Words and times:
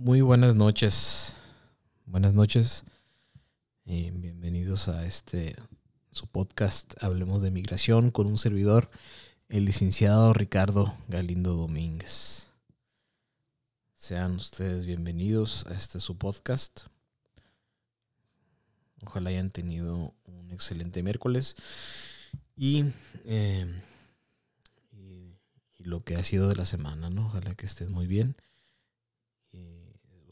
Muy 0.00 0.20
buenas 0.20 0.54
noches. 0.54 1.34
Buenas 2.06 2.32
noches. 2.32 2.84
y 3.84 4.12
bienvenidos 4.12 4.86
a 4.86 5.04
este 5.04 5.56
su 6.12 6.28
podcast 6.28 6.94
Hablemos 7.02 7.42
de 7.42 7.50
Migración 7.50 8.12
con 8.12 8.28
un 8.28 8.38
servidor, 8.38 8.90
el 9.48 9.64
licenciado 9.64 10.32
Ricardo 10.34 10.96
Galindo 11.08 11.54
Domínguez. 11.54 12.46
Sean 13.96 14.36
ustedes 14.36 14.86
bienvenidos 14.86 15.66
a 15.66 15.74
este 15.74 15.98
su 15.98 16.16
podcast. 16.16 16.82
Ojalá 19.04 19.30
hayan 19.30 19.50
tenido 19.50 20.14
un 20.26 20.52
excelente 20.52 21.02
miércoles 21.02 21.56
y, 22.56 22.84
eh, 23.24 23.66
y 24.92 25.34
lo 25.78 26.04
que 26.04 26.14
ha 26.14 26.22
sido 26.22 26.48
de 26.48 26.54
la 26.54 26.66
semana, 26.66 27.10
¿no? 27.10 27.26
Ojalá 27.26 27.56
que 27.56 27.66
estén 27.66 27.90
muy 27.90 28.06
bien. 28.06 28.36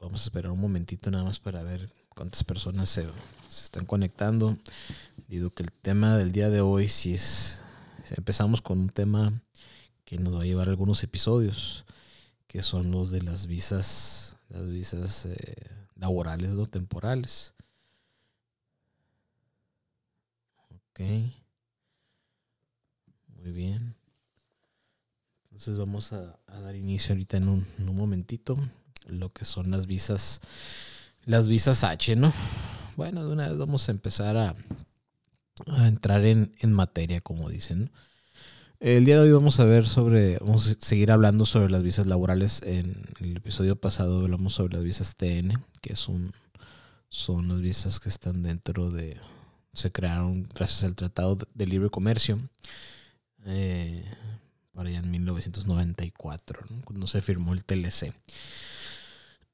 Vamos 0.06 0.20
a 0.20 0.27
esperar 0.27 0.52
un 0.52 0.60
momentito 0.60 1.10
nada 1.10 1.24
más 1.24 1.41
para 1.41 1.65
ver 1.65 1.92
cuántas 2.10 2.45
personas 2.45 2.88
se, 2.88 3.09
se 3.48 3.65
están 3.65 3.84
conectando. 3.84 4.56
Digo 5.27 5.51
que 5.51 5.65
el 5.65 5.73
tema 5.73 6.16
del 6.16 6.30
día 6.30 6.48
de 6.48 6.60
hoy 6.60 6.87
sí 6.87 7.15
es, 7.15 7.60
empezamos 8.16 8.62
con 8.62 8.79
un 8.79 8.88
tema 8.88 9.42
que 10.05 10.16
nos 10.16 10.37
va 10.37 10.42
a 10.42 10.45
llevar 10.45 10.69
algunos 10.69 11.02
episodios, 11.02 11.87
que 12.46 12.62
son 12.62 12.92
los 12.92 13.10
de 13.10 13.23
las 13.23 13.48
visas, 13.48 14.37
las 14.48 14.69
visas 14.69 15.27
eh, 15.27 15.34
laborales, 15.96 16.51
no 16.51 16.66
temporales. 16.66 17.52
Ok. 20.70 21.01
Muy 23.43 23.51
bien. 23.51 23.96
Entonces 25.46 25.77
vamos 25.77 26.12
a, 26.12 26.38
a 26.46 26.60
dar 26.60 26.77
inicio 26.77 27.12
ahorita 27.12 27.38
en 27.38 27.48
un, 27.48 27.66
en 27.77 27.88
un, 27.88 27.96
momentito. 27.96 28.57
Lo 29.06 29.33
que 29.33 29.45
son 29.45 29.70
las 29.70 29.87
visas. 29.87 30.41
Las 31.24 31.49
visas 31.49 31.85
H, 31.85 32.16
¿no? 32.16 32.32
Bueno, 32.96 33.26
de 33.26 33.32
una 33.32 33.48
vez 33.48 33.59
vamos 33.59 33.88
a 33.88 33.93
empezar 33.93 34.37
a, 34.37 34.54
a 35.66 35.88
entrar 35.88 36.24
en, 36.24 36.54
en, 36.60 36.73
materia, 36.73 37.21
como 37.21 37.48
dicen. 37.48 37.90
El 38.79 39.04
día 39.04 39.16
de 39.16 39.23
hoy 39.23 39.32
vamos 39.32 39.59
a 39.59 39.65
ver 39.65 39.87
sobre, 39.87 40.38
vamos 40.38 40.68
a 40.68 40.74
seguir 40.79 41.10
hablando 41.10 41.46
sobre 41.46 41.71
las 41.71 41.82
visas 41.82 42.07
laborales. 42.07 42.63
En 42.63 43.04
el 43.21 43.37
episodio 43.37 43.76
pasado 43.76 44.21
hablamos 44.21 44.54
sobre 44.54 44.74
las 44.74 44.85
visas 44.85 45.16
TN, 45.16 45.65
que 45.80 45.95
es 45.95 46.09
son 47.09 47.48
las 47.48 47.60
visas 47.60 47.98
que 47.98 48.09
están 48.09 48.43
dentro 48.43 48.91
de, 48.91 49.18
se 49.76 49.93
crearon 49.93 50.48
gracias 50.54 50.85
al 50.85 50.95
Tratado 50.95 51.38
de 51.54 51.66
Libre 51.66 51.91
Comercio. 51.91 52.41
Eh, 53.45 54.04
para 54.73 54.88
allá 54.88 54.98
en 54.98 55.10
1994, 55.10 56.60
¿no? 56.70 56.82
cuando 56.85 57.07
se 57.07 57.20
firmó 57.20 57.52
el 57.52 57.65
TLC. 57.65 58.13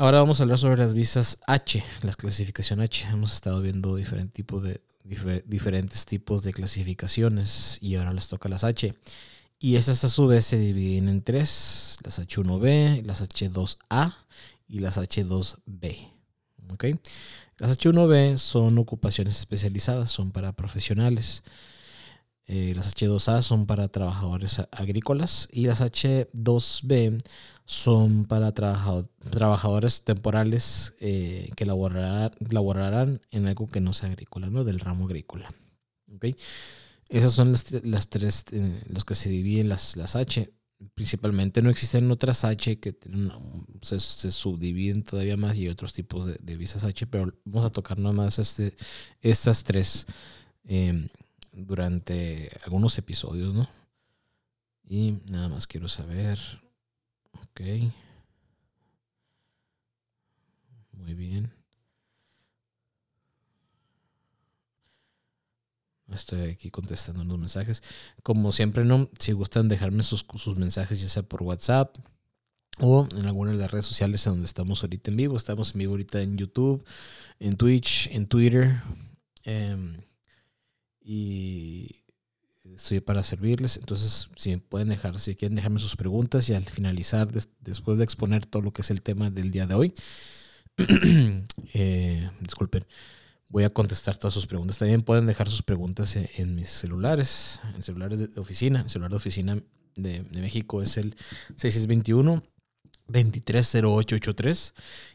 Ahora 0.03 0.19
vamos 0.19 0.41
a 0.41 0.42
hablar 0.42 0.58
sobre 0.58 0.78
las 0.78 0.95
visas 0.95 1.39
H, 1.47 1.84
las 2.03 2.17
clasificación 2.17 2.81
H. 2.81 3.06
Hemos 3.06 3.34
estado 3.34 3.61
viendo 3.62 3.95
diferentes 3.95 4.34
tipos 4.34 4.61
de, 4.64 4.81
difer, 5.05 5.44
diferentes 5.47 6.06
tipos 6.06 6.42
de 6.42 6.53
clasificaciones 6.53 7.78
y 7.81 7.94
ahora 7.94 8.12
les 8.12 8.27
toca 8.27 8.48
las 8.48 8.64
H. 8.64 8.92
Y 9.61 9.77
esas 9.77 10.03
a 10.03 10.09
su 10.09 10.27
vez 10.27 10.44
se 10.44 10.59
dividen 10.59 11.09
en 11.09 11.22
tres, 11.22 11.98
las 12.03 12.19
H1B, 12.19 13.05
las 13.05 13.22
H2A 13.22 14.17
y 14.67 14.81
las 14.81 14.98
H2B. 14.98 16.09
¿Okay? 16.72 16.98
Las 17.59 17.78
H1B 17.78 18.39
son 18.39 18.78
ocupaciones 18.78 19.39
especializadas, 19.39 20.11
son 20.11 20.33
para 20.33 20.50
profesionales. 20.50 21.44
Eh, 22.55 22.75
las 22.77 22.95
H2A 22.95 23.41
son 23.41 23.64
para 23.64 23.89
trabajadores 23.89 24.61
agrícolas 24.72 25.48
y 25.50 25.64
las 25.64 25.81
H2B 25.81 27.22
son 27.64 28.27
para 28.27 28.53
trabajador, 28.53 29.09
trabajadores 29.31 30.03
temporales 30.05 30.92
eh, 31.00 31.48
que 31.56 31.64
laborarán, 31.64 33.22
en 33.31 33.47
algo 33.47 33.70
que 33.70 33.81
no 33.81 33.94
sea 33.94 34.11
agrícola, 34.11 34.50
¿no? 34.50 34.64
Del 34.64 34.81
ramo 34.81 35.06
agrícola. 35.06 35.50
¿Okay? 36.15 36.37
Esas 37.09 37.32
son 37.32 37.53
las, 37.53 38.09
tres, 38.10 38.44
eh, 38.53 38.82
los 38.87 39.06
que 39.06 39.15
se 39.15 39.31
dividen 39.31 39.71
las, 39.71 39.97
las 39.97 40.15
H. 40.15 40.53
Principalmente 40.94 41.62
no 41.62 41.71
existen 41.71 42.10
otras 42.10 42.44
H 42.44 42.78
que 42.81 42.94
se, 43.81 43.98
se, 43.98 44.31
subdividen 44.31 45.04
todavía 45.04 45.38
más 45.38 45.56
y 45.56 45.71
otros 45.71 45.94
tipos 45.94 46.27
de, 46.27 46.37
de, 46.43 46.56
visas 46.59 46.84
H, 46.84 47.06
pero 47.06 47.32
vamos 47.47 47.65
a 47.65 47.72
tocar 47.72 47.98
nada 47.98 48.12
más 48.12 48.38
este, 48.38 48.75
estas 49.22 49.65
tres 49.65 50.06
eh, 50.69 51.09
durante 51.53 52.51
algunos 52.65 52.97
episodios, 52.99 53.55
¿no? 53.55 53.69
Y 54.89 55.21
nada 55.27 55.49
más 55.49 55.67
quiero 55.67 55.89
saber. 55.89 56.39
Ok. 57.33 57.61
Muy 60.93 61.15
bien. 61.15 61.53
Estoy 66.11 66.51
aquí 66.51 66.71
contestando 66.71 67.23
unos 67.23 67.39
mensajes. 67.39 67.83
Como 68.23 68.53
siempre, 68.53 68.84
no, 68.84 69.09
si 69.19 69.33
gustan 69.33 69.69
dejarme 69.69 70.03
sus, 70.03 70.27
sus 70.37 70.57
mensajes, 70.57 71.01
ya 71.01 71.09
sea 71.09 71.23
por 71.23 71.43
WhatsApp 71.43 71.97
o 72.79 73.07
en 73.17 73.27
alguna 73.27 73.53
de 73.53 73.59
las 73.59 73.71
redes 73.71 73.87
sociales 73.87 74.27
en 74.27 74.34
donde 74.34 74.47
estamos 74.47 74.83
ahorita 74.83 75.11
en 75.11 75.17
vivo. 75.17 75.37
Estamos 75.37 75.73
en 75.73 75.79
vivo 75.79 75.93
ahorita 75.93 76.21
en 76.21 76.37
YouTube, 76.37 76.84
en 77.39 77.57
Twitch, 77.57 78.09
en 78.13 78.27
Twitter. 78.27 78.83
Eh, 79.45 79.97
y 81.05 82.03
estoy 82.65 83.01
para 83.01 83.23
servirles. 83.23 83.77
Entonces, 83.77 84.29
si 84.37 84.57
pueden 84.57 84.89
dejar, 84.89 85.19
si 85.21 85.35
quieren 85.35 85.57
dejarme 85.57 85.81
sus 85.81 85.97
preguntas 85.97 86.49
y 86.49 86.55
al 86.55 86.65
finalizar, 86.65 87.31
des, 87.31 87.49
después 87.61 87.99
de 87.99 88.05
exponer 88.05 88.47
todo 88.47 88.63
lo 88.63 88.73
que 88.73 88.83
es 88.83 88.91
el 88.91 89.03
tema 89.03 89.31
del 89.31 89.51
día 89.51 89.67
de 89.67 89.75
hoy, 89.75 89.95
eh, 91.75 92.31
disculpen, 92.41 92.87
voy 93.49 93.65
a 93.65 93.71
contestar 93.71 94.17
todas 94.17 94.35
sus 94.35 94.47
preguntas. 94.47 94.79
También 94.79 95.03
pueden 95.03 95.27
dejar 95.27 95.49
sus 95.49 95.63
preguntas 95.63 96.17
en, 96.17 96.55
mis 96.55 96.71
celulares, 96.71 97.61
en 97.75 97.83
celulares 97.83 98.19
de, 98.19 98.41
oficina. 98.41 98.81
El 98.81 98.91
celular 98.91 99.11
de 99.11 99.17
oficina 99.17 99.59
de, 99.97 100.23
de 100.23 100.41
México 100.41 100.83
es 100.83 100.97
el 100.97 101.17
6621 101.57 102.43
230883 103.09 104.75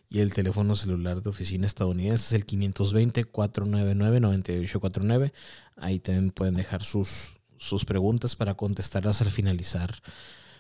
y 0.10 0.20
el 0.20 0.34
teléfono 0.34 0.76
celular 0.76 1.22
de 1.22 1.30
oficina 1.30 1.66
estadounidense 1.66 2.36
es 2.36 2.42
el 2.42 2.46
520-499-9849. 2.48 5.32
Ahí 5.78 6.00
también 6.00 6.32
pueden 6.32 6.56
dejar 6.56 6.84
sus, 6.84 7.38
sus 7.58 7.86
preguntas 7.86 8.36
para 8.36 8.56
contestarlas 8.56 9.22
al 9.22 9.32
finalizar, 9.32 10.02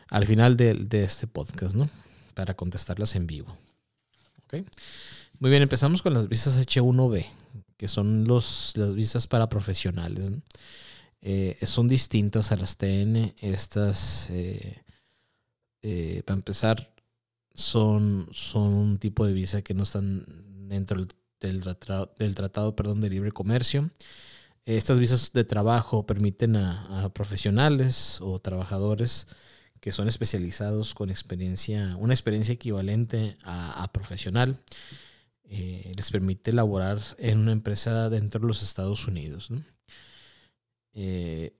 al 0.09 0.25
final 0.25 0.57
de, 0.57 1.03
este 1.03 1.28
podcast, 1.28 1.75
¿no? 1.75 1.89
Para 2.33 2.55
contestarlas 2.55 3.16
en 3.16 3.28
vivo. 3.28 3.57
¿Okay? 4.45 4.66
Muy 5.39 5.50
bien, 5.50 5.63
empezamos 5.63 6.01
con 6.01 6.13
las 6.13 6.29
visas 6.29 6.57
H1B, 6.57 7.25
que 7.78 7.88
son 7.88 8.25
los, 8.25 8.73
las 8.75 8.95
visas 8.95 9.28
para 9.28 9.50
profesionales. 9.50 10.31
Eh, 11.22 11.57
son 11.66 11.88
distintas 11.88 12.51
a 12.51 12.57
las 12.57 12.78
TN. 12.78 13.34
Estas, 13.39 14.29
eh, 14.29 14.84
eh, 15.81 16.22
para 16.25 16.38
empezar, 16.38 16.94
son, 17.53 18.29
son 18.31 18.73
un 18.73 18.97
tipo 18.99 19.25
de 19.25 19.34
visa 19.34 19.61
que 19.63 19.73
no 19.73 19.84
están 19.84 20.25
dentro 20.69 20.99
del, 20.99 21.13
del, 21.39 21.61
tratado, 21.61 22.13
del 22.17 22.35
tratado 22.35 22.75
perdón, 22.75 23.01
de 23.01 23.09
libre 23.09 23.31
comercio. 23.31 23.89
Estas 24.67 25.00
visas 25.00 25.31
de 25.31 25.45
trabajo 25.45 26.05
permiten 26.05 26.57
a, 26.57 27.09
profesionales 27.13 28.19
o 28.19 28.38
trabajadores 28.39 29.28
que 29.79 29.94
son 29.94 30.09
especializados 30.09 30.94
con 30.94 31.09
experiencia, 31.09 31.95
una 31.95 32.13
experiencia 32.13 32.53
equivalente 32.53 33.38
a, 33.45 33.89
profesional, 33.94 34.59
eh, 35.45 35.94
les 35.95 36.11
permite 36.11 36.51
laborar 36.51 37.00
en 37.17 37.39
una 37.39 37.53
empresa 37.53 38.09
dentro 38.09 38.41
de 38.41 38.47
los 38.47 38.61
Estados 38.61 39.07
Unidos. 39.07 39.47
Eh, 40.91 41.55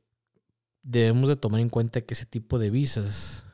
debemos 0.84 1.30
de 1.30 1.38
tomar 1.38 1.62
en 1.62 1.70
cuenta 1.70 2.02
que 2.02 2.14
ese 2.14 2.26
tipo 2.26 2.60
de 2.60 2.72
visas 2.72 3.46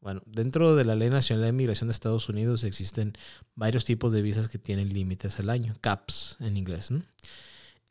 bueno, 0.00 0.22
dentro 0.24 0.76
de 0.76 0.84
la 0.86 0.94
Ley 0.94 1.10
Nacional 1.10 1.44
de 1.44 1.52
Migración 1.52 1.88
de 1.88 1.92
Estados 1.92 2.30
Unidos 2.30 2.64
existen 2.64 3.12
varios 3.54 3.84
tipos 3.84 4.14
de 4.14 4.22
visas 4.22 4.48
que 4.48 4.58
tienen 4.58 4.94
límites 4.94 5.38
al 5.40 5.50
año, 5.50 5.74
CAPS 5.82 6.38
en 6.40 6.56
inglés. 6.56 6.90
¿no? 6.90 7.02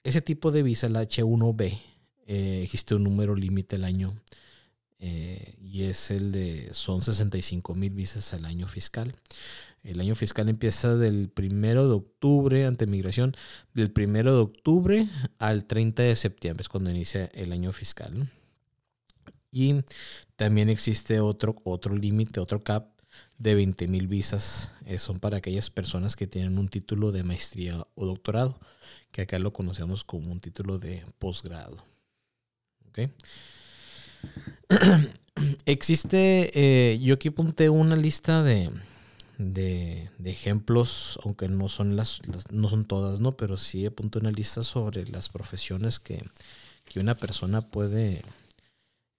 Ese 0.04 0.22
tipo 0.22 0.52
de 0.52 0.64
visa, 0.64 0.90
la 0.90 1.04
H1B, 1.04 1.80
eh, 2.28 2.62
existe 2.64 2.96
un 2.96 3.04
número 3.04 3.36
límite 3.36 3.76
al 3.76 3.86
año 3.86 4.14
eh, 5.00 5.56
y 5.62 5.84
es 5.84 6.12
el 6.12 6.32
de, 6.32 6.70
son 6.74 7.02
65 7.02 7.76
mil 7.76 7.94
visas 7.94 8.34
al 8.34 8.46
año 8.46 8.68
fiscal. 8.68 9.16
El 9.84 10.00
año 10.00 10.16
fiscal 10.16 10.48
empieza 10.48 10.96
del 10.96 11.30
primero 11.30 11.90
de 11.90 11.96
octubre 11.96 12.66
ante 12.66 12.88
migración, 12.88 13.36
del 13.74 13.92
primero 13.92 14.34
de 14.34 14.42
octubre 14.42 15.10
al 15.40 15.66
30 15.66 16.04
de 16.04 16.16
septiembre, 16.16 16.62
es 16.62 16.70
cuando 16.70 16.90
inicia 16.90 17.26
el 17.34 17.52
año 17.52 17.74
fiscal. 17.74 18.30
Y 19.52 19.84
también 20.38 20.70
existe 20.70 21.20
otro, 21.20 21.62
otro 21.66 21.96
límite, 21.96 22.40
otro 22.40 22.64
cap 22.64 22.94
de 23.38 23.56
20 23.56 23.88
mil 23.90 24.08
visas. 24.08 24.72
Eh, 24.86 24.98
son 24.98 25.20
para 25.20 25.38
aquellas 25.38 25.70
personas 25.70 26.16
que 26.16 26.28
tienen 26.28 26.58
un 26.58 26.70
título 26.70 27.12
de 27.12 27.24
maestría 27.24 27.86
o 27.96 28.06
doctorado, 28.06 28.60
que 29.14 29.22
acá 29.22 29.40
lo 29.40 29.54
conocemos 29.54 30.04
como 30.04 30.32
un 30.32 30.40
título 30.42 30.80
de 30.80 31.06
posgrado. 31.20 31.86
¿Okay? 32.90 33.12
existe, 35.66 36.52
eh, 36.56 37.00
yo 37.00 37.14
aquí 37.14 37.28
apunté 37.30 37.70
una 37.70 37.96
lista 37.96 38.42
de, 38.42 38.72
de, 39.38 40.10
ejemplos, 40.26 41.20
aunque 41.24 41.48
no 41.48 41.70
son 41.70 41.96
las, 41.96 42.22
no 42.52 42.70
son 42.70 42.86
todas, 42.86 43.20
¿no? 43.20 43.38
Pero 43.38 43.58
sí 43.58 43.86
apunto 43.86 44.18
una 44.18 44.32
lista 44.32 44.64
sobre 44.64 45.06
las 45.06 45.30
profesiones 45.30 46.00
que, 46.00 46.22
una 46.96 47.16
persona 47.16 47.62
puede, 47.62 48.24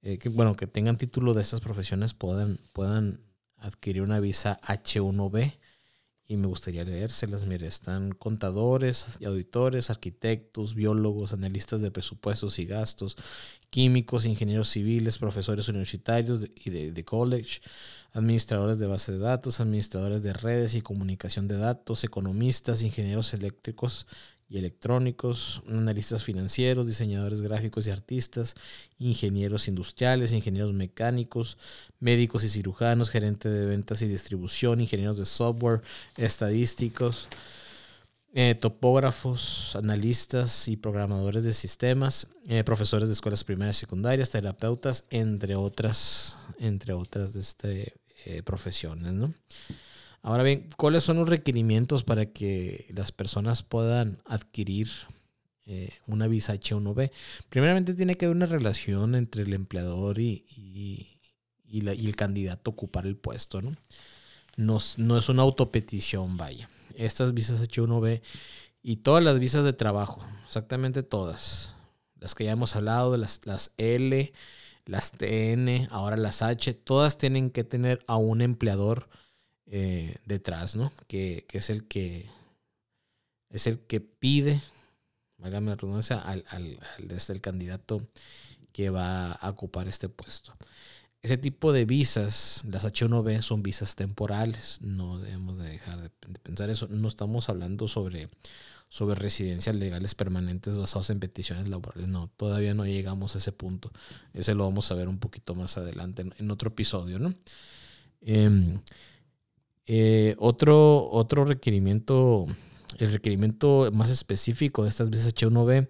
eh, 0.02 0.18
que, 0.18 0.28
bueno, 0.28 0.56
que 0.56 0.66
tengan 0.66 0.98
título 0.98 1.34
de 1.34 1.42
estas 1.42 1.60
profesiones 1.60 2.14
puedan, 2.14 2.58
puedan 2.72 3.20
adquirir 3.56 4.02
una 4.02 4.20
visa 4.20 4.60
H1B 4.62 5.54
y 6.26 6.36
me 6.36 6.46
gustaría 6.46 6.84
leérselas. 6.84 7.44
Mire, 7.46 7.66
están 7.66 8.12
contadores 8.12 9.06
y 9.20 9.26
auditores, 9.26 9.90
arquitectos, 9.90 10.74
biólogos, 10.74 11.32
analistas 11.32 11.80
de 11.80 11.90
presupuestos 11.90 12.58
y 12.58 12.64
gastos, 12.64 13.16
químicos, 13.70 14.24
ingenieros 14.24 14.68
civiles, 14.70 15.18
profesores 15.18 15.68
universitarios 15.68 16.46
y 16.54 16.70
de, 16.70 17.04
college, 17.04 17.60
administradores 18.12 18.78
de 18.78 18.86
base 18.86 19.12
de 19.12 19.18
datos, 19.18 19.60
administradores 19.60 20.22
de 20.22 20.32
redes 20.32 20.74
y 20.74 20.80
comunicación 20.80 21.48
de 21.48 21.58
datos, 21.58 22.04
economistas, 22.04 22.82
ingenieros 22.82 23.34
eléctricos 23.34 24.06
y 24.48 24.58
electrónicos, 24.58 25.62
analistas 25.68 26.22
financieros, 26.22 26.86
diseñadores 26.86 27.40
gráficos 27.40 27.86
y 27.86 27.90
artistas, 27.90 28.54
ingenieros 28.98 29.68
industriales, 29.68 30.32
ingenieros 30.32 30.72
mecánicos, 30.72 31.58
médicos 32.00 32.44
y 32.44 32.48
cirujanos, 32.48 33.10
gerentes 33.10 33.52
de 33.52 33.66
ventas 33.66 34.02
y 34.02 34.08
distribución, 34.08 34.80
ingenieros 34.80 35.18
de 35.18 35.24
software, 35.24 35.82
estadísticos, 36.16 37.28
eh, 38.36 38.56
topógrafos, 38.56 39.76
analistas 39.76 40.66
y 40.66 40.76
programadores 40.76 41.44
de 41.44 41.52
sistemas, 41.52 42.26
eh, 42.48 42.64
profesores 42.64 43.08
de 43.08 43.14
escuelas 43.14 43.44
primarias 43.44 43.76
y 43.76 43.80
secundarias, 43.80 44.30
terapeutas, 44.30 45.04
entre 45.10 45.54
otras, 45.54 46.36
entre 46.58 46.94
otras 46.94 47.32
de 47.32 47.40
este, 47.40 47.94
eh, 48.24 48.42
profesiones. 48.42 49.30
Ahora 50.24 50.42
bien, 50.42 50.70
¿cuáles 50.78 51.04
son 51.04 51.18
los 51.18 51.28
requerimientos 51.28 52.02
para 52.02 52.24
que 52.24 52.86
las 52.94 53.12
personas 53.12 53.62
puedan 53.62 54.22
adquirir 54.24 54.88
eh, 55.66 55.90
una 56.06 56.28
visa 56.28 56.54
H1B? 56.54 57.10
Primeramente 57.50 57.92
tiene 57.92 58.14
que 58.16 58.24
haber 58.24 58.36
una 58.38 58.46
relación 58.46 59.16
entre 59.16 59.42
el 59.42 59.52
empleador 59.52 60.18
y, 60.18 60.46
y, 60.48 61.20
el 61.68 62.16
candidato 62.16 62.70
a 62.70 62.72
ocupar 62.72 63.06
el 63.06 63.18
puesto, 63.18 63.60
¿no? 63.60 63.76
No, 64.56 64.78
es 64.78 65.28
una 65.28 65.42
autopetición, 65.42 66.38
vaya. 66.38 66.70
Estas 66.96 67.34
visas 67.34 67.60
H1B 67.60 68.22
y 68.82 68.96
todas 68.96 69.22
las 69.22 69.38
visas 69.38 69.62
de 69.62 69.74
trabajo, 69.74 70.24
exactamente 70.46 71.02
todas, 71.02 71.74
las 72.18 72.34
que 72.34 72.44
ya 72.44 72.52
hemos 72.52 72.76
hablado, 72.76 73.18
las 73.18 73.74
L, 73.76 74.32
las 74.86 75.12
TN, 75.12 75.88
ahora 75.90 76.16
las 76.16 76.40
H, 76.40 76.72
todas 76.72 77.18
tienen 77.18 77.50
que 77.50 77.62
tener 77.62 78.02
a 78.06 78.16
un 78.16 78.40
empleador 78.40 79.10
eh, 79.66 80.16
detrás, 80.24 80.76
¿no? 80.76 80.92
Que, 81.06 81.46
es 81.52 81.70
el 81.70 81.86
que 81.86 82.28
es 83.50 83.66
el 83.66 83.80
que 83.80 84.00
pide, 84.00 84.60
la 85.38 85.60
redundancia, 85.60 86.18
al, 86.18 86.44
al, 86.48 86.78
al, 86.98 87.40
candidato 87.40 88.06
que 88.72 88.90
va 88.90 89.32
a 89.32 89.50
ocupar 89.50 89.86
este 89.88 90.08
puesto. 90.08 90.54
Ese 91.22 91.38
tipo 91.38 91.72
de 91.72 91.86
visas, 91.86 92.62
las 92.68 92.84
H1B, 92.84 93.40
son 93.40 93.62
visas 93.62 93.94
temporales. 93.94 94.78
No 94.82 95.18
debemos 95.18 95.56
de 95.56 95.70
dejar 95.70 96.02
de, 96.02 96.10
pensar 96.42 96.68
eso. 96.68 96.86
No 96.90 97.08
estamos 97.08 97.48
hablando 97.48 97.88
sobre, 97.88 98.28
sobre 98.88 99.14
residencias 99.14 99.74
legales 99.74 100.14
permanentes 100.14 100.76
basadas 100.76 101.08
en 101.08 101.20
peticiones 101.20 101.68
laborales. 101.68 102.08
No, 102.08 102.28
todavía 102.36 102.74
no 102.74 102.84
llegamos 102.84 103.34
a 103.34 103.38
ese 103.38 103.52
punto. 103.52 103.90
Ese 104.34 104.54
lo 104.54 104.64
vamos 104.64 104.90
a 104.90 104.94
ver 104.96 105.08
un 105.08 105.18
poquito 105.18 105.54
más 105.54 105.78
adelante 105.78 106.26
en, 106.36 106.50
otro 106.50 106.68
episodio, 106.68 107.18
¿no? 107.18 107.34
Em, 108.20 108.80
eh, 109.86 110.34
otro, 110.38 111.10
otro 111.10 111.44
requerimiento, 111.44 112.46
el 112.98 113.12
requerimiento 113.12 113.90
más 113.92 114.10
específico 114.10 114.82
de 114.82 114.88
estas 114.88 115.10
visas 115.10 115.34
H1B 115.34 115.88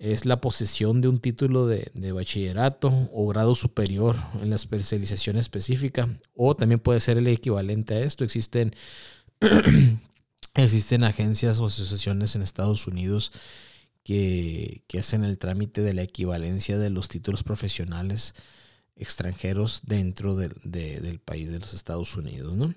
es 0.00 0.24
la 0.24 0.40
posesión 0.40 1.02
de 1.02 1.08
un 1.08 1.20
título 1.20 1.66
de, 1.66 2.12
bachillerato 2.12 3.10
o 3.12 3.26
grado 3.26 3.54
superior 3.54 4.16
en 4.40 4.48
la 4.48 4.56
especialización 4.56 5.36
específica, 5.36 6.08
o 6.34 6.56
también 6.56 6.80
puede 6.80 7.00
ser 7.00 7.18
el 7.18 7.28
equivalente 7.28 7.94
a 7.94 8.00
esto. 8.00 8.24
Existen, 8.24 8.74
existen 10.54 11.04
agencias 11.04 11.60
o 11.60 11.66
asociaciones 11.66 12.34
en 12.34 12.40
Estados 12.40 12.86
Unidos 12.86 13.30
que, 14.02 14.82
hacen 14.98 15.22
el 15.22 15.36
trámite 15.36 15.82
de 15.82 15.92
la 15.92 16.02
equivalencia 16.02 16.78
de 16.78 16.88
los 16.88 17.08
títulos 17.08 17.42
profesionales 17.42 18.34
extranjeros 18.96 19.82
dentro 19.84 20.34
del 20.34 21.20
país 21.20 21.50
de 21.50 21.58
los 21.58 21.74
Estados 21.74 22.16
Unidos, 22.16 22.56
¿no? 22.56 22.74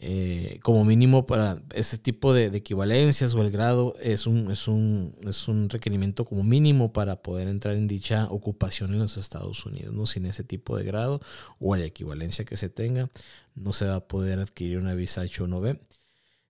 Eh, 0.00 0.60
como 0.62 0.84
mínimo 0.84 1.26
para 1.26 1.60
ese 1.74 1.98
tipo 1.98 2.32
de, 2.32 2.46
equivalencias 2.46 3.34
o 3.34 3.42
el 3.42 3.50
grado 3.50 3.96
es 4.00 4.28
un, 4.28 4.48
es, 4.52 4.68
un, 4.68 5.16
es 5.26 5.48
un 5.48 5.68
requerimiento 5.68 6.24
como 6.24 6.44
mínimo 6.44 6.92
para 6.92 7.20
poder 7.20 7.48
entrar 7.48 7.74
en 7.74 7.88
dicha 7.88 8.28
ocupación 8.30 8.92
en 8.92 9.00
los 9.00 9.16
Estados 9.16 9.66
Unidos. 9.66 9.92
¿no? 9.92 10.06
Sin 10.06 10.26
ese 10.26 10.44
tipo 10.44 10.76
de 10.76 10.84
grado 10.84 11.20
o 11.58 11.74
la 11.74 11.84
equivalencia 11.84 12.44
que 12.44 12.56
se 12.56 12.68
tenga, 12.68 13.10
no 13.56 13.72
se 13.72 13.86
va 13.86 13.96
a 13.96 14.06
poder 14.06 14.38
adquirir 14.38 14.78
una 14.78 14.94
visa 14.94 15.24
H1B 15.24 15.80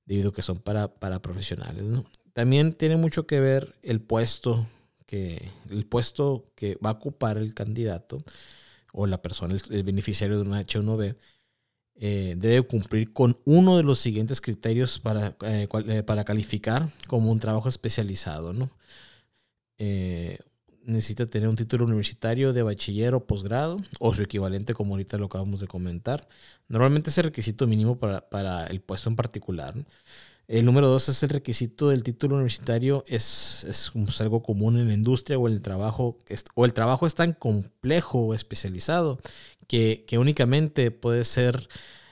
debido 0.04 0.30
a 0.30 0.34
que 0.34 0.42
son 0.42 0.58
para, 0.58 0.88
para 0.88 1.22
profesionales. 1.22 1.84
También 2.34 2.74
tiene 2.74 2.96
mucho 2.96 3.26
que 3.26 3.40
ver 3.40 3.76
el 3.82 4.00
puesto 4.02 4.66
que, 5.06 5.50
el 5.70 5.86
puesto 5.86 6.52
que 6.54 6.76
va 6.84 6.90
a 6.90 6.94
ocupar 6.94 7.38
el 7.38 7.54
candidato 7.54 8.22
o 8.92 9.06
la 9.06 9.22
persona, 9.22 9.56
el 9.70 9.82
beneficiario 9.84 10.36
de 10.36 10.42
una 10.42 10.60
H1B 10.62 11.16
eh, 12.00 12.34
debe 12.36 12.62
cumplir 12.62 13.12
con 13.12 13.38
uno 13.44 13.76
de 13.76 13.82
los 13.82 13.98
siguientes 13.98 14.40
criterios 14.40 15.00
para, 15.00 15.36
eh, 15.42 15.66
eh, 15.88 16.02
para 16.04 16.24
calificar 16.24 16.88
como 17.08 17.32
un 17.32 17.40
trabajo 17.40 17.68
especializado. 17.68 18.52
¿no? 18.52 18.70
necesita 20.84 21.26
tener 21.26 21.48
un 21.48 21.54
título 21.54 21.84
universitario 21.84 22.52
de 22.52 22.62
bachiller 22.62 23.14
o 23.14 23.26
posgrado 23.26 23.76
o 24.00 24.14
su 24.14 24.22
equivalente 24.22 24.74
como 24.74 24.94
ahorita 24.94 25.18
lo 25.18 25.26
acabamos 25.26 25.60
de 25.60 25.66
comentar. 25.66 26.26
Normalmente 26.66 27.10
es 27.10 27.18
el 27.18 27.24
requisito 27.24 27.66
mínimo 27.66 27.98
para, 27.98 28.28
para 28.28 28.66
el 28.66 28.80
puesto 28.80 29.10
en 29.10 29.16
particular. 29.16 29.74
El 30.48 30.64
número 30.64 30.88
dos 30.88 31.10
es 31.10 31.22
el 31.22 31.28
requisito 31.28 31.90
del 31.90 32.02
título 32.02 32.36
universitario, 32.36 33.04
es, 33.06 33.64
es, 33.64 33.92
algo 34.22 34.42
común 34.42 34.78
en 34.78 34.88
la 34.88 34.94
industria 34.94 35.38
o 35.38 35.46
el 35.46 35.60
trabajo, 35.60 36.18
o 36.54 36.64
el 36.64 36.72
trabajo 36.72 37.06
es 37.06 37.14
tan 37.14 37.34
complejo 37.34 38.20
o 38.20 38.34
especializado 38.34 39.20
que, 39.68 40.18
únicamente 40.18 40.90
puede 40.90 41.24
ser 41.24 41.68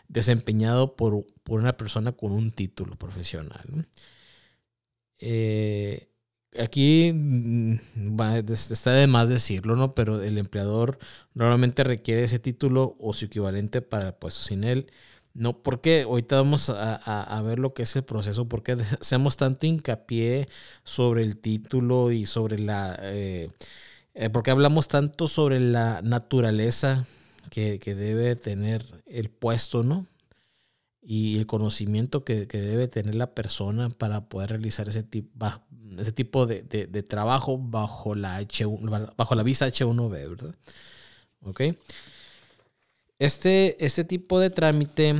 desempeñado 0.08 0.97
por, 0.97 1.26
una 1.49 1.76
persona 1.76 2.12
con 2.12 2.32
un 2.32 2.53
título 2.53 2.96
profesional. 2.96 3.89
Eh, 5.19 6.08
aquí 6.58 7.13
mm, 7.15 7.79
está 8.51 8.93
de 8.93 9.06
más 9.06 9.29
decirlo, 9.29 9.77
¿no? 9.77 9.94
Pero 9.94 10.22
el 10.22 10.39
empleador 10.39 10.98
normalmente 11.34 11.84
requiere 11.84 12.25
ese 12.25 12.39
título 12.39 12.96
o 13.01 13.13
su 13.15 13.27
equivalente 13.27 13.82
para 13.82 14.08
el 14.08 14.15
puesto 14.15 14.43
sin 14.43 14.65
él. 14.65 14.91
No, 15.34 15.63
porque 15.63 16.03
ahorita 16.03 16.36
vamos 16.36 16.70
a, 16.70 17.43
ver 17.44 17.58
lo 17.58 17.75
que 17.75 17.82
es 17.84 17.94
el 17.96 18.05
proceso, 18.05 18.48
porque 18.48 18.72
hacemos 19.01 19.36
tanto 19.36 19.67
hincapié 19.67 20.48
sobre 20.84 21.22
el 21.22 21.39
título 21.39 22.13
y 22.13 22.27
sobre 22.27 22.58
la... 22.58 22.98
Eh, 23.03 23.48
eh, 24.15 24.31
porque 24.31 24.51
hablamos 24.51 24.89
tanto 24.89 25.29
sobre 25.29 25.60
la 25.60 26.01
naturaleza 26.03 27.06
que, 27.50 27.79
debe 27.79 28.36
tener 28.36 28.84
el 29.06 29.31
puesto, 29.31 29.82
¿no? 29.82 30.06
Y 31.03 31.38
el 31.38 31.46
conocimiento 31.46 32.24
que, 32.24 32.46
debe 32.46 32.88
tener 32.88 33.15
la 33.15 33.34
persona 33.34 33.91
para 33.91 34.29
poder 34.29 34.50
realizar 34.50 34.88
ese, 34.88 35.03
tipo, 35.05 36.46
de, 36.46 37.03
trabajo 37.03 37.58
bajo 37.58 38.15
la, 38.15 38.41
H1, 38.41 39.15
bajo 39.17 39.34
la 39.34 39.43
visa 39.43 39.69
H1B, 39.69 40.10
¿verdad? 40.10 40.55
¿Ok? 41.43 41.62
Este, 43.19 43.82
este 43.84 44.05
tipo 44.05 44.38
de 44.41 44.50
trámite 44.50 45.15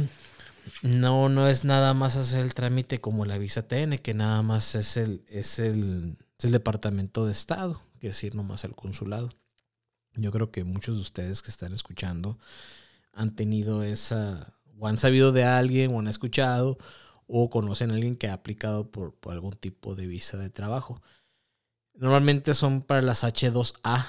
no, 0.83 1.29
no 1.29 1.49
es 1.49 1.65
nada 1.65 1.95
más 1.95 2.17
hacer 2.17 2.41
el 2.41 2.55
trámite 2.55 3.01
como 3.01 3.25
la 3.25 3.39
visa 3.39 3.67
TN, 3.67 3.99
que 3.99 4.15
nada 4.15 4.43
más 4.43 4.75
es 4.75 4.97
el, 4.97 5.25
es 5.29 5.59
el, 5.59 6.19
es 6.39 6.45
el 6.45 6.53
Departamento 6.53 7.25
de 7.27 7.33
Estado, 7.33 7.81
que 8.01 8.09
es 8.09 8.25
ir 8.25 8.35
nomás 8.35 8.65
al 8.65 8.75
consulado. 8.75 9.31
Yo 10.17 10.33
creo 10.33 10.51
que 10.51 10.65
muchos 10.65 10.97
de 10.97 11.03
ustedes 11.03 11.43
que 11.43 11.51
están 11.51 11.73
escuchando 11.73 12.39
han 13.13 13.35
tenido 13.35 13.83
esa, 13.83 14.55
o 14.79 14.89
han 14.89 14.99
sabido 14.99 15.33
de 15.33 15.45
alguien, 15.45 15.95
o 15.95 16.01
han 16.01 16.09
escuchado, 16.09 16.79
o 17.27 17.51
conocen 17.51 17.91
a 17.91 17.95
alguien 17.95 18.15
que 18.15 18.29
ha 18.29 18.35
aplicado 18.35 18.91
por, 18.91 19.15
algún 19.29 19.55
tipo 19.55 19.95
de 19.95 20.07
visa 20.07 20.37
de 20.37 20.51
trabajo. 20.51 21.03
Normalmente 21.95 22.55
son 22.55 22.83
para 22.83 23.03
las 23.03 23.25
H2A 23.25 24.07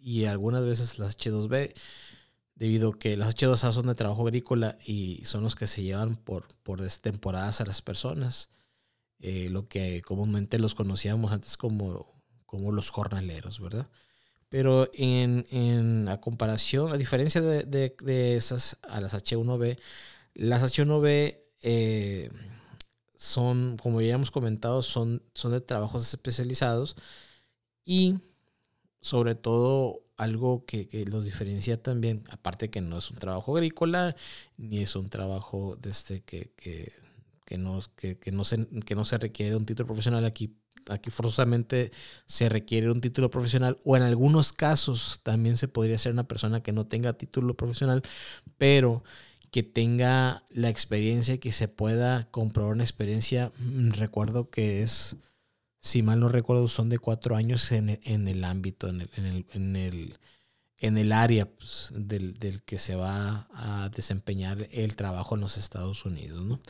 y 0.00 0.24
algunas 0.26 0.64
veces 0.64 0.98
las 0.98 1.18
H2B, 1.18 1.74
debido 2.54 2.90
a 2.90 2.98
que 2.98 3.16
las 3.16 3.34
H2A 3.34 3.72
son 3.72 3.86
de 3.88 3.94
trabajo 3.94 4.22
agrícola 4.22 4.78
y 4.84 5.22
son 5.24 5.42
los 5.42 5.54
que 5.54 5.66
se 5.66 5.82
llevan 5.82 6.16
por, 6.16 6.54
por 6.62 6.80
temporadas 7.00 7.60
a 7.60 7.66
las 7.66 7.82
personas. 7.82 8.50
Eh, 9.20 9.48
lo 9.50 9.66
que 9.68 10.00
comúnmente 10.02 10.60
los 10.60 10.76
conocíamos 10.76 11.32
antes 11.32 11.56
como, 11.56 12.22
como 12.46 12.70
los 12.70 12.90
jornaleros, 12.90 13.60
¿verdad? 13.60 13.88
Pero 14.48 14.88
en, 14.94 15.46
en 15.50 16.08
comparación, 16.20 16.92
a 16.92 16.96
diferencia 16.96 17.40
de, 17.42 18.36
esas 18.36 18.78
a 18.82 19.00
las 19.00 19.14
H1B, 19.14 19.78
Las 20.34 20.62
H1B 20.62 21.38
eh, 21.62 22.30
son, 23.16 23.76
como 23.76 24.00
ya 24.00 24.14
hemos 24.14 24.30
comentado, 24.30 24.82
son, 24.82 25.22
son 25.34 25.52
de 25.52 25.60
trabajos 25.60 26.08
especializados 26.08 26.96
y 27.84 28.16
sobre 29.00 29.34
todo 29.34 30.02
algo 30.16 30.64
que, 30.66 30.88
los 31.08 31.24
diferencia 31.24 31.82
también, 31.82 32.24
aparte 32.30 32.70
que 32.70 32.80
no 32.80 32.98
es 32.98 33.10
un 33.10 33.18
trabajo 33.18 33.56
agrícola, 33.56 34.16
ni 34.56 34.80
es 34.80 34.96
un 34.96 35.10
trabajo 35.10 35.76
de 35.80 35.90
este 35.90 36.22
que, 36.22 36.52
que, 36.56 36.92
que 37.44 37.58
no, 37.58 37.80
que, 37.96 38.18
no 38.32 38.44
se, 38.44 38.66
que 38.84 38.94
no 38.94 39.04
se 39.04 39.18
requiere 39.18 39.56
un 39.56 39.64
título 39.66 39.86
profesional 39.86 40.24
aquí. 40.24 40.56
Aquí 40.88 41.10
forzosamente 41.10 41.92
se 42.26 42.48
requiere 42.48 42.90
un 42.90 43.00
título 43.00 43.30
profesional 43.30 43.78
o 43.84 43.96
en 43.96 44.02
algunos 44.02 44.52
casos 44.52 45.20
también 45.22 45.56
se 45.56 45.68
podría 45.68 45.98
ser 45.98 46.12
una 46.12 46.28
persona 46.28 46.62
que 46.62 46.72
no 46.72 46.86
tenga 46.86 47.12
título 47.12 47.54
profesional, 47.54 48.02
pero 48.56 49.02
que 49.50 49.62
tenga 49.62 50.44
la 50.50 50.68
experiencia 50.68 51.38
que 51.38 51.52
se 51.52 51.68
pueda 51.68 52.30
comprobar 52.30 52.74
una 52.74 52.84
experiencia. 52.84 53.52
Mm, 53.58 53.90
recuerdo 53.90 54.50
que 54.50 54.82
es, 54.82 55.16
si 55.80 56.02
mal 56.02 56.20
no 56.20 56.28
recuerdo, 56.28 56.68
son 56.68 56.88
de 56.88 56.98
cuatro 56.98 57.36
años 57.36 57.72
en 57.72 57.90
el, 57.90 58.00
en 58.04 58.28
el 58.28 58.44
ámbito, 58.44 58.88
en 58.88 59.02
el, 59.02 59.10
en 59.16 59.26
el, 59.26 59.46
en 59.52 59.76
el, 59.76 60.18
en 60.78 60.98
el 60.98 61.12
área 61.12 61.46
pues, 61.46 61.90
del, 61.94 62.34
del, 62.38 62.62
que 62.62 62.78
se 62.78 62.94
va 62.94 63.48
a 63.52 63.88
desempeñar 63.88 64.68
el 64.70 64.96
trabajo 64.96 65.34
en 65.34 65.40
los 65.40 65.56
Estados 65.56 66.04
Unidos. 66.04 66.44
¿no? 66.44 66.60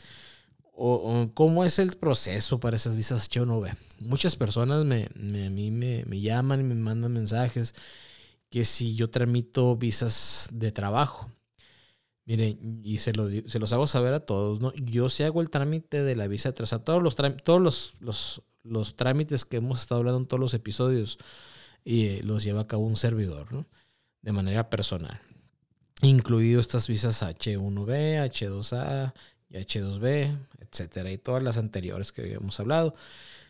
O, 0.81 1.29
¿Cómo 1.33 1.65
es 1.65 1.77
el 1.77 1.97
proceso 1.97 2.59
para 2.59 2.77
esas 2.77 2.95
visas 2.95 3.29
H1B? 3.29 3.75
Muchas 3.99 4.35
personas 4.37 4.85
me, 4.85 5.05
a 5.05 5.49
mí 5.49 5.71
me, 5.71 6.05
me 6.05 6.21
llaman 6.21 6.61
y 6.61 6.63
me 6.63 6.75
mandan 6.75 7.11
mensajes 7.11 7.75
que 8.49 8.63
si 8.63 8.95
yo 8.95 9.09
tramito 9.09 9.75
visas 9.75 10.47
de 10.51 10.71
trabajo 10.71 11.29
Miren, 12.29 12.81
y 12.83 12.99
se, 12.99 13.11
lo, 13.11 13.27
se 13.27 13.57
los 13.57 13.73
hago 13.73 13.87
saber 13.87 14.13
a 14.13 14.19
todos, 14.19 14.61
¿no? 14.61 14.71
Yo 14.75 15.09
sí 15.09 15.23
hago 15.23 15.41
el 15.41 15.49
trámite 15.49 16.03
de 16.03 16.15
la 16.15 16.27
visa 16.27 16.51
de 16.51 16.79
todos 16.79 17.01
los, 17.01 17.15
todos 17.15 17.59
los, 17.59 17.95
los, 17.99 18.43
los, 18.61 18.95
trámites 18.95 19.45
que 19.45 19.57
hemos 19.57 19.81
estado 19.81 20.01
hablando 20.01 20.19
en 20.19 20.27
todos 20.27 20.39
los 20.39 20.53
episodios 20.53 21.17
y 21.83 22.05
eh, 22.05 22.21
los 22.23 22.43
lleva 22.43 22.61
a 22.61 22.67
cabo 22.67 22.85
un 22.85 22.97
servidor, 22.97 23.51
¿no? 23.51 23.65
De 24.21 24.31
manera 24.31 24.69
personal. 24.69 25.19
Incluido 26.03 26.61
estas 26.61 26.87
visas 26.87 27.23
H1B, 27.23 28.23
H2A 28.23 29.15
y 29.49 29.55
H2B, 29.55 30.37
etcétera, 30.71 31.11
y 31.11 31.17
todas 31.17 31.43
las 31.43 31.57
anteriores 31.57 32.11
que 32.11 32.21
habíamos 32.21 32.59
hablado. 32.59 32.95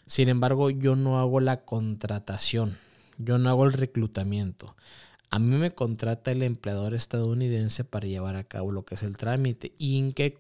Sin 0.06 0.30
embargo, 0.30 0.70
yo 0.70 0.96
no 0.96 1.20
hago 1.20 1.40
la 1.40 1.62
contratación, 1.62 2.78
yo 3.18 3.38
no 3.38 3.50
hago 3.50 3.66
el 3.66 3.74
reclutamiento. 3.74 4.76
A 5.32 5.38
mí 5.38 5.56
me 5.58 5.72
contrata 5.72 6.32
el 6.32 6.42
empleador 6.42 6.96
estadounidense 6.96 7.84
para 7.84 8.08
llevar 8.08 8.36
a 8.36 8.44
cabo 8.44 8.72
lo 8.72 8.84
que 8.84 8.96
es 8.96 9.04
el 9.04 9.18
trámite. 9.18 9.74
¿Y 9.78 10.00
en 10.00 10.12
qué, 10.12 10.36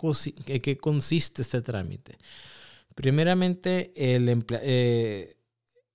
qué 0.63 0.77
consiste 0.77 1.43
este 1.43 1.61
trámite? 1.61 2.17
Primeramente, 2.95 3.93
el 3.95 4.45
eh, 4.61 5.37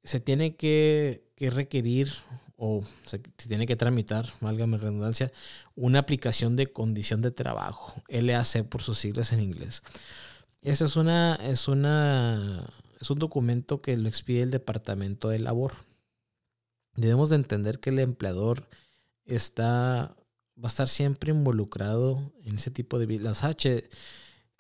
se 0.05 0.21
tiene 0.21 0.57
que, 0.57 1.25
requerir 1.39 2.11
o 2.57 2.85
se, 3.05 3.19
tiene 3.19 3.67
que 3.67 3.77
tramitar, 3.77 4.27
válgame 4.41 4.79
redundancia, 4.79 5.33
una 5.75 5.99
aplicación 5.99 6.57
de 6.57 6.69
condición 6.73 7.21
de 7.21 7.31
trabajo, 7.31 7.95
LAC 8.09 8.65
por 8.69 8.81
sus 8.81 8.99
siglas 8.99 9.33
en 9.33 9.41
inglés. 9.41 9.83
Ese 10.65 10.87
es, 10.87 10.97
una, 10.97 11.35
es, 11.35 11.69
una, 11.69 12.67
es 12.99 13.11
un 13.11 13.19
documento 13.19 13.83
que 13.83 13.99
lo 13.99 14.09
expide 14.09 14.41
el 14.41 14.51
Departamento 14.51 15.29
de 15.29 15.39
Labor. 15.39 15.75
Debemos 16.97 17.29
de 17.29 17.37
entender 17.37 17.81
que 17.81 17.91
el 17.91 17.99
empleador 17.99 18.67
está, 19.27 20.17
va 20.57 20.65
a 20.65 20.67
estar 20.69 20.89
siempre 20.89 21.33
involucrado 21.33 22.33
en 22.45 22.55
ese 22.55 22.71
tipo 22.71 22.99
de... 22.99 23.19
Las 23.19 23.45
H, 23.45 23.91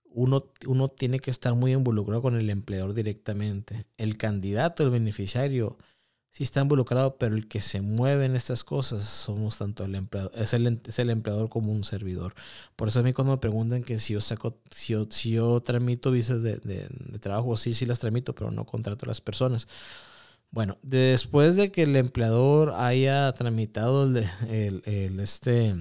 uno, 0.04 0.52
uno 0.66 0.88
tiene 0.88 1.20
que 1.20 1.30
estar 1.30 1.54
muy 1.54 1.72
involucrado 1.72 2.20
con 2.20 2.36
el 2.36 2.50
empleador 2.50 2.92
directamente. 2.92 3.86
El 3.96 4.18
candidato, 4.18 4.82
el 4.82 4.90
beneficiario, 4.90 5.78
sí 6.34 6.44
está 6.44 6.60
involucrado, 6.60 7.16
pero 7.16 7.36
el 7.36 7.48
que 7.48 7.62
se 7.62 7.80
mueve 7.80 8.26
en 8.26 8.36
estas 8.36 8.64
cosas 8.64 9.04
somos 9.04 9.56
tanto 9.56 9.84
el 9.84 9.94
empleador, 9.94 10.32
es 10.34 10.52
el, 10.52 10.80
es 10.84 10.98
el 10.98 11.08
empleador 11.08 11.48
como 11.48 11.72
un 11.72 11.84
servidor. 11.84 12.34
Por 12.76 12.88
eso 12.88 13.00
a 13.00 13.02
mí 13.02 13.14
cuando 13.14 13.32
me 13.32 13.38
preguntan 13.38 13.84
que 13.84 13.98
si 13.98 14.12
yo 14.12 14.20
saco, 14.20 14.58
si 14.70 14.92
yo, 14.92 15.06
si 15.10 15.30
yo 15.30 15.62
tramito 15.62 16.10
visas 16.10 16.42
de, 16.42 16.56
de, 16.56 16.88
de 16.90 17.18
trabajo, 17.18 17.56
sí, 17.56 17.72
sí 17.72 17.86
las 17.86 18.00
tramito, 18.00 18.34
pero 18.34 18.50
no 18.50 18.66
contrato 18.66 19.06
a 19.06 19.08
las 19.08 19.22
personas. 19.22 19.68
Bueno, 20.54 20.78
después 20.82 21.56
de 21.56 21.72
que 21.72 21.82
el 21.82 21.96
empleador 21.96 22.74
haya 22.76 23.32
tramitado 23.32 24.04
el, 24.04 25.18
este, 25.18 25.74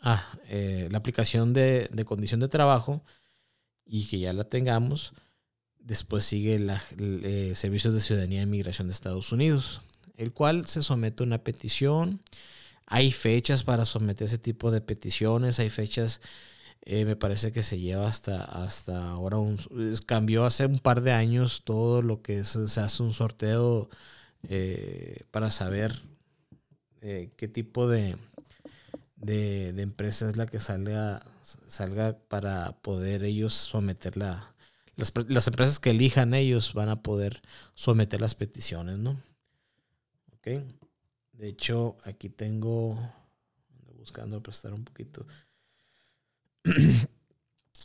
ah, 0.00 0.26
eh, 0.48 0.88
la 0.90 0.96
aplicación 0.96 1.52
de, 1.52 1.90
condición 2.06 2.40
de 2.40 2.48
trabajo 2.48 3.04
y 3.84 4.06
que 4.06 4.18
ya 4.18 4.32
la 4.32 4.44
tengamos, 4.44 5.12
después 5.80 6.24
sigue 6.24 6.54
el 6.54 6.70
eh, 6.98 7.52
Servicios 7.54 7.92
de 7.92 8.00
Ciudadanía 8.00 8.40
e 8.40 8.44
Inmigración 8.44 8.88
de 8.88 8.94
Estados 8.94 9.32
Unidos, 9.32 9.82
el 10.16 10.32
cual 10.32 10.66
se 10.66 10.82
somete 10.82 11.22
a 11.22 11.26
una 11.26 11.44
petición. 11.44 12.20
Hay 12.86 13.12
fechas 13.12 13.62
para 13.64 13.84
someter 13.84 14.26
ese 14.26 14.38
tipo 14.38 14.70
de 14.70 14.80
peticiones, 14.80 15.58
hay 15.58 15.70
fechas 15.70 16.20
eh, 16.88 17.04
me 17.04 17.16
parece 17.16 17.50
que 17.50 17.64
se 17.64 17.80
lleva 17.80 18.06
hasta, 18.06 18.44
hasta 18.44 19.10
ahora. 19.10 19.38
Un, 19.38 19.58
cambió 20.06 20.44
hace 20.44 20.66
un 20.66 20.78
par 20.78 21.02
de 21.02 21.12
años 21.12 21.62
todo 21.64 22.00
lo 22.00 22.22
que 22.22 22.44
se 22.44 22.80
hace 22.80 23.02
un 23.02 23.12
sorteo 23.12 23.90
eh, 24.48 25.18
para 25.32 25.50
saber 25.50 26.00
eh, 27.02 27.32
qué 27.36 27.48
tipo 27.48 27.88
de, 27.88 28.16
de, 29.16 29.70
empresa 29.82 30.30
es 30.30 30.36
la 30.36 30.46
que 30.46 30.60
salga, 30.60 31.24
salga 31.42 32.16
para 32.28 32.80
poder 32.82 33.24
ellos 33.24 33.54
someter 33.54 34.16
la... 34.16 34.54
Las, 34.94 35.12
las, 35.28 35.46
empresas 35.48 35.78
que 35.78 35.90
elijan 35.90 36.34
ellos 36.34 36.72
van 36.72 36.88
a 36.88 37.02
poder 37.02 37.42
someter 37.74 38.20
las 38.20 38.34
peticiones, 38.34 38.96
¿no? 38.96 39.20
De 40.46 41.48
hecho, 41.48 41.96
aquí 42.04 42.28
tengo... 42.28 42.98
Buscando 43.98 44.40
prestar 44.40 44.72
un 44.72 44.84
poquito. 44.84 45.26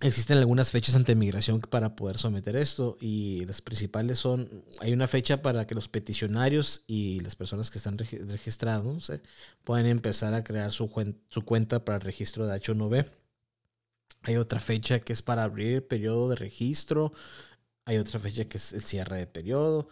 Existen 0.01 0.37
algunas 0.37 0.71
fechas 0.71 0.95
ante 0.95 1.15
migración 1.15 1.59
para 1.61 1.95
poder 1.95 2.17
someter 2.17 2.55
esto 2.55 2.97
y 3.01 3.43
las 3.45 3.61
principales 3.61 4.19
son, 4.19 4.63
hay 4.79 4.93
una 4.93 5.07
fecha 5.07 5.41
para 5.41 5.67
que 5.67 5.75
los 5.75 5.87
peticionarios 5.87 6.83
y 6.87 7.19
las 7.19 7.35
personas 7.35 7.69
que 7.71 7.77
están 7.77 7.97
registrados 7.97 9.11
puedan 9.63 9.85
empezar 9.87 10.33
a 10.33 10.43
crear 10.43 10.71
su, 10.71 10.89
su 11.29 11.41
cuenta 11.43 11.83
para 11.83 11.97
el 11.97 12.01
registro 12.03 12.47
de 12.47 12.55
H1B. 12.55 13.05
Hay 14.23 14.37
otra 14.37 14.59
fecha 14.59 14.99
que 14.99 15.13
es 15.13 15.21
para 15.21 15.43
abrir 15.43 15.75
el 15.75 15.83
periodo 15.83 16.29
de 16.29 16.35
registro. 16.35 17.13
Hay 17.85 17.97
otra 17.97 18.19
fecha 18.19 18.45
que 18.45 18.57
es 18.57 18.73
el 18.73 18.83
cierre 18.83 19.17
de 19.17 19.27
periodo. 19.27 19.87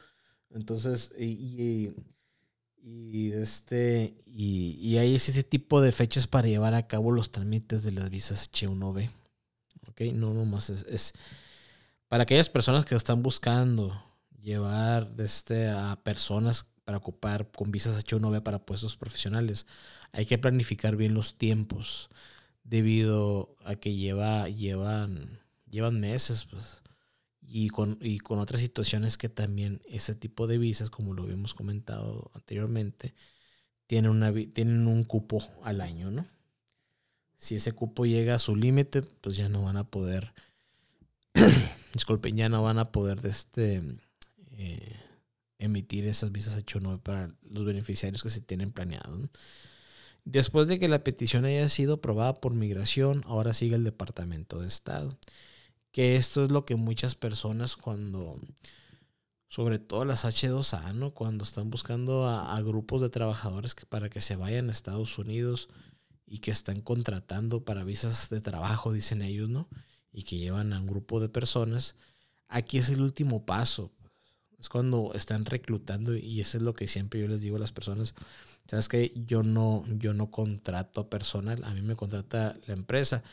Entonces, 0.52 1.14
y, 1.18 1.92
este, 3.34 4.16
y, 4.26 4.78
y 4.82 4.98
hay 4.98 5.16
ese 5.16 5.44
tipo 5.44 5.82
de 5.82 5.92
fechas 5.92 6.28
para 6.28 6.48
llevar 6.48 6.74
a 6.74 6.88
cabo 6.88 7.12
los 7.12 7.32
trámites 7.32 7.84
de 7.84 7.92
las 7.92 8.10
visas 8.10 8.50
H1B. 8.52 9.10
¿Ok? 9.88 10.02
No 10.14 10.34
nomás 10.34 10.70
es, 10.70 10.86
es 10.90 11.14
para 12.08 12.24
aquellas 12.24 12.50
personas 12.50 12.86
que 12.86 12.96
están 12.96 13.22
buscando 13.22 14.04
llevar 14.42 15.12
este, 15.18 15.70
a 15.70 16.00
personas 16.04 16.66
para 16.84 16.98
ocupar 16.98 17.52
con 17.52 17.72
visas 17.72 18.04
H1B 18.04 18.42
para 18.42 18.66
puestos 18.66 18.98
profesionales, 18.98 19.68
hay 20.12 20.26
que 20.26 20.40
planificar 20.40 20.96
bien 20.96 21.14
los 21.14 21.38
tiempos 21.38 22.10
debido 22.64 23.56
a 23.64 23.76
que 23.76 23.94
lleva, 23.94 24.50
llevan, 24.50 25.40
llevan 25.70 26.00
meses. 26.00 26.46
Pues 26.50 26.82
y 27.52 27.70
con, 27.70 27.98
y 28.00 28.20
con 28.20 28.38
otras 28.38 28.62
situaciones 28.62 29.18
que 29.18 29.28
también 29.28 29.82
ese 29.90 30.14
tipo 30.14 30.46
de 30.46 30.60
visas, 30.60 30.92
como 30.92 31.14
lo 31.14 31.24
habíamos 31.24 31.56
comentado 31.56 32.30
anteriormente, 32.36 33.16
tienen, 33.88 34.12
una, 34.12 34.32
tienen 34.32 34.86
un 34.86 35.04
cupo 35.04 35.44
al 35.64 35.82
año, 35.82 36.12
¿no? 36.12 36.28
Si 37.38 37.56
ese 37.56 37.72
cupo 37.72 38.06
llega 38.06 38.36
a 38.36 38.40
su 38.40 38.56
límite, 38.56 39.02
pues 39.02 39.36
ya 39.36 39.50
no 39.50 39.64
van 39.64 39.78
a 39.78 39.90
poder, 39.90 40.34
disculpen, 41.94 42.38
ya 42.38 42.50
no 42.50 42.62
van 42.62 42.78
a 42.78 42.92
poder 42.92 43.22
de 43.22 43.30
este, 43.30 43.82
eh, 44.52 44.96
emitir 45.58 46.06
esas 46.06 46.32
visas 46.32 46.56
H1B 46.64 47.02
para 47.02 47.34
los 47.50 47.66
beneficiarios 47.66 48.22
que 48.22 48.30
se 48.30 48.42
tienen 48.42 48.72
planeados. 48.72 49.28
Después 50.24 50.68
de 50.68 50.78
que 50.78 50.88
la 50.88 51.04
petición 51.04 51.46
haya 51.46 51.68
sido 51.70 51.96
aprobada 51.96 52.36
por 52.36 52.54
migración, 52.54 53.24
ahora 53.26 53.54
sigue 53.54 53.76
el 53.76 53.84
Departamento 53.84 54.60
de 54.60 54.68
Estado 54.68 55.18
que 55.92 56.16
esto 56.16 56.44
es 56.44 56.52
lo 56.52 56.66
que 56.66 56.76
muchas 56.76 57.16
personas 57.16 57.76
cuando, 57.76 58.40
sobre 59.48 59.80
todo 59.80 60.06
las 60.06 60.26
H2A, 60.26 60.94
¿no? 60.94 61.14
Cuando 61.14 61.44
están 61.44 61.70
buscando 61.70 62.28
a, 62.28 62.62
grupos 62.62 63.02
de 63.02 63.10
trabajadores 63.10 63.76
que, 63.76 63.86
para 63.86 64.10
que 64.10 64.22
se 64.22 64.36
vayan 64.36 64.70
a 64.70 64.72
Estados 64.72 65.18
Unidos 65.18 65.70
y 66.26 66.40
que 66.40 66.52
están 66.52 66.82
contratando 66.82 67.64
para 67.66 67.84
visas 67.84 68.30
de 68.30 68.42
trabajo, 68.42 68.94
dicen 68.94 69.22
ellos, 69.22 69.50
¿no? 69.50 69.68
Y 70.12 70.24
que 70.24 70.38
llevan 70.38 70.74
a 70.74 70.80
un 70.80 70.88
grupo 70.88 71.20
de 71.20 71.30
personas. 71.30 71.96
Aquí 72.48 72.78
es 72.78 72.90
el 72.90 73.02
último 73.02 73.46
paso. 73.46 73.92
Es 74.60 74.70
cuando 74.70 75.12
están 75.14 75.46
reclutando 75.46 76.16
y 76.16 76.42
eso 76.42 76.58
es 76.58 76.64
lo 76.64 76.74
que 76.74 76.88
siempre 76.88 77.22
yo 77.22 77.28
les 77.28 77.42
digo 77.42 77.56
a 77.56 77.60
las 77.60 77.72
personas. 77.72 78.14
Sabes 78.68 78.90
que 78.90 79.14
yo 79.16 79.42
no, 79.42 79.86
yo 79.88 80.14
no 80.14 80.30
contrato 80.30 81.02
a 81.02 81.10
personal, 81.10 81.64
a 81.64 81.74
mí 81.74 81.82
me 81.82 81.96
contrata 81.96 82.56
la 82.68 82.74
empresa 82.74 83.24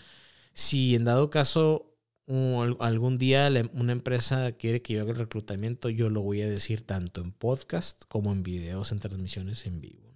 Si 0.55 0.95
en 0.95 1.05
dado 1.05 1.29
caso 1.29 1.96
algún 2.29 3.19
día 3.19 3.49
una 3.73 3.93
empresa 3.93 4.53
quiere 4.53 4.83
que 4.83 4.95
yo 4.95 5.03
haga 5.03 5.13
el 5.13 5.19
reclutamiento, 5.19 5.89
yo 5.91 6.11
lo 6.11 6.23
voy 6.23 6.43
a 6.43 6.49
decir 6.49 6.83
tanto 6.83 7.21
en 7.21 7.33
podcast 7.33 8.05
como 8.09 8.33
en 8.33 8.43
videos, 8.43 8.91
en 8.93 8.99
transmisiones 8.99 9.67
en 9.67 9.81
vivo. 9.81 10.13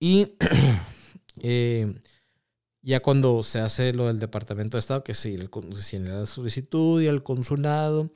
Y 0.00 0.32
eh, 1.42 2.00
ya 2.82 3.00
cuando 3.00 3.42
se 3.42 3.60
hace 3.60 3.92
lo 3.92 4.06
del 4.06 4.18
Departamento 4.18 4.76
de 4.76 4.80
Estado, 4.80 5.04
que 5.04 5.14
si, 5.14 5.34
el, 5.34 5.50
si 5.78 5.96
en 5.96 6.08
la 6.08 6.24
solicitud 6.24 7.02
y 7.02 7.06
el 7.06 7.22
consulado, 7.22 8.12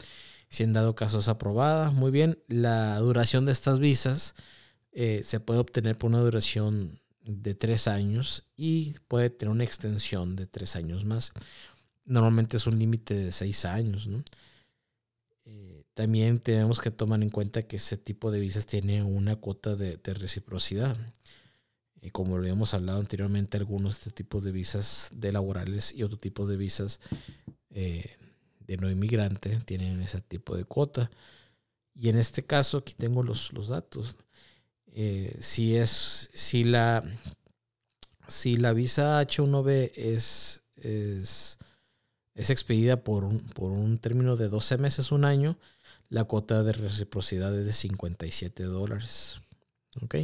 si 0.49 0.63
en 0.63 0.73
dado 0.73 0.95
caso 0.95 1.19
es 1.19 1.93
muy 1.93 2.11
bien, 2.11 2.39
la 2.49 2.99
duración 2.99 3.47
de 3.47 3.53
estas 3.53 3.79
visas 3.79 4.35
eh, 4.93 5.23
se 5.25 5.41
puede 5.41 5.61
obtener 5.61 5.99
por 5.99 6.09
una 6.09 6.21
duración 6.21 7.01
de 7.23 7.55
tres 7.55 7.87
años 7.87 8.45
y 8.57 8.95
puede 9.09 9.31
tener 9.31 9.53
una 9.53 9.65
extensión 9.65 10.37
de 10.37 10.47
tres 10.47 10.75
años 10.75 11.05
más 11.05 11.33
normalmente 12.11 12.57
es 12.57 12.67
un 12.67 12.79
límite 12.79 13.15
de 13.15 13.33
seis 13.33 13.65
años, 13.65 14.09
¿no? 14.09 14.23
Eh, 15.45 15.85
también 15.95 16.41
tenemos 16.41 16.81
que 16.81 16.91
tomar 16.91 17.23
en 17.23 17.31
cuenta 17.31 17.63
que 17.63 17.77
ese 17.77 17.97
tipo 17.97 18.31
de 18.33 18.41
visas 18.41 18.67
tiene 18.67 19.03
una 19.03 19.37
cuota 19.37 19.77
de, 19.77 19.99
reciprocidad. 20.15 20.97
Y 22.03 22.11
como 22.11 22.37
lo 22.37 22.43
habíamos 22.43 22.75
hablado 22.75 22.99
anteriormente, 22.99 23.57
algunos 23.57 23.95
de 23.95 23.99
este 23.99 24.11
tipos 24.11 24.43
de 24.43 24.53
visas 24.53 25.11
de 25.15 25.33
laborales 25.33 25.95
y 25.95 26.03
otro 26.03 26.19
tipo 26.19 26.47
de 26.47 26.57
visas 26.57 27.01
eh, 27.71 28.17
de 28.67 28.77
no 28.77 28.91
inmigrante 28.91 29.59
tienen 29.65 30.01
ese 30.03 30.21
tipo 30.21 30.57
de 30.57 30.65
cuota. 30.65 31.11
Y 31.95 32.09
en 32.09 32.19
este 32.19 32.45
caso, 32.45 32.79
aquí 32.79 32.95
tengo 32.95 33.23
los, 33.23 33.53
los 33.53 33.69
datos. 33.69 34.17
Eh, 34.93 35.37
si 35.41 35.77
es, 35.77 36.29
si 36.33 36.65
la, 36.65 37.05
si 38.27 38.57
la 38.57 38.73
visa 38.73 39.23
H1B 39.23 39.93
es, 39.95 40.63
es 40.77 41.59
es 42.35 42.51
expedida 42.51 43.03
por 43.03 43.25
un, 43.25 43.41
por 43.41 43.73
un 43.73 43.99
término 43.99 44.37
de 44.37 44.49
12 44.49 44.79
meses, 44.79 45.13
un 45.13 45.25
año, 45.25 45.59
la 46.09 46.25
cuota 46.25 46.63
de 46.63 46.73
reciprocidad 46.73 47.57
es 47.59 47.67
de 47.67 47.73
57 47.73 48.65
dólares. 48.65 49.41
¿Ok? 50.03 50.17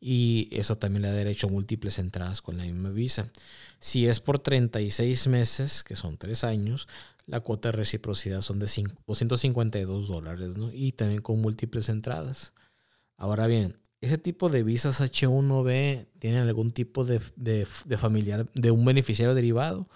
Y 0.00 0.48
eso 0.52 0.76
también 0.76 1.02
le 1.02 1.08
da 1.08 1.14
derecho 1.14 1.46
a 1.46 1.50
múltiples 1.50 1.98
entradas 1.98 2.42
con 2.42 2.56
la 2.58 2.64
misma 2.64 2.90
visa. 2.90 3.30
Si 3.78 4.06
es 4.06 4.20
por 4.20 4.38
36 4.38 5.26
meses, 5.28 5.82
que 5.84 5.96
son 5.96 6.18
3 6.18 6.44
años, 6.44 6.88
la 7.26 7.40
cuota 7.40 7.68
de 7.68 7.72
reciprocidad 7.72 8.42
son 8.42 8.58
de 8.58 8.66
252 8.66 10.08
dólares, 10.08 10.56
¿no? 10.56 10.70
Y 10.72 10.92
también 10.92 11.22
con 11.22 11.40
múltiples 11.40 11.88
entradas. 11.88 12.52
Ahora 13.16 13.46
bien, 13.46 13.76
ese 14.00 14.18
tipo 14.18 14.48
de 14.48 14.62
visas 14.62 15.00
H1B 15.00 16.08
tienen 16.18 16.42
algún 16.42 16.72
tipo 16.72 17.04
de, 17.04 17.20
de 17.36 17.66
familiar, 17.98 18.48
de 18.54 18.70
un 18.70 18.84
beneficiario 18.84 19.34
derivado 19.34 19.88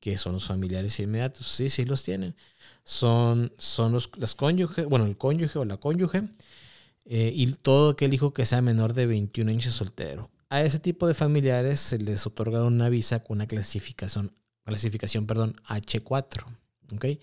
que 0.00 0.16
son 0.18 0.32
los 0.32 0.46
familiares 0.46 0.98
inmediatos. 0.98 1.46
Sí, 1.46 1.68
sí 1.68 1.84
los 1.84 2.02
tienen. 2.02 2.34
Son, 2.84 3.52
son 3.58 3.92
los 3.92 4.10
las 4.16 4.34
cónyuges, 4.34 4.86
bueno, 4.86 5.04
el 5.04 5.16
cónyuge 5.16 5.58
o 5.58 5.64
la 5.64 5.76
cónyuge, 5.76 6.24
eh, 7.04 7.32
y 7.34 7.52
todo 7.52 7.90
aquel 7.90 8.14
hijo 8.14 8.32
que 8.32 8.46
sea 8.46 8.62
menor 8.62 8.94
de 8.94 9.06
21 9.06 9.50
años 9.50 9.74
soltero. 9.74 10.30
A 10.48 10.62
ese 10.62 10.80
tipo 10.80 11.06
de 11.06 11.14
familiares 11.14 11.78
se 11.78 11.98
les 11.98 12.26
otorga 12.26 12.64
una 12.64 12.88
visa 12.88 13.22
con 13.22 13.36
una 13.36 13.46
clasificación, 13.46 14.32
clasificación 14.64 15.26
perdón, 15.26 15.56
H4. 15.68 16.44
¿okay? 16.94 17.20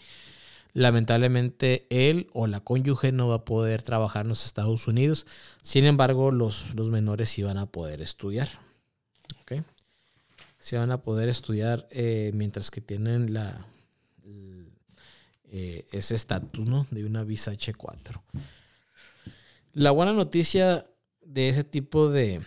Lamentablemente 0.74 1.88
él 1.90 2.30
o 2.34 2.48
la 2.48 2.62
cónyuge 2.62 3.12
no 3.12 3.28
va 3.28 3.36
a 3.36 3.46
poder 3.46 3.82
trabajar 3.82 4.24
en 4.26 4.30
los 4.30 4.46
Estados 4.46 4.88
Unidos. 4.88 5.26
Sin 5.64 5.86
embargo, 5.86 6.32
los, 6.32 6.74
los 6.76 6.90
menores 6.90 7.30
sí 7.30 7.44
van 7.44 7.58
a 7.58 7.66
poder 7.66 8.02
estudiar. 8.02 8.48
¿okay? 9.42 9.64
Se 10.60 10.78
van 10.78 10.92
a 10.92 11.02
poder 11.02 11.30
estudiar 11.30 11.88
eh, 11.92 12.32
mientras 12.34 12.72
que 12.72 12.82
tienen 12.82 13.34
la, 13.34 13.68
eh, 15.50 15.88
ese 15.92 16.16
estatus 16.16 16.68
¿no? 16.68 16.88
de 16.92 17.06
una 17.06 17.24
visa 17.24 17.54
H4. 17.54 18.22
La 19.74 19.91
buena 19.91 20.12
noticia 20.12 20.86
de 21.22 21.50
ese 21.50 21.63
tipo 21.63 22.10
de, 22.10 22.41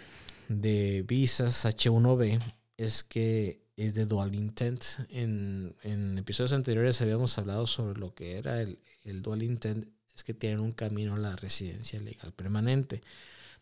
de 0.49 1.03
visas 1.07 1.65
H1B 1.65 2.41
es 2.77 3.03
que 3.03 3.63
es 3.77 3.95
de 3.95 4.05
dual 4.05 4.35
intent. 4.35 4.85
En, 5.09 5.75
en, 5.83 6.19
episodios 6.19 6.53
anteriores 6.53 7.01
habíamos 7.01 7.39
hablado 7.39 7.67
sobre 7.67 7.99
lo 7.99 8.15
que 8.15 8.37
era 8.37 8.61
el, 8.61 8.79
el 9.05 9.23
dual 9.23 9.43
intent, 9.43 9.89
es 10.15 10.23
que 10.23 10.35
tienen 10.35 10.61
un 10.61 10.73
camino 10.73 11.15
a 11.15 11.19
la 11.19 11.37
residencia 11.37 12.01
legal 12.01 12.33
permanente. 12.35 13.01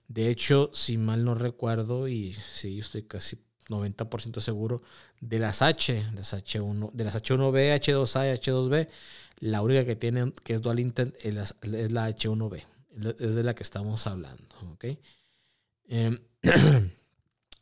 De 0.08 0.30
hecho, 0.30 0.70
si 0.72 0.98
mal 0.98 1.24
no 1.24 1.34
recuerdo, 1.34 2.08
y 2.08 2.32
sí, 2.32 2.80
estoy 2.80 3.04
casi 3.04 3.38
90% 3.68 4.40
seguro, 4.40 4.82
de 5.20 5.38
las 5.38 5.62
H, 5.62 6.10
las 6.14 6.32
H1, 6.32 6.92
de 6.92 7.04
las 7.04 7.16
H1B, 7.16 7.74
H2A 7.78 8.26
y 8.26 8.38
H2B, 8.38 8.88
la 9.40 9.62
única 9.62 9.84
que 9.84 9.96
tiene 9.96 10.32
que 10.44 10.54
es 10.54 10.62
dual 10.62 10.80
intent 10.80 11.14
es 11.20 11.34
la, 11.34 11.42
es 11.42 11.92
la 11.92 12.08
H1B, 12.08 12.64
es 13.18 13.34
de 13.34 13.42
la 13.42 13.54
que 13.54 13.62
estamos 13.62 14.06
hablando, 14.06 14.56
¿ok? 14.72 14.84
Em, 15.88 16.18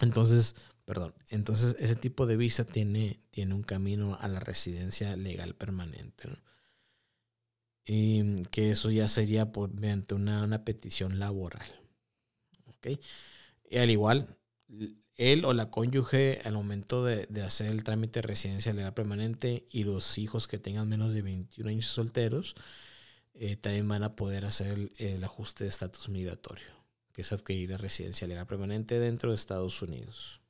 entonces, 0.01 0.57
perdón, 0.85 1.15
entonces 1.29 1.77
ese 1.79 1.97
tipo 1.97 2.27
de 2.27 2.37
visa 2.37 2.65
tiene, 2.65 3.21
tiene 3.31 3.55
un 3.55 3.63
camino 3.63 4.17
a 4.21 4.29
la 4.29 4.41
residencia 4.41 5.17
legal 5.17 5.55
permanente. 5.55 6.29
Y 7.89 8.43
que 8.51 8.73
eso 8.73 8.91
ya 8.91 9.07
sería 9.07 9.53
por, 9.53 9.73
mediante 9.73 10.15
una, 10.15 10.43
una 10.43 10.65
petición 10.65 11.21
laboral, 11.21 11.69
¿ok? 12.65 12.99
Y 13.71 13.79
al 13.79 13.91
igual, 13.91 14.37
él 15.17 15.45
o 15.45 15.53
la 15.53 15.71
cónyuge 15.71 16.41
al 16.45 16.55
momento 16.55 17.05
de, 17.05 17.27
hacer 17.43 17.71
el 17.71 17.85
trámite 17.85 18.21
de 18.21 18.27
residencia 18.27 18.73
legal 18.73 18.95
permanente 18.95 19.67
y 19.71 19.85
los 19.85 20.19
hijos 20.19 20.47
que 20.47 20.59
tengan 20.59 20.89
menos 20.89 21.15
de 21.15 21.23
21 21.23 21.71
años 21.71 21.87
solteros 21.87 22.55
eh, 23.35 23.57
también 23.57 23.89
van 23.89 24.03
a 24.03 24.15
poder 24.15 24.45
hacer 24.45 24.91
el, 24.97 25.25
ajuste 25.25 25.65
de 25.65 25.71
estatus 25.71 26.09
migratorio, 26.09 26.67
que 27.13 27.23
es 27.23 27.33
adquirir 27.33 27.71
la 27.71 27.79
residencia 27.79 28.27
legal 28.27 28.47
permanente 28.47 28.99
dentro 28.99 29.31
de 29.31 29.37
Estados 29.37 29.81
Unidos. 29.83 30.41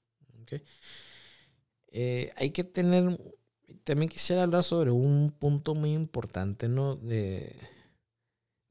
Eh, 1.88 2.31
hay 2.37 2.50
que 2.50 2.62
tener, 2.62 3.18
también 3.85 4.09
quisiera 4.09 4.42
hablar 4.42 4.62
sobre 4.62 4.90
un 4.90 5.35
punto 5.37 5.74
muy 5.74 5.92
importante, 5.92 6.68
¿no? 6.68 6.94
De, 6.96 7.57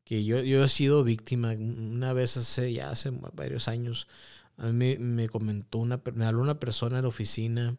que 0.05 0.23
yo, 0.23 0.39
yo 0.41 0.63
he 0.63 0.69
sido 0.69 1.03
víctima 1.03 1.53
una 1.53 2.13
vez 2.13 2.37
hace, 2.37 2.71
ya 2.71 2.91
hace 2.91 3.09
varios 3.33 3.67
años, 3.67 4.07
a 4.57 4.67
mí 4.67 4.97
me 4.97 5.29
comentó 5.29 5.79
una, 5.79 6.01
me 6.13 6.25
habló 6.25 6.41
una 6.41 6.59
persona 6.59 6.97
en 6.97 7.03
la 7.03 7.09
oficina 7.09 7.77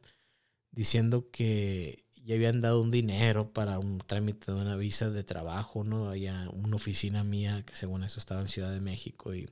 diciendo 0.70 1.30
que 1.30 2.04
ya 2.24 2.34
habían 2.34 2.60
dado 2.60 2.82
un 2.82 2.90
dinero 2.90 3.52
para 3.52 3.78
un 3.78 3.98
trámite 3.98 4.52
de 4.52 4.60
una 4.60 4.76
visa 4.76 5.10
de 5.10 5.22
trabajo, 5.22 5.84
¿no? 5.84 6.08
Había 6.08 6.48
una 6.50 6.76
oficina 6.76 7.22
mía 7.22 7.62
que 7.64 7.74
según 7.74 8.02
eso 8.02 8.18
estaba 8.18 8.40
en 8.40 8.48
Ciudad 8.48 8.72
de 8.72 8.80
México 8.80 9.34
y 9.34 9.48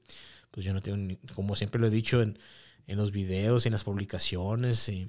pues 0.50 0.66
yo 0.66 0.74
no 0.74 0.82
tengo, 0.82 1.16
como 1.34 1.54
siempre 1.56 1.80
lo 1.80 1.86
he 1.86 1.90
dicho 1.90 2.20
en, 2.20 2.38
en 2.86 2.96
los 2.96 3.12
videos 3.12 3.64
y 3.64 3.68
en 3.68 3.72
las 3.72 3.84
publicaciones 3.84 4.88
y, 4.88 5.08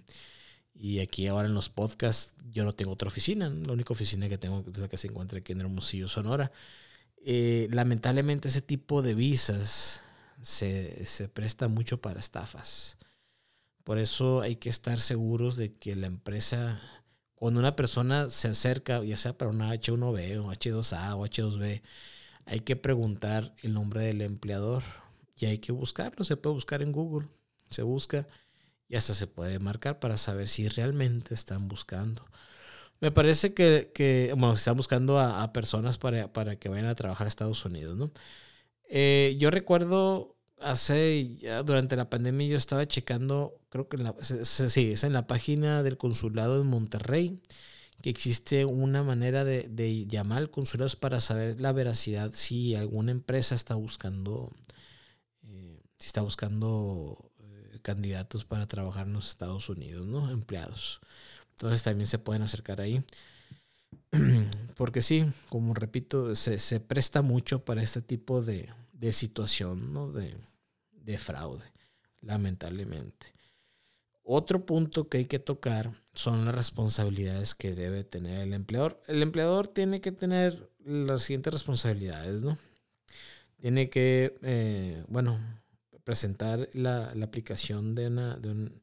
y, 0.76 1.00
aquí 1.00 1.28
ahora 1.28 1.48
en 1.48 1.56
los 1.56 1.70
podcasts, 1.70 2.36
yo 2.52 2.64
no 2.66 2.74
tengo 2.74 2.92
otra 2.92 3.08
oficina, 3.08 3.50
la 3.50 3.74
única 3.74 3.94
oficina 3.94 4.30
que 4.30 4.38
tengo 4.38 4.64
es 4.72 4.78
la 4.78 4.88
que 4.88 4.98
se 4.98 5.08
encuentra 5.08 5.40
aquí 5.40 5.54
en 5.54 5.62
Hermosillo, 5.62 6.08
Sonora. 6.08 6.52
Eh, 7.28 7.68
lamentablemente 7.72 8.48
ese 8.48 8.62
tipo 8.62 9.02
de 9.02 9.16
visas 9.16 10.02
se, 10.46 11.28
presta 11.34 11.68
mucho 11.68 12.00
para 12.00 12.20
estafas. 12.20 12.98
Por 13.84 13.98
eso 13.98 14.42
hay 14.42 14.56
que 14.56 14.70
estar 14.70 15.00
seguros 15.00 15.58
de 15.58 15.74
que 15.74 15.96
la 15.96 16.08
empresa, 16.08 16.82
cuando 17.34 17.60
una 17.60 17.76
persona 17.76 18.30
se 18.30 18.50
acerca, 18.50 19.04
ya 19.04 19.18
sea 19.18 19.38
para 19.38 19.50
una 19.52 19.74
H1B 19.74 20.38
o 20.38 20.52
H2A 20.52 21.16
o 21.16 21.26
H2B, 21.26 21.82
hay 22.46 22.60
que 22.60 22.76
preguntar 22.76 23.56
el 23.64 23.74
nombre 23.74 24.04
del 24.04 24.22
empleador 24.22 24.84
y 25.36 25.48
hay 25.48 25.58
que 25.58 25.72
buscarlo. 25.72 26.24
Se 26.24 26.38
puede 26.38 26.54
buscar 26.54 26.84
en 26.84 26.92
Google, 26.92 27.28
se 27.70 27.82
busca 27.82 28.28
y 28.88 28.98
hasta 28.98 29.16
se 29.16 29.26
puede 29.26 29.58
marcar 29.58 30.00
para 30.00 30.16
saber 30.18 30.48
si 30.48 30.68
realmente 30.70 31.34
están 31.34 31.68
buscando. 31.68 32.24
Me 33.02 33.12
parece 33.12 33.56
que, 33.56 33.92
que 33.96 34.32
bueno, 34.38 34.54
están 34.54 34.78
buscando 34.78 35.20
a, 35.20 35.52
personas 35.54 35.98
para, 35.98 36.32
para, 36.32 36.56
que 36.58 36.70
vayan 36.70 36.86
a 36.86 36.96
trabajar 36.96 37.26
a 37.26 37.30
Estados 37.30 37.66
Unidos, 37.66 37.98
¿no? 37.98 38.12
Eh, 38.88 39.36
yo 39.40 39.52
recuerdo 39.52 40.35
hace, 40.60 41.36
ya 41.38 41.64
durante 41.64 41.96
la 41.96 42.10
pandemia 42.10 42.48
yo 42.48 42.58
estaba 42.58 42.88
checando, 42.88 43.60
creo 43.70 43.88
que 43.88 43.98
en 43.98 44.04
la, 44.04 44.16
sí, 44.22 44.92
es 44.92 45.04
en 45.04 45.14
la 45.14 45.28
página 45.28 45.84
del 45.84 45.98
consulado 45.98 46.62
en 46.62 46.68
Monterrey, 46.68 47.42
que 48.02 48.10
existe 48.10 48.66
una 48.66 49.04
manera 49.04 49.44
de, 49.44 50.06
llamar 50.08 50.40
al 50.40 50.52
consulado 50.52 50.92
para 51.00 51.20
saber 51.22 51.60
la 51.60 51.72
veracidad 51.72 52.32
si 52.34 52.76
alguna 52.76 53.12
empresa 53.12 53.56
está 53.56 53.76
buscando, 53.76 54.52
eh, 55.48 55.82
si 56.00 56.08
está 56.08 56.22
buscando 56.22 57.32
eh, 57.40 57.80
candidatos 57.82 58.46
para 58.46 58.68
trabajar 58.68 59.08
en 59.08 59.14
los 59.14 59.30
Estados 59.30 59.70
Unidos, 59.70 60.06
¿no? 60.08 60.30
Empleados. 60.32 61.00
Entonces 61.52 61.84
también 61.84 62.08
se 62.08 62.20
pueden 62.20 62.44
acercar 62.44 62.82
ahí. 62.82 63.04
Porque 64.76 65.02
sí, 65.02 65.26
como 65.50 65.74
repito, 65.74 66.36
se 66.36 66.80
presta 66.82 67.22
mucho 67.22 67.64
para 67.64 67.82
este 67.82 68.02
tipo 68.02 68.42
de, 68.42 68.70
de 68.96 69.14
situación, 69.14 69.94
¿no? 69.94 70.12
De, 70.12 70.36
de 70.92 71.20
fraude, 71.20 71.66
lamentablemente. 72.22 73.34
Otro 74.24 74.66
punto 74.66 75.08
que 75.08 75.20
hay 75.20 75.26
que 75.26 75.38
tocar 75.38 75.94
son 76.14 76.46
las 76.46 76.56
responsabilidades 76.56 77.54
que 77.54 77.76
debe 77.76 78.04
tener 78.04 78.42
el 78.42 78.54
empleador. 78.54 79.02
El 79.08 79.22
empleador 79.22 79.68
tiene 79.68 80.02
que 80.02 80.12
tener 80.12 80.72
las 80.84 81.24
siguientes 81.24 81.54
responsabilidades, 81.54 82.42
¿no? 82.42 82.58
Tiene 83.58 83.90
que, 83.90 84.36
eh, 84.42 85.04
bueno, 85.08 85.40
presentar 86.04 86.70
la, 86.74 87.12
aplicación 87.22 87.96
de, 87.96 88.08
una, 88.08 88.36
de, 88.38 88.50
un, 88.50 88.82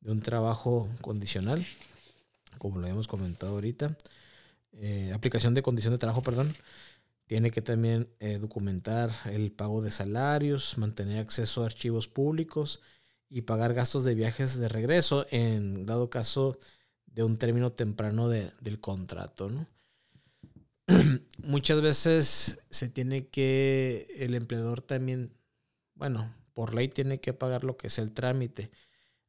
de, 0.00 0.12
un, 0.12 0.20
trabajo 0.22 0.88
condicional, 1.00 1.64
como 2.58 2.78
lo 2.78 2.86
hemos 2.86 3.08
comentado 3.08 3.52
ahorita. 3.52 3.96
Eh, 4.72 5.12
aplicación 5.14 5.54
de 5.54 5.62
condición 5.62 5.92
de 5.92 5.98
trabajo, 5.98 6.22
perdón. 6.22 6.54
Tiene 7.28 7.50
que 7.50 7.60
también 7.60 8.08
eh, 8.20 8.38
documentar 8.38 9.10
el 9.26 9.52
pago 9.52 9.82
de 9.82 9.90
salarios, 9.90 10.78
mantener 10.78 11.18
acceso 11.18 11.62
a 11.62 11.66
archivos 11.66 12.08
públicos 12.08 12.80
y 13.28 13.42
pagar 13.42 13.74
gastos 13.74 14.02
de 14.04 14.14
viajes 14.14 14.58
de 14.58 14.66
regreso 14.66 15.26
en 15.30 15.84
dado 15.84 16.08
caso 16.08 16.58
de 17.04 17.24
un 17.24 17.36
término 17.36 17.70
temprano 17.70 18.30
de, 18.30 18.50
del 18.62 18.80
contrato. 18.80 19.50
¿no? 19.50 19.66
Muchas 21.42 21.82
veces 21.82 22.60
se 22.70 22.88
tiene 22.88 23.26
que, 23.26 24.06
el 24.20 24.34
empleador 24.34 24.80
también, 24.80 25.34
bueno, 25.94 26.34
por 26.54 26.72
ley 26.72 26.88
tiene 26.88 27.20
que 27.20 27.34
pagar 27.34 27.62
lo 27.62 27.76
que 27.76 27.88
es 27.88 27.98
el 27.98 28.12
trámite, 28.12 28.70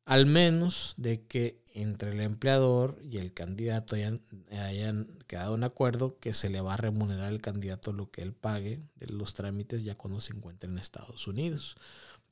al 0.09 0.25
menos 0.25 0.95
de 0.97 1.21
que 1.21 1.61
entre 1.71 2.09
el 2.09 2.21
empleador 2.21 2.97
y 3.03 3.19
el 3.19 3.31
candidato 3.31 3.95
hayan, 3.95 5.07
quedado 5.27 5.53
un 5.53 5.63
acuerdo 5.63 6.17
que 6.19 6.33
se 6.33 6.49
le 6.49 6.61
va 6.61 6.73
a 6.73 6.77
remunerar 6.77 7.27
al 7.27 7.41
candidato 7.41 7.93
lo 7.93 8.09
que 8.09 8.23
él 8.23 8.33
pague 8.33 8.79
de 8.95 9.05
los 9.05 9.35
trámites 9.35 9.83
ya 9.83 9.93
cuando 9.93 10.19
se 10.19 10.33
encuentre 10.33 10.67
en 10.67 10.79
Estados 10.79 11.27
Unidos. 11.27 11.77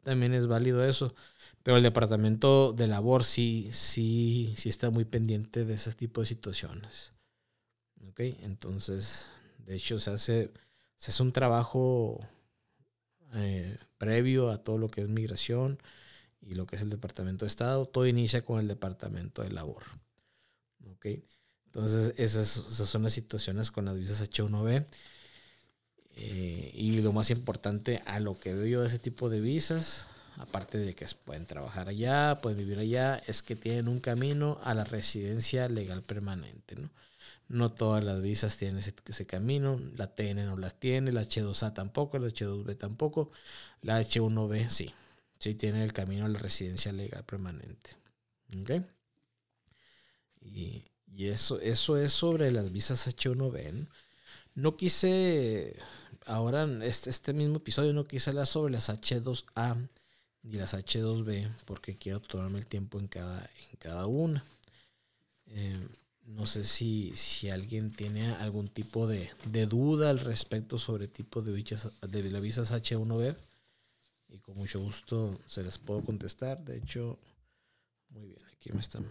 También 0.02 0.34
es 0.34 0.48
válido 0.48 0.84
eso. 0.84 1.14
Pero 1.62 1.78
el 1.78 1.84
departamento 1.84 2.74
de 2.74 2.88
labor 2.88 3.24
sí, 3.24 3.70
sí, 3.72 4.56
sí 4.58 4.70
está 4.70 4.90
muy 4.90 5.06
pendiente 5.06 5.64
de 5.64 5.76
ese 5.76 5.92
tipo 5.92 6.22
de 6.22 6.28
situaciones. 6.28 7.14
¿Ok? 8.10 8.22
Entonces, 8.42 9.28
de 9.60 9.76
hecho, 9.76 10.00
se 10.00 10.10
hace, 10.10 10.52
se 10.98 11.22
un 11.22 11.32
trabajo 11.32 12.20
eh, 13.36 13.78
previo 14.00 14.50
a 14.50 14.58
todo 14.58 14.80
lo 14.80 14.90
que 14.90 15.02
es 15.02 15.10
migración 15.10 15.78
y 16.42 16.56
lo 16.56 16.66
que 16.66 16.76
es 16.76 16.82
el 16.82 16.90
departamento 16.90 17.46
de 17.46 17.50
Estado. 17.50 17.86
Todo 17.86 18.08
inicia 18.08 18.44
con 18.46 18.60
el 18.60 18.68
departamento 18.68 19.44
de 19.44 19.52
labor. 19.52 19.84
¿Ok? 20.92 21.08
Entonces, 21.66 22.14
esas, 22.18 22.48
son 22.48 23.04
las 23.04 23.14
situaciones 23.14 23.72
con 23.72 23.86
las 23.86 23.98
visas 23.98 24.22
H1B. 24.22 24.86
Eh, 26.20 26.72
y 26.74 27.02
lo 27.02 27.12
más 27.12 27.30
importante 27.30 28.02
a 28.06 28.20
lo 28.20 28.38
que 28.38 28.54
veo 28.54 28.66
yo 28.66 28.82
de 28.82 28.88
ese 28.88 28.98
tipo 28.98 29.30
de 29.30 29.40
visas 29.40 30.08
aparte 30.38 30.78
de 30.78 30.94
que 30.96 31.06
pueden 31.26 31.46
trabajar 31.46 31.90
allá, 31.90 32.38
pueden 32.42 32.60
vivir 32.60 32.80
allá, 32.80 33.22
es 33.28 33.42
que 33.42 33.56
tienen 33.56 33.88
un 33.88 34.00
camino 34.00 34.60
a 34.64 34.74
la 34.74 34.84
residencia 34.84 35.68
legal 35.68 36.04
permanente, 36.04 36.76
¿no? 36.76 36.90
No 37.50 37.72
todas 37.72 38.04
las 38.04 38.22
visas 38.22 38.58
tienen 38.58 38.80
ese, 38.80 38.94
ese 39.06 39.26
camino, 39.26 39.80
la 39.96 40.14
TN 40.14 40.46
no 40.46 40.58
las 40.58 40.80
tiene, 40.80 41.14
la 41.14 41.22
H2A 41.22 41.74
tampoco, 41.74 42.20
la 42.20 42.28
H2B 42.28 42.78
tampoco, 42.78 43.32
la 43.82 44.02
H1B 44.02 44.70
sí, 44.70 44.94
sí 45.40 45.56
tiene 45.56 45.84
el 45.84 45.94
camino 45.94 46.26
a 46.26 46.30
la 46.30 46.40
residencia 46.40 46.92
legal 46.92 47.24
permanente. 47.26 47.92
¿Ok? 48.62 48.72
Y, 50.42 50.84
eso, 51.18 51.60
eso 51.62 51.98
es 51.98 52.14
sobre 52.14 52.52
las 52.52 52.72
visas 52.72 53.08
H1B. 53.08 53.74
¿no? 53.74 53.88
no 54.56 54.76
quise, 54.76 55.76
ahora 56.26 56.64
en 56.64 56.82
este, 56.84 57.10
este 57.10 57.34
mismo 57.34 57.58
episodio 57.58 57.94
no 57.94 58.06
quise 58.06 58.30
hablar 58.30 58.48
sobre 58.48 58.74
las 58.74 58.90
H2A 58.90 59.88
y 60.44 60.54
las 60.54 60.74
H2B 60.74 61.50
porque 61.66 61.98
quiero 61.98 62.22
tomarme 62.22 62.60
el 62.60 62.68
tiempo 62.68 63.00
en 63.00 63.08
cada, 63.08 63.40
en 63.72 63.78
cada 63.78 64.06
una. 64.08 64.44
Eh, 65.48 65.88
no 66.26 66.46
sé 66.46 66.66
si, 66.66 67.14
si, 67.16 67.50
alguien 67.50 67.92
tiene 67.92 68.32
algún 68.36 68.68
tipo 68.68 69.08
de, 69.08 69.32
de, 69.46 69.66
duda 69.66 70.10
al 70.10 70.20
respecto 70.20 70.78
sobre 70.78 71.08
tipo 71.08 71.42
de, 71.42 71.52
de 71.54 72.32
las 72.32 72.42
visas 72.42 72.72
H1B 72.72 73.36
y 74.30 74.40
con 74.40 74.58
mucho 74.58 74.80
gusto 74.80 75.40
se 75.46 75.64
las 75.64 75.78
puedo 75.78 76.04
contestar. 76.04 76.64
De 76.64 76.78
hecho, 76.78 77.18
muy 78.10 78.28
bien, 78.28 78.46
aquí 78.52 78.72
me 78.72 78.80
están. 78.80 79.06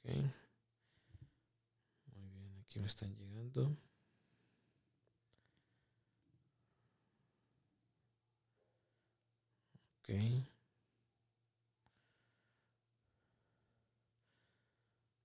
Okay. 0.00 0.22
Muy 2.14 2.28
bien, 2.30 2.58
aquí 2.64 2.80
me 2.80 2.86
están 2.86 3.14
llegando. 3.16 3.76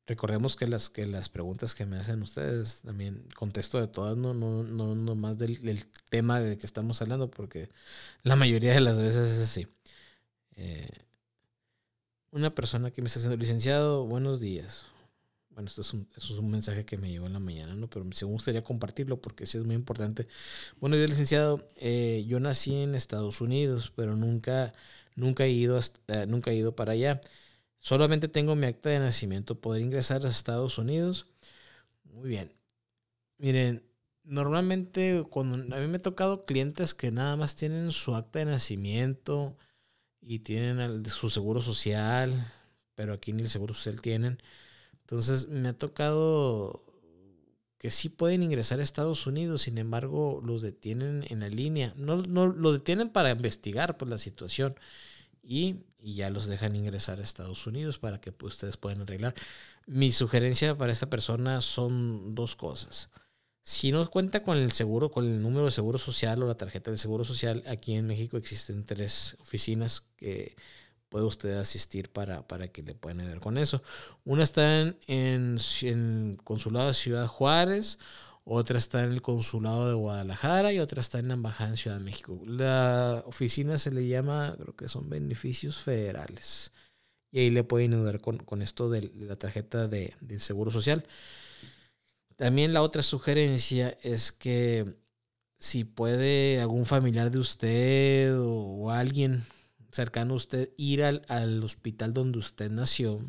Recordemos 0.08 0.56
que 0.56 0.68
las, 0.68 0.90
que 0.90 1.06
las 1.06 1.30
preguntas 1.30 1.76
que 1.76 1.86
me 1.86 1.98
hacen 1.98 2.22
ustedes, 2.22 2.82
también 2.82 3.28
contesto 3.36 3.80
de 3.80 3.88
todas, 3.88 4.18
no, 4.18 4.34
no, 4.34 4.64
no, 4.64 4.96
no 4.96 5.16
más 5.16 5.38
del, 5.38 5.86
tema 6.10 6.40
del 6.40 6.58
que 6.58 6.66
estamos 6.66 7.02
hablando, 7.02 7.30
porque 7.30 7.70
la 8.24 8.36
mayoría 8.36 8.74
de 8.74 8.82
las 8.82 8.98
veces 9.00 9.30
es 9.30 9.40
así. 9.40 9.68
Eh, 10.56 10.90
una 12.32 12.54
persona 12.56 12.92
que 12.92 13.02
me 13.02 13.08
está 13.08 13.20
haciendo 13.20 13.38
licenciado, 13.38 14.06
buenos 14.06 14.40
días. 14.40 14.84
Bueno, 15.50 15.68
esto 15.68 15.82
es 15.82 15.94
un, 15.94 16.08
es 16.16 16.30
un 16.32 16.50
mensaje 16.50 16.86
que 16.86 16.98
me 16.98 17.10
llegó 17.10 17.28
en 17.28 17.34
la 17.34 17.40
mañana, 17.40 17.76
¿no? 17.76 17.90
Pero 17.90 18.06
me 18.06 18.16
gustaría 18.24 18.64
compartirlo 18.64 19.22
porque 19.22 19.46
sí 19.46 19.58
es 19.58 19.66
muy 19.66 19.76
importante. 19.76 20.28
Buenos 20.80 20.98
días, 20.98 21.10
licenciado. 21.10 21.68
Eh, 21.78 22.26
yo 22.28 22.40
nací 22.40 22.74
en 22.76 22.96
Estados 22.96 23.42
Unidos, 23.42 23.92
pero 23.96 24.16
nunca 24.16 24.74
Nunca 25.16 25.46
he 25.46 25.50
ido, 25.52 25.80
eh, 26.08 26.26
nunca 26.28 26.52
he 26.52 26.56
ido 26.56 26.76
para 26.76 26.94
allá. 26.94 27.22
Solamente 27.82 28.28
tengo 28.28 28.56
mi 28.56 28.68
acta 28.68 28.90
de 28.90 29.00
nacimiento. 29.00 29.60
¿Poder 29.60 29.82
ingresar 29.82 30.26
a 30.26 30.30
Estados 30.30 30.78
Unidos? 30.78 31.28
Muy 32.06 32.30
bien. 32.30 32.54
Miren, 33.40 33.84
normalmente 34.24 35.26
cuando 35.30 35.76
a 35.76 35.80
mí 35.80 35.88
me 35.88 35.98
ha 35.98 36.02
tocado 36.02 36.46
clientes 36.46 36.94
que 36.94 37.12
nada 37.12 37.36
más 37.36 37.56
tienen 37.56 37.92
su 37.92 38.16
acta 38.16 38.40
de 38.40 38.46
nacimiento 38.46 39.58
y 40.22 40.40
tienen 40.40 41.06
su 41.08 41.30
seguro 41.32 41.60
social, 41.60 42.32
pero 42.96 43.14
aquí 43.14 43.34
ni 43.34 43.42
el 43.42 43.50
seguro 43.50 43.74
social 43.74 44.00
tienen. 44.00 44.42
Entonces 45.02 45.48
me 45.48 45.70
ha 45.70 45.78
tocado 45.78 46.86
que 47.80 47.90
sí 47.90 48.10
pueden 48.10 48.44
ingresar 48.44 48.80
a 48.80 48.84
Estados 48.84 49.26
Unidos, 49.26 49.64
sin 49.64 49.80
embargo 49.80 50.40
los 50.46 50.62
detienen 50.62 51.26
en 51.30 51.40
la 51.40 51.50
línea. 51.50 51.96
No, 51.98 52.18
no 52.18 52.46
lo 52.46 52.74
detienen 52.74 53.10
para 53.10 53.32
investigar 53.32 53.98
pues, 53.98 54.12
la 54.12 54.20
situación 54.20 54.76
y, 55.42 55.78
ya 56.02 56.30
los 56.30 56.46
dejan 56.46 56.76
ingresar 56.76 57.20
a 57.20 57.24
Estados 57.24 57.66
Unidos 57.68 58.00
para 58.00 58.20
que 58.20 58.32
pues, 58.32 58.56
ustedes 58.56 58.78
puedan 58.78 59.02
arreglar. 59.02 59.36
Mi 59.86 60.12
sugerencia 60.12 60.78
para 60.78 60.92
esta 60.92 61.10
persona 61.10 61.62
son 61.62 62.36
dos 62.36 62.56
cosas. 62.56 63.10
Si 63.64 63.92
no 63.92 64.10
cuenta 64.10 64.44
con 64.44 64.58
el 64.58 64.72
seguro, 64.72 65.12
con 65.12 65.26
el 65.26 65.42
número 65.42 65.66
de 65.66 65.72
seguro 65.72 65.98
social 65.98 66.42
o 66.42 66.48
la 66.48 66.56
tarjeta 66.56 66.90
de 66.90 66.98
seguro 66.98 67.24
social, 67.24 67.64
aquí 67.68 67.94
en 67.94 68.08
México 68.08 68.38
existen 68.38 68.84
tres 68.86 69.38
oficinas 69.40 70.04
que 70.18 70.56
puede 71.10 71.26
usted 71.26 71.58
asistir 71.58 72.10
para, 72.10 72.48
para 72.48 72.70
que 72.70 72.82
le 72.82 72.96
puedan 72.96 73.20
ayudar 73.20 73.42
con 73.42 73.58
eso. 73.58 73.84
Una 74.24 74.44
está 74.44 74.80
en, 74.80 74.98
en, 75.08 76.38
consulado 76.44 76.88
de 76.88 76.94
Ciudad 76.94 77.28
Juárez, 77.28 78.00
otra 78.44 78.78
está 78.78 79.04
en 79.04 79.12
el 79.12 79.22
consulado 79.22 79.88
de 79.88 79.94
Guadalajara 79.94 80.74
y 80.74 80.80
otra 80.80 81.02
está 81.02 81.20
en 81.20 81.28
la 81.28 81.36
embajada 81.36 81.72
en 81.72 81.78
Ciudad 81.78 81.98
de 81.98 82.04
México. 82.04 82.42
La 82.46 83.24
oficina 83.26 83.78
se 83.78 83.92
le 83.92 84.08
llama, 84.08 84.56
creo 84.60 84.76
que 84.76 84.90
son 84.90 85.10
beneficios 85.10 85.78
federales. 85.78 86.72
Y 87.32 87.40
ahí 87.40 87.50
le 87.50 87.64
pueden 87.64 87.94
ayudar 87.94 88.20
con, 88.20 88.38
con 88.40 88.62
esto 88.62 88.90
de, 88.90 89.12
la 89.16 89.38
tarjeta 89.38 89.88
de, 89.88 90.14
de 90.22 90.40
Seguro 90.40 90.72
Social. 90.72 91.06
También 92.36 92.74
la 92.74 92.82
otra 92.82 93.04
sugerencia 93.04 93.98
es 94.02 94.32
que 94.32 94.96
si 95.60 95.84
puede 95.84 96.60
algún 96.60 96.86
familiar 96.86 97.30
de 97.30 97.38
usted 97.38 98.36
o 98.40 98.90
alguien 98.90 99.46
cercano 99.92 100.34
a 100.34 100.38
usted 100.38 100.72
ir 100.78 101.04
al, 101.04 101.22
al, 101.28 101.64
hospital 101.64 102.14
donde 102.14 102.40
usted 102.40 102.72
nació 102.72 103.20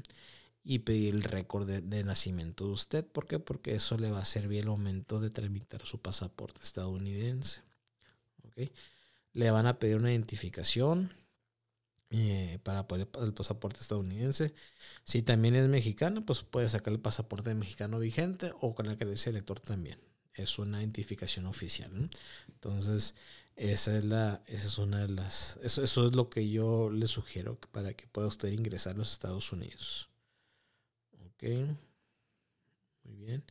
y 0.64 0.80
pedir 0.80 1.14
el 1.14 1.22
récord 1.22 1.68
de, 1.68 2.04
nacimiento 2.04 2.66
de 2.66 2.72
usted. 2.72 3.06
¿Por 3.06 3.26
qué? 3.26 3.38
Porque 3.38 3.74
eso 3.74 3.96
le 3.98 4.10
va 4.10 4.20
a 4.20 4.24
servir 4.24 4.60
el 4.60 4.66
momento 4.68 5.20
de 5.20 5.30
tramitar 5.30 5.82
su 5.84 6.00
pasaporte 6.00 6.60
estadounidense. 6.62 7.62
¿Okay? 8.48 8.72
Le 9.32 9.50
van 9.50 9.66
a 9.66 9.78
pedir 9.78 9.96
una 9.96 10.12
identificación 10.12 11.12
eh, 12.10 12.58
para 12.62 12.86
poder 12.86 13.08
el 13.20 13.34
pasaporte 13.34 13.80
estadounidense. 13.80 14.54
Si 15.04 15.22
también 15.22 15.56
es 15.56 15.68
mexicano, 15.68 16.24
pues 16.24 16.42
puede 16.42 16.68
sacar 16.68 16.92
el 16.92 17.00
pasaporte 17.00 17.54
mexicano 17.54 17.98
vigente 17.98 18.52
o 18.60 18.74
con 18.74 18.86
la 18.86 18.96
credencial 18.96 19.34
de 19.34 19.40
lector 19.40 19.60
también. 19.60 19.98
Es 20.34 20.58
una 20.58 20.80
identificación 20.80 21.46
oficial. 21.46 22.10
Entonces, 22.48 23.14
esa 23.56 23.96
es 23.96 24.04
la, 24.04 24.42
esa 24.46 24.66
es 24.66 24.78
una 24.78 25.00
de 25.00 25.08
las, 25.08 25.58
eso, 25.62 25.82
eso 25.82 26.06
es 26.06 26.14
lo 26.14 26.30
que 26.30 26.48
yo 26.48 26.90
le 26.90 27.06
sugiero 27.06 27.58
para 27.72 27.94
que 27.94 28.06
pueda 28.06 28.28
usted 28.28 28.48
ingresar 28.48 28.94
a 28.94 28.98
los 28.98 29.12
Estados 29.12 29.52
Unidos. 29.52 30.11
Muy 31.42 31.76
bien. 33.04 33.44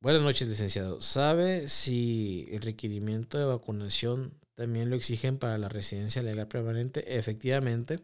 Buenas 0.00 0.22
noches, 0.22 0.46
licenciado. 0.48 1.00
¿Sabe 1.00 1.68
si 1.68 2.46
el 2.50 2.60
requerimiento 2.62 3.38
de 3.38 3.46
vacunación 3.46 4.34
también 4.54 4.90
lo 4.90 4.96
exigen 4.96 5.38
para 5.38 5.56
la 5.56 5.68
residencia 5.70 6.22
legal 6.22 6.46
permanente? 6.48 7.16
Efectivamente, 7.18 8.00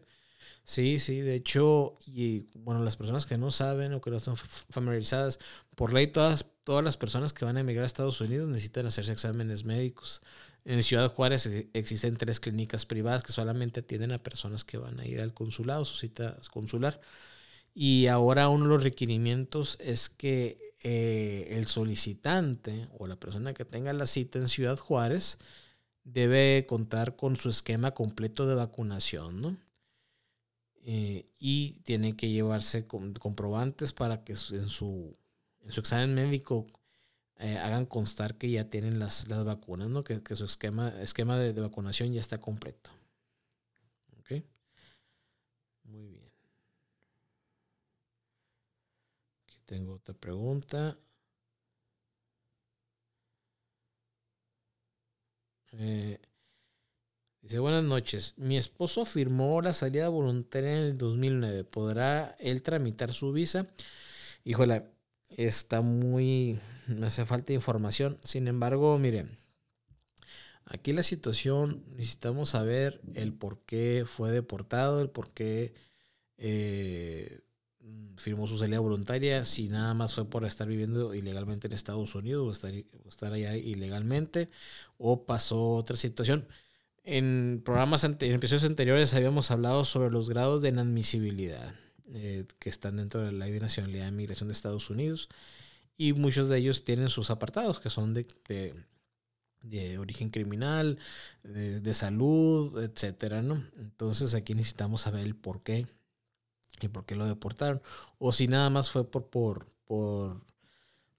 Sí, 0.65 0.99
sí, 0.99 1.21
de 1.21 1.35
hecho, 1.35 1.95
y 2.07 2.47
bueno, 2.55 2.83
las 2.83 2.97
personas 2.97 3.25
que 3.25 3.37
no 3.37 3.51
saben 3.51 3.93
o 3.93 4.01
que 4.01 4.11
no 4.11 4.17
están 4.17 4.35
familiarizadas, 4.37 5.39
por 5.75 5.93
ley 5.93 6.07
todas, 6.07 6.45
todas 6.63 6.83
las 6.83 6.97
personas 6.97 7.33
que 7.33 7.45
van 7.45 7.57
a 7.57 7.61
emigrar 7.61 7.83
a 7.83 7.87
Estados 7.87 8.21
Unidos 8.21 8.49
necesitan 8.49 8.85
hacerse 8.87 9.13
exámenes 9.13 9.65
médicos. 9.65 10.21
En 10.63 10.83
Ciudad 10.83 11.11
Juárez 11.11 11.49
existen 11.73 12.17
tres 12.17 12.39
clínicas 12.39 12.85
privadas 12.85 13.23
que 13.23 13.31
solamente 13.31 13.79
atienden 13.79 14.11
a 14.11 14.21
personas 14.21 14.63
que 14.63 14.77
van 14.77 14.99
a 14.99 15.07
ir 15.07 15.19
al 15.21 15.33
consulado, 15.33 15.85
su 15.85 15.97
cita 15.97 16.37
consular. 16.51 17.01
Y 17.73 18.07
ahora 18.07 18.49
uno 18.49 18.65
de 18.65 18.69
los 18.69 18.83
requerimientos 18.83 19.77
es 19.79 20.09
que 20.09 20.75
eh, 20.81 21.47
el 21.51 21.67
solicitante 21.67 22.87
o 22.97 23.07
la 23.07 23.15
persona 23.15 23.53
que 23.53 23.65
tenga 23.65 23.93
la 23.93 24.05
cita 24.05 24.39
en 24.39 24.47
Ciudad 24.47 24.77
Juárez 24.77 25.39
debe 26.03 26.65
contar 26.67 27.15
con 27.15 27.35
su 27.37 27.49
esquema 27.49 27.91
completo 27.91 28.47
de 28.47 28.55
vacunación, 28.55 29.41
¿no? 29.41 29.57
Eh, 30.83 31.25
y 31.37 31.81
tiene 31.83 32.15
que 32.15 32.29
llevarse 32.29 32.87
comprobantes 32.87 33.93
para 33.93 34.23
que 34.23 34.33
en 34.33 34.69
su, 34.69 35.15
en 35.61 35.71
su 35.71 35.79
examen 35.79 36.15
médico 36.15 36.67
eh, 37.41 37.57
hagan 37.57 37.85
constar 37.85 38.37
que 38.37 38.49
ya 38.51 38.69
tienen 38.69 38.99
las, 38.99 39.27
las 39.27 39.43
vacunas, 39.43 39.89
¿no? 39.89 40.03
Que, 40.03 40.21
su 40.35 40.45
esquema, 40.45 40.89
esquema 41.01 41.37
de, 41.39 41.53
de, 41.53 41.61
vacunación 41.61 42.13
ya 42.13 42.21
está 42.21 42.39
completo. 42.39 42.91
¿Ok? 44.19 44.43
Muy 45.85 46.07
bien. 46.07 46.31
Aquí 49.47 49.59
tengo 49.65 49.93
otra 49.95 50.13
pregunta. 50.13 50.97
Eh, 55.73 56.19
Dice, 57.41 57.57
buenas 57.59 57.83
noches. 57.83 58.35
Mi 58.37 58.55
esposo 58.55 59.03
firmó 59.03 59.61
la 59.61 59.73
salida 59.73 60.09
voluntaria 60.09 60.73
en 60.73 60.77
el 60.77 60.97
2009. 60.97 61.63
¿Podrá 61.63 62.35
él 62.39 62.61
tramitar 62.61 63.13
su 63.13 63.31
visa? 63.33 63.65
Híjole, 64.43 64.85
está 65.37 65.81
muy... 65.81 66.59
Me 66.87 67.07
hace 67.07 67.25
falta 67.25 67.53
información. 67.53 68.17
Sin 68.23 68.47
embargo, 68.47 68.97
miren, 68.97 69.37
aquí 70.65 70.93
la 70.93 71.03
situación, 71.03 71.83
necesitamos 71.95 72.49
saber 72.49 73.01
el 73.13 73.33
por 73.33 73.59
qué 73.65 74.03
fue 74.05 74.31
deportado, 74.31 75.01
el 75.01 75.09
por 75.09 75.29
qué 75.31 75.73
eh, 76.37 77.41
firmó 78.17 78.47
su 78.47 78.57
salida 78.57 78.79
voluntaria, 78.79 79.45
si 79.45 79.69
nada 79.69 79.93
más 79.93 80.15
fue 80.15 80.25
por 80.29 80.45
estar 80.45 80.67
viviendo 80.67 81.13
ilegalmente 81.13 81.67
en 81.67 81.73
Estados 81.73 82.15
Unidos 82.15 82.47
o 82.47 82.51
estar, 82.51 82.73
o 83.05 83.09
estar 83.09 83.33
allá 83.33 83.55
ilegalmente, 83.55 84.49
o 84.97 85.25
pasó 85.25 85.71
otra 85.71 85.97
situación. 85.97 86.47
En 87.03 87.61
programas 87.65 88.03
en 88.03 88.17
episodios 88.21 88.63
anteriores 88.65 89.13
habíamos 89.13 89.49
hablado 89.49 89.85
sobre 89.85 90.11
los 90.11 90.29
grados 90.29 90.61
de 90.61 90.69
inadmisibilidad 90.69 91.73
eh, 92.09 92.45
que 92.59 92.69
están 92.69 92.97
dentro 92.97 93.21
de 93.21 93.31
la 93.31 93.45
ley 93.45 93.53
de 93.53 93.59
nacionalidad 93.59 94.07
e 94.07 94.11
migración 94.11 94.49
de 94.49 94.53
Estados 94.53 94.89
Unidos 94.89 95.29
y 95.97 96.13
muchos 96.13 96.49
de 96.49 96.57
ellos 96.57 96.83
tienen 96.83 97.09
sus 97.09 97.29
apartados 97.29 97.79
que 97.79 97.89
son 97.89 98.13
de, 98.13 98.27
de, 99.61 99.97
origen 99.97 100.29
criminal, 100.29 100.97
de, 101.43 101.93
salud, 101.93 102.81
etcétera, 102.81 103.41
¿no? 103.41 103.63
Entonces 103.77 104.33
aquí 104.33 104.53
necesitamos 104.55 105.01
saber 105.01 105.23
el 105.23 105.35
por 105.35 105.63
qué 105.63 105.87
y 106.81 106.87
por 106.87 107.05
qué 107.05 107.15
lo 107.15 107.27
deportaron 107.27 107.81
o 108.17 108.31
si 108.31 108.47
nada 108.47 108.69
más 108.69 108.89
fue 108.89 109.09
por 109.09 109.29
por 109.29 109.67
por, 109.85 110.41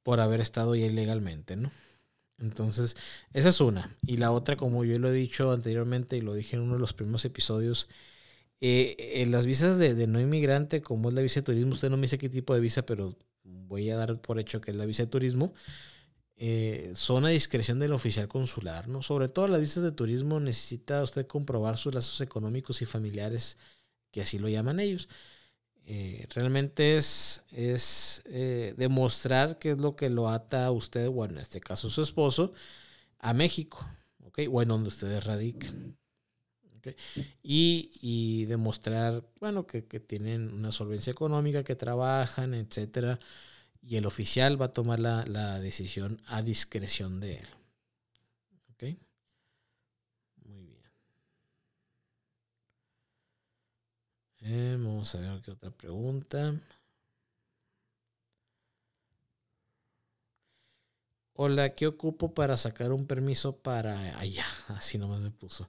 por 0.03 0.21
haber 0.21 0.41
estado 0.41 0.75
ya 0.75 0.87
ilegalmente, 0.87 1.57
¿no? 1.57 1.71
Entonces, 2.39 2.97
esa 3.33 3.51
es 3.51 3.61
una. 3.61 3.97
Y 4.07 4.17
la 4.17 4.33
otra, 4.33 4.57
como 4.57 4.85
yo 4.85 4.99
lo 4.99 5.11
he 5.11 5.13
dicho 5.13 5.53
anteriormente 5.53 6.17
y 6.17 6.23
lo 6.23 6.35
dije 6.35 6.57
en 6.57 6.63
uno 6.63 6.75
de 6.75 6.81
los 6.81 6.93
primeros 6.93 7.25
episodios, 7.25 7.89
eh, 8.65 9.21
en 9.23 9.33
las 9.33 9.45
visas 9.45 9.77
de, 9.77 10.07
no 10.07 10.21
inmigrante, 10.21 10.83
como 10.83 11.09
es 11.09 11.15
la 11.17 11.23
visa 11.23 11.41
de 11.41 11.47
turismo, 11.47 11.73
usted 11.73 11.91
no 11.91 11.97
me 11.97 12.03
dice 12.03 12.17
qué 12.17 12.29
tipo 12.29 12.55
de 12.55 12.61
visa, 12.61 12.87
pero 12.87 13.19
voy 13.43 13.91
a 13.91 13.97
dar 13.97 14.21
por 14.21 14.39
hecho 14.39 14.61
que 14.61 14.71
es 14.71 14.77
la 14.77 14.87
visa 14.87 15.03
de 15.03 15.09
turismo, 15.09 15.53
eh, 16.37 16.93
son 16.95 17.25
a 17.25 17.31
discreción 17.31 17.81
del 17.81 17.93
oficial 17.93 18.29
consular, 18.29 18.87
¿no? 18.87 19.03
Sobre 19.03 19.29
todo 19.29 19.49
las 19.49 19.61
visas 19.61 19.83
de 19.83 19.91
turismo 19.91 20.39
necesita 20.39 21.03
usted 21.03 21.27
comprobar 21.27 21.77
sus 21.77 21.93
lazos 21.93 22.21
económicos 22.21 22.83
y 22.83 22.85
familiares, 22.85 23.59
que 24.13 24.23
así 24.23 24.39
lo 24.39 24.49
llaman 24.49 24.79
ellos. 24.79 25.09
Eh, 25.85 26.25
realmente 26.31 26.97
es, 26.97 27.43
es 27.51 28.23
demostrar 28.77 29.59
qué 29.59 29.73
es 29.73 29.79
lo 29.79 29.97
que 29.97 30.09
lo 30.09 30.29
ata 30.29 30.67
a 30.67 30.71
usted, 30.71 31.09
o 31.09 31.25
en 31.25 31.39
este 31.39 31.61
caso 31.61 31.91
su 31.91 32.01
esposo, 32.01 32.53
a 33.19 33.35
México, 33.35 33.85
¿ok? 34.25 34.43
O 34.53 34.63
en 34.63 34.69
donde 34.69 34.89
ustedes 34.89 35.25
radican. 35.25 35.97
Y, 37.43 38.45
demostrar, 38.47 39.25
bueno, 39.41 39.67
que, 39.67 39.83
tienen 39.83 40.53
una 40.53 40.73
solvencia 40.73 41.11
económica, 41.11 41.65
que 41.65 41.77
trabajan, 41.77 42.55
etcétera. 42.55 43.19
Y 43.83 43.97
el 43.97 44.07
oficial 44.07 44.61
va 44.61 44.67
a 44.67 44.73
tomar 44.73 45.01
la, 45.01 45.61
decisión 45.61 46.21
a 46.27 46.43
discreción 46.43 47.21
de 47.21 47.39
él. 47.39 47.49
¿Ok? 48.73 48.99
Eh, 54.45 54.77
vamos 54.79 55.15
a 55.15 55.21
ver 55.21 55.41
qué 55.43 55.53
otra 55.53 55.71
pregunta. 55.71 56.55
Hola, 61.35 61.75
¿qué 61.75 61.87
ocupo 61.87 62.35
para 62.35 62.57
sacar 62.57 62.93
un 62.93 63.07
permiso 63.07 63.57
para 63.57 64.19
allá? 64.19 64.47
Así 64.69 64.99
nomás 64.99 65.21
me 65.21 65.31
puso, 65.31 65.69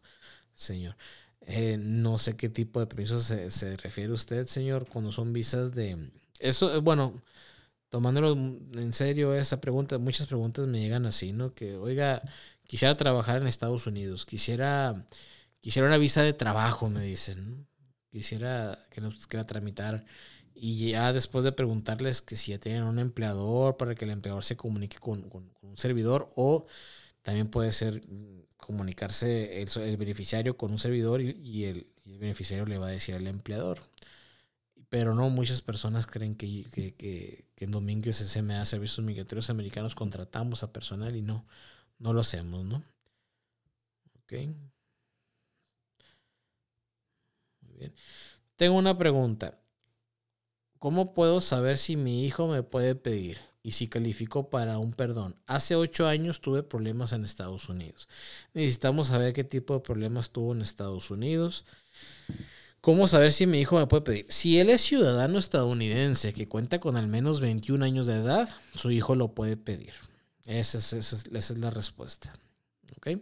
señor. 0.56 0.96
Eh, 1.42 1.78
no 1.80 2.18
sé 2.18 2.38
qué 2.38 2.50
tipo 2.50 2.80
de 2.80 2.88
permiso 2.88 3.20
se, 3.20 3.52
se, 3.52 3.76
refiere 3.78 4.13
usted, 4.13 4.48
señor, 4.48 4.88
cuando 4.88 5.12
son 5.12 5.34
visas 5.34 5.74
de... 5.74 6.12
Eso, 6.39 6.74
eh, 6.74 6.80
bueno, 6.80 7.22
tomándolo 7.89 8.34
en 8.34 8.94
serio 8.94 9.34
esa 9.34 9.60
pregunta, 9.62 9.98
muchas 9.98 10.28
preguntas 10.28 10.68
me 10.68 10.80
llegan 10.80 11.06
así, 11.06 11.34
¿no? 11.34 11.54
Que, 11.54 11.76
oiga, 11.76 12.22
quisiera 12.66 12.96
trabajar 12.98 13.42
en 13.42 13.48
Estados 13.48 13.88
Unidos, 13.88 14.26
quisiera, 14.26 15.06
quisiera 15.62 15.88
una 15.88 15.98
visa 15.98 16.24
de 16.24 16.34
trabajo, 16.34 16.89
me 16.89 17.04
dicen. 17.04 17.50
¿no? 17.50 17.74
quisiera 18.13 18.78
que 18.92 19.02
nos 19.02 19.26
quiera 19.26 19.44
tramitar 19.44 20.06
y 20.54 20.92
ya 20.92 21.12
después 21.13 21.44
de 21.44 21.52
preguntarles 21.52 22.22
que 22.22 22.36
si 22.38 22.52
ya 22.52 22.60
tienen 22.60 22.84
un 22.84 23.00
empleador 23.00 23.76
para 23.76 23.96
que 23.96 24.06
el 24.06 24.12
empleador 24.12 24.44
se 24.44 24.56
comunique 24.56 25.00
con, 25.00 25.28
un 25.62 25.78
servidor 25.78 26.32
o 26.36 26.68
también 27.24 27.48
puede 27.50 27.72
ser 27.72 28.04
comunicarse 28.65 29.62
el, 29.62 29.97
beneficiario 29.97 30.58
con 30.58 30.71
un 30.71 30.80
servidor 30.80 31.21
y, 31.21 31.65
el, 31.65 31.88
beneficiario 32.06 32.65
le 32.65 32.78
va 32.78 32.88
a 32.88 32.91
decir 32.91 33.15
al 33.15 33.28
empleador. 33.28 33.80
Pero 34.89 35.15
no, 35.15 35.30
muchas 35.30 35.62
personas 35.62 36.06
creen 36.06 36.36
que, 36.36 36.65
que, 36.71 36.93
que, 36.95 37.45
que 37.56 37.65
en 37.65 37.71
Domínguez 37.71 38.17
SMA 38.17 38.65
Servicios 38.65 39.06
Migratorios 39.06 39.49
Americanos 39.49 39.95
contratamos 39.95 40.63
a 40.63 40.71
personal 40.71 41.15
y 41.15 41.21
no, 41.21 41.45
no 41.99 42.13
lo 42.13 42.21
hacemos, 42.21 42.65
¿no? 42.65 42.84
Ok. 44.23 44.34
Tengo 48.56 48.78
una 48.78 48.97
pregunta. 48.97 49.60
¿Cómo 50.80 51.13
puedo 51.13 51.41
saber 51.41 51.78
si 51.78 51.95
mi 51.95 52.26
hijo 52.26 52.47
me 52.47 52.62
puede 52.63 52.95
pedir 52.95 53.53
y 53.63 53.71
si 53.71 53.88
califico 53.88 54.49
para 54.49 54.78
un 54.78 54.93
perdón? 54.93 55.36
Hace 55.47 55.76
ocho 55.76 56.08
años 56.08 56.41
tuve 56.41 56.62
problemas 56.62 57.13
en 57.13 57.23
Estados 57.23 57.69
Unidos. 57.69 58.10
Necesitamos 58.54 59.08
saber 59.08 59.34
qué 59.34 59.43
tipo 59.43 59.73
de 59.73 59.80
problemas 59.80 60.32
tuvo 60.32 60.54
en 60.54 60.62
Estados 60.62 61.10
Unidos. 61.10 61.65
¿Cómo 62.82 63.08
saber 63.08 63.32
si 63.32 63.47
mi 63.47 63.62
hijo 63.62 63.78
me 63.80 63.88
puede 63.88 64.02
pedir? 64.02 64.26
Si 64.28 64.60
él 64.60 64.69
es 64.69 64.82
ciudadano 64.82 65.39
estadounidense 65.39 66.34
que 66.34 66.49
cuenta 66.49 66.80
con 66.80 66.97
al 66.97 67.08
menos 67.08 67.39
21 67.39 67.84
años 67.86 68.06
de 68.06 68.15
edad, 68.15 68.49
su 68.76 68.91
hijo 68.91 69.15
lo 69.15 69.34
puede 69.34 69.56
pedir. 69.56 69.93
Esa 70.45 70.78
es, 70.78 70.91
esa 70.91 71.15
es 71.32 71.58
la 71.58 71.69
respuesta. 71.69 72.34
¿Ok? 72.97 73.21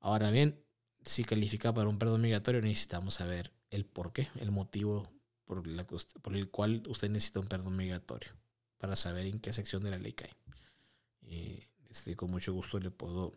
Ahora 0.00 0.30
bien, 0.30 0.62
si 1.02 1.24
califica 1.24 1.72
para 1.72 1.88
un 1.88 1.98
perdón 1.98 2.20
migratorio, 2.20 2.60
necesitamos 2.60 3.14
saber 3.14 3.52
el 3.70 3.86
por 3.86 4.12
qué, 4.12 4.28
el 4.38 4.50
motivo 4.50 5.08
por 5.46 6.36
el 6.36 6.50
cual 6.50 6.82
usted 6.88 7.08
necesita 7.08 7.40
un 7.40 7.46
perdón 7.46 7.76
migratorio, 7.76 8.30
para 8.78 8.96
saber 8.96 9.26
en 9.26 9.40
qué 9.40 9.52
sección 9.52 9.82
de 9.82 9.90
la 9.90 9.98
ley 9.98 10.12
cae. 10.12 10.34
Y 11.22 11.62
este, 11.90 12.16
con 12.16 12.30
mucho 12.30 12.52
gusto 12.52 12.78
le 12.78 12.90
puedo, 12.90 13.32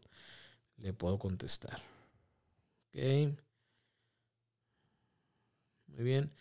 le 0.78 0.94
puedo 0.94 1.18
contestar. 1.18 1.82
Okay. 2.90 3.38
Muy 5.88 6.04
bien. 6.04 6.32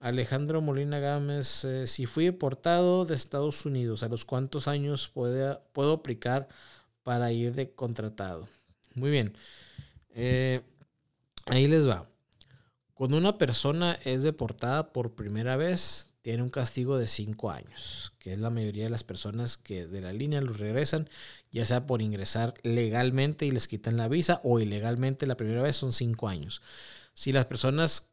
Alejandro 0.00 0.60
Molina 0.60 0.98
Gámez, 0.98 1.64
eh, 1.64 1.86
si 1.86 2.06
fui 2.06 2.26
deportado 2.26 3.06
de 3.06 3.14
Estados 3.14 3.64
Unidos, 3.64 4.02
¿a 4.02 4.08
los 4.08 4.24
cuántos 4.24 4.68
años 4.68 5.08
puedo 5.08 5.92
aplicar 5.92 6.48
para 7.02 7.32
ir 7.32 7.54
de 7.54 7.72
contratado? 7.72 8.48
Muy 8.94 9.10
bien. 9.10 9.34
Eh, 10.10 10.60
ahí 11.46 11.66
les 11.68 11.88
va. 11.88 12.06
Cuando 12.92 13.16
una 13.16 13.38
persona 13.38 13.98
es 14.04 14.22
deportada 14.22 14.92
por 14.92 15.14
primera 15.14 15.56
vez, 15.56 16.10
tiene 16.24 16.42
un 16.42 16.48
castigo 16.48 16.96
de 16.96 17.06
cinco 17.06 17.50
años, 17.50 18.14
que 18.18 18.32
es 18.32 18.38
la 18.38 18.48
mayoría 18.48 18.84
de 18.84 18.90
las 18.90 19.04
personas 19.04 19.58
que 19.58 19.86
de 19.86 20.00
la 20.00 20.14
línea 20.14 20.40
los 20.40 20.58
regresan, 20.58 21.10
ya 21.52 21.66
sea 21.66 21.84
por 21.84 22.00
ingresar 22.00 22.54
legalmente 22.62 23.44
y 23.44 23.50
les 23.50 23.68
quitan 23.68 23.98
la 23.98 24.08
visa 24.08 24.40
o 24.42 24.58
ilegalmente 24.58 25.26
la 25.26 25.36
primera 25.36 25.60
vez 25.60 25.76
son 25.76 25.92
cinco 25.92 26.26
años. 26.26 26.62
Si 27.12 27.30
las 27.30 27.44
personas 27.44 28.08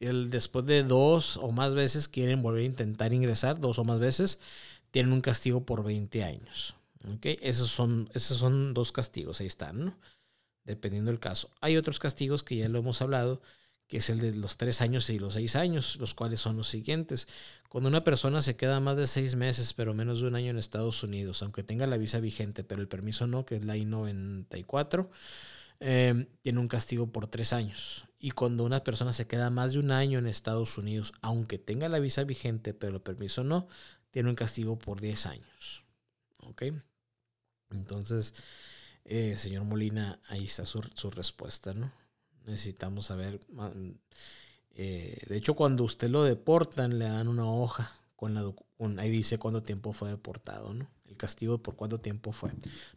el, 0.00 0.28
después 0.28 0.66
de 0.66 0.82
dos 0.82 1.38
o 1.38 1.50
más 1.50 1.74
veces 1.74 2.08
quieren 2.08 2.42
volver 2.42 2.60
a 2.60 2.66
intentar 2.66 3.14
ingresar, 3.14 3.58
dos 3.58 3.78
o 3.78 3.84
más 3.84 4.00
veces, 4.00 4.38
tienen 4.90 5.14
un 5.14 5.22
castigo 5.22 5.64
por 5.64 5.82
20 5.82 6.24
años. 6.24 6.74
¿okay? 7.14 7.38
Esos, 7.40 7.70
son, 7.70 8.10
esos 8.12 8.36
son 8.36 8.74
dos 8.74 8.92
castigos, 8.92 9.40
ahí 9.40 9.46
están, 9.46 9.96
dependiendo 10.64 11.10
del 11.10 11.20
caso. 11.20 11.48
Hay 11.62 11.78
otros 11.78 11.98
castigos 12.00 12.42
que 12.42 12.56
ya 12.56 12.68
lo 12.68 12.80
hemos 12.80 13.00
hablado, 13.00 13.40
que 13.88 13.98
es 13.98 14.10
el 14.10 14.18
de 14.18 14.34
los 14.34 14.56
tres 14.56 14.80
años 14.80 15.08
y 15.10 15.18
los 15.18 15.34
seis 15.34 15.56
años, 15.56 15.96
los 15.96 16.14
cuales 16.14 16.40
son 16.40 16.56
los 16.56 16.68
siguientes. 16.68 17.28
Cuando 17.68 17.88
una 17.88 18.04
persona 18.04 18.42
se 18.42 18.56
queda 18.56 18.80
más 18.80 18.96
de 18.96 19.06
seis 19.06 19.36
meses, 19.36 19.74
pero 19.74 19.94
menos 19.94 20.20
de 20.20 20.28
un 20.28 20.34
año 20.34 20.50
en 20.50 20.58
Estados 20.58 21.02
Unidos, 21.02 21.42
aunque 21.42 21.62
tenga 21.62 21.86
la 21.86 21.96
visa 21.96 22.20
vigente, 22.20 22.64
pero 22.64 22.80
el 22.80 22.88
permiso 22.88 23.26
no, 23.26 23.44
que 23.44 23.56
es 23.56 23.64
la 23.64 23.76
I-94, 23.76 25.08
eh, 25.80 26.26
tiene 26.42 26.58
un 26.58 26.68
castigo 26.68 27.12
por 27.12 27.28
tres 27.28 27.52
años. 27.52 28.06
Y 28.18 28.30
cuando 28.30 28.64
una 28.64 28.82
persona 28.82 29.12
se 29.12 29.26
queda 29.26 29.50
más 29.50 29.72
de 29.72 29.80
un 29.80 29.90
año 29.90 30.18
en 30.18 30.26
Estados 30.26 30.78
Unidos, 30.78 31.12
aunque 31.20 31.58
tenga 31.58 31.88
la 31.88 31.98
visa 31.98 32.24
vigente, 32.24 32.74
pero 32.74 32.94
el 32.96 33.02
permiso 33.02 33.44
no, 33.44 33.68
tiene 34.10 34.30
un 34.30 34.34
castigo 34.34 34.78
por 34.78 35.00
10 35.00 35.26
años. 35.26 35.84
¿Ok? 36.38 36.62
Entonces, 37.70 38.32
eh, 39.04 39.36
señor 39.36 39.64
Molina, 39.64 40.18
ahí 40.28 40.44
está 40.46 40.64
su, 40.64 40.80
respuesta, 41.10 41.74
¿no? 41.74 41.92
Necesitamos 42.46 43.06
saber. 43.06 43.40
Eh, 44.70 45.22
de 45.28 45.36
hecho, 45.36 45.54
cuando 45.54 45.84
usted 45.84 46.08
lo 46.08 46.24
deportan, 46.24 46.98
le 46.98 47.06
dan 47.06 47.28
una 47.28 47.50
hoja 47.50 47.92
con 48.16 48.34
la 48.34 48.42
ahí 48.98 49.10
dice 49.10 49.38
cuánto 49.38 49.62
tiempo 49.62 49.92
fue 49.92 50.10
deportado, 50.10 50.74
¿no? 50.74 50.88
El 51.08 51.16
castigo 51.16 51.58
por 51.58 51.76
cuánto 51.76 51.98
tiempo 51.98 52.32
fue. 52.32 52.50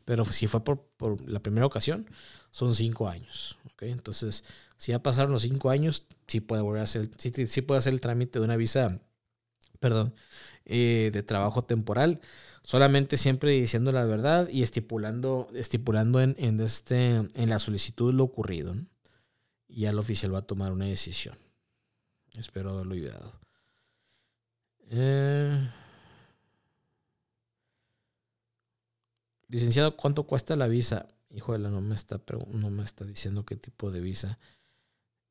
Pero 0.06 0.26
si 0.26 0.48
fue 0.48 0.64
por, 0.64 0.88
la 1.30 1.40
primera 1.42 1.66
ocasión, 1.66 2.10
son 2.52 2.74
cinco 2.74 3.08
años. 3.08 3.58
¿okay? 3.74 3.92
Entonces, 3.92 4.44
si 4.78 4.92
ya 4.92 5.04
pasaron 5.04 5.32
los 5.32 5.44
cinco 5.44 5.70
años, 5.70 6.06
sí 6.28 6.40
puede 6.40 6.62
volver 6.62 6.82
a 6.82 6.86
hacer, 6.86 7.10
sí, 7.18 7.62
puede 7.62 7.78
hacer 7.78 7.94
el 7.94 8.02
trámite 8.02 8.40
de 8.40 8.46
una 8.46 8.58
visa, 8.58 9.00
perdón, 9.80 10.16
eh, 10.66 11.12
de 11.14 11.24
trabajo 11.24 11.64
temporal. 11.64 12.20
Solamente 12.64 13.18
siempre 13.18 13.52
diciendo 13.52 13.92
la 13.92 14.06
verdad 14.06 14.50
y 14.50 14.64
estipulando, 14.64 15.50
estipulando 15.54 16.20
en, 16.22 16.60
este, 16.60 17.16
en 17.16 17.50
la 17.50 17.60
solicitud 17.60 18.14
lo 18.14 18.24
ocurrido. 18.24 18.76
Y 19.70 19.82
ya 19.82 19.92
el 19.92 20.00
oficial 20.00 20.34
va 20.34 20.40
a 20.40 20.48
tomar 20.48 20.72
una 20.72 20.86
decisión. 20.86 21.38
Espero 22.38 22.72
haberlo 22.72 22.96
ayudado. 22.96 23.40
Eh, 24.90 25.70
licenciado, 29.48 29.96
¿cuánto 29.96 30.24
cuesta 30.24 30.56
la 30.56 30.68
visa? 30.68 31.08
Híjole, 31.30 31.70
no 31.70 31.80
me 31.82 31.96
está, 31.96 32.20
no 32.52 32.70
me 32.72 32.84
está 32.84 33.06
diciendo 33.06 33.46
qué 33.46 33.56
tipo 33.56 33.92
de 33.92 34.02
visa. 34.02 34.40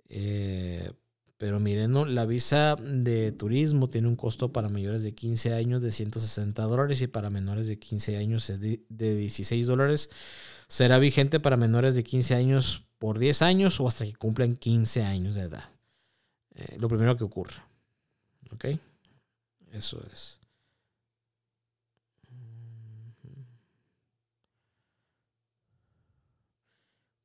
Eh, 0.08 0.90
pero 1.38 1.60
miren, 1.60 1.92
¿no? 1.92 2.04
la 2.04 2.26
visa 2.26 2.76
de 2.76 3.30
turismo 3.32 3.88
tiene 3.88 4.08
un 4.08 4.16
costo 4.16 4.52
para 4.52 4.68
mayores 4.68 5.02
de 5.02 5.14
15 5.14 5.54
años 5.54 5.82
de 5.82 5.92
160 5.92 6.62
dólares 6.64 7.00
y 7.00 7.06
para 7.06 7.30
menores 7.30 7.68
de 7.68 7.78
15 7.78 8.16
años 8.16 8.48
de 8.48 8.80
16 8.88 9.66
dólares. 9.66 10.10
Será 10.66 10.98
vigente 10.98 11.38
para 11.40 11.56
menores 11.56 11.94
de 11.94 12.02
15 12.02 12.34
años 12.34 12.87
por 12.98 13.18
10 13.18 13.42
años 13.42 13.80
o 13.80 13.88
hasta 13.88 14.04
que 14.04 14.14
cumplan 14.14 14.56
15 14.56 15.04
años 15.04 15.34
de 15.34 15.42
edad. 15.42 15.64
Eh, 16.54 16.76
lo 16.78 16.88
primero 16.88 17.16
que 17.16 17.24
ocurre. 17.24 17.54
¿Ok? 18.50 18.66
Eso 19.72 20.02
es. 20.12 20.38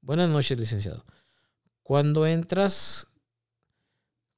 Buenas 0.01 0.29
noches, 0.29 0.59
licenciado. 0.59 1.05
Cuando 1.81 2.27
entras, 2.27 3.07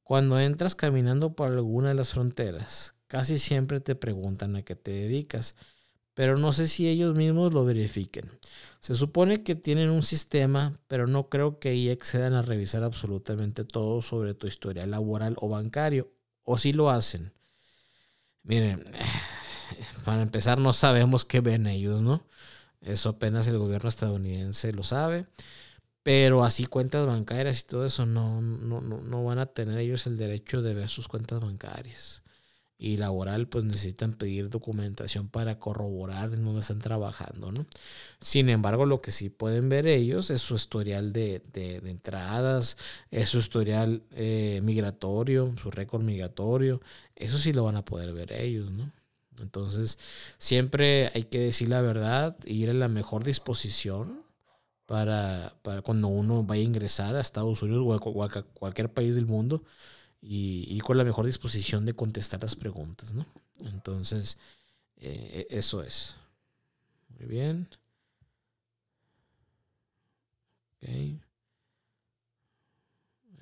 cuando 0.04 0.40
entras 0.40 0.76
caminando 0.76 1.36
por 1.36 1.48
alguna 1.48 1.90
de 1.90 1.96
las 1.96 2.12
fronteras, 2.12 2.94
casi 3.08 3.40
siempre 3.40 3.80
te 3.80 3.96
preguntan 3.96 4.56
a 4.56 4.62
qué 4.62 4.76
te 4.76 4.92
dedicas, 4.92 5.56
pero 6.16 6.40
no 6.40 6.52
sé 6.54 6.68
si 6.68 6.88
ellos 6.88 7.16
mismos 7.16 7.54
lo 7.54 7.64
verifiquen. 7.64 8.32
Se 8.80 8.96
supone 8.96 9.44
que 9.44 9.54
tienen 9.56 9.92
un 9.92 10.02
sistema, 10.02 10.80
pero 10.88 11.06
no 11.06 11.30
creo 11.30 11.60
que 11.60 11.70
ahí 11.70 11.90
excedan 11.90 12.34
a 12.34 12.42
revisar 12.42 12.84
absolutamente 12.84 13.64
todo 13.66 14.02
sobre 14.02 14.34
tu 14.34 14.48
historial 14.48 14.90
laboral 14.90 15.36
o 15.40 15.50
bancario, 15.50 16.12
o 16.44 16.58
si 16.58 16.74
lo 16.74 16.90
hacen. 16.90 17.34
Miren, 18.42 18.84
para 20.06 20.24
empezar 20.24 20.58
no 20.60 20.74
sabemos 20.74 21.26
qué 21.26 21.42
ven 21.42 21.68
ellos, 21.68 22.02
¿no? 22.02 22.26
Eso 22.82 23.10
apenas 23.10 23.48
el 23.48 23.58
gobierno 23.58 23.90
estadounidense 23.90 24.74
lo 24.74 24.84
sabe. 24.84 25.28
Pero 26.04 26.44
así 26.44 26.68
cuentas 26.68 27.08
bancarias 27.08 27.62
y 27.62 27.64
todo 27.64 27.84
eso 27.84 28.06
no, 28.06 28.40
no, 28.40 28.80
no, 28.80 29.24
van 29.24 29.40
a 29.40 29.48
tener 29.48 29.80
ellos 29.80 30.06
el 30.06 30.18
derecho 30.18 30.62
de 30.62 30.76
ver 30.76 30.88
sus 30.88 31.08
cuentas 31.08 31.40
bancarias. 31.40 32.22
Y 32.78 32.98
laboral, 32.98 33.48
pues 33.48 33.64
necesitan 33.64 34.14
pedir 34.14 34.50
documentación 34.50 35.30
para 35.30 35.60
corroborar 35.60 36.34
en 36.34 36.44
dónde 36.44 36.60
están 36.60 36.80
trabajando, 36.80 37.52
¿no? 37.52 37.66
Sin 38.20 38.50
embargo, 38.50 38.86
lo 38.86 39.02
que 39.02 39.12
sí 39.12 39.30
pueden 39.30 39.70
ver 39.70 39.88
ellos 39.88 40.30
es 40.30 40.42
su 40.42 40.56
historial 40.56 41.14
de, 41.14 41.42
entradas, 41.86 42.78
es 43.12 43.30
su 43.30 43.38
historial 43.38 44.04
eh, 44.12 44.60
migratorio, 44.62 45.56
su 45.62 45.72
récord 45.72 46.04
migratorio. 46.04 46.82
Eso 47.16 47.38
sí 47.38 47.54
lo 47.54 47.64
van 47.64 47.78
a 47.78 47.86
poder 47.86 48.12
ver 48.12 48.34
ellos, 48.34 48.70
¿no? 48.72 48.92
Entonces, 49.40 49.98
siempre 50.38 51.12
hay 51.14 51.24
que 51.24 51.40
decir 51.40 51.70
la 51.70 51.82
verdad, 51.82 52.38
ir 52.46 52.70
en 52.70 52.80
la 52.80 52.88
mejor 52.88 53.24
disposición 53.24 54.24
para, 54.86 55.56
para 55.62 55.82
cuando 55.82 56.08
uno 56.08 56.44
vaya 56.44 56.62
a 56.62 56.66
ingresar 56.66 57.16
a 57.16 57.22
Estados 57.22 57.62
Unidos 57.64 57.84
o 57.86 58.24
a, 58.24 58.30
cualquier 58.54 58.94
país 58.94 59.16
del 59.16 59.26
mundo 59.26 59.64
y, 60.22 60.80
con 60.80 60.98
la 60.98 61.04
mejor 61.04 61.26
disposición 61.26 61.86
de 61.86 61.94
contestar 61.94 62.42
las 62.42 62.56
preguntas, 62.56 63.14
¿no? 63.14 63.26
Entonces, 63.60 64.38
eh, 64.98 65.48
e, 65.50 65.58
eso 65.58 65.84
es. 65.84 66.16
Muy 67.10 67.28
bien. 67.28 67.70
Ok. 70.82 70.90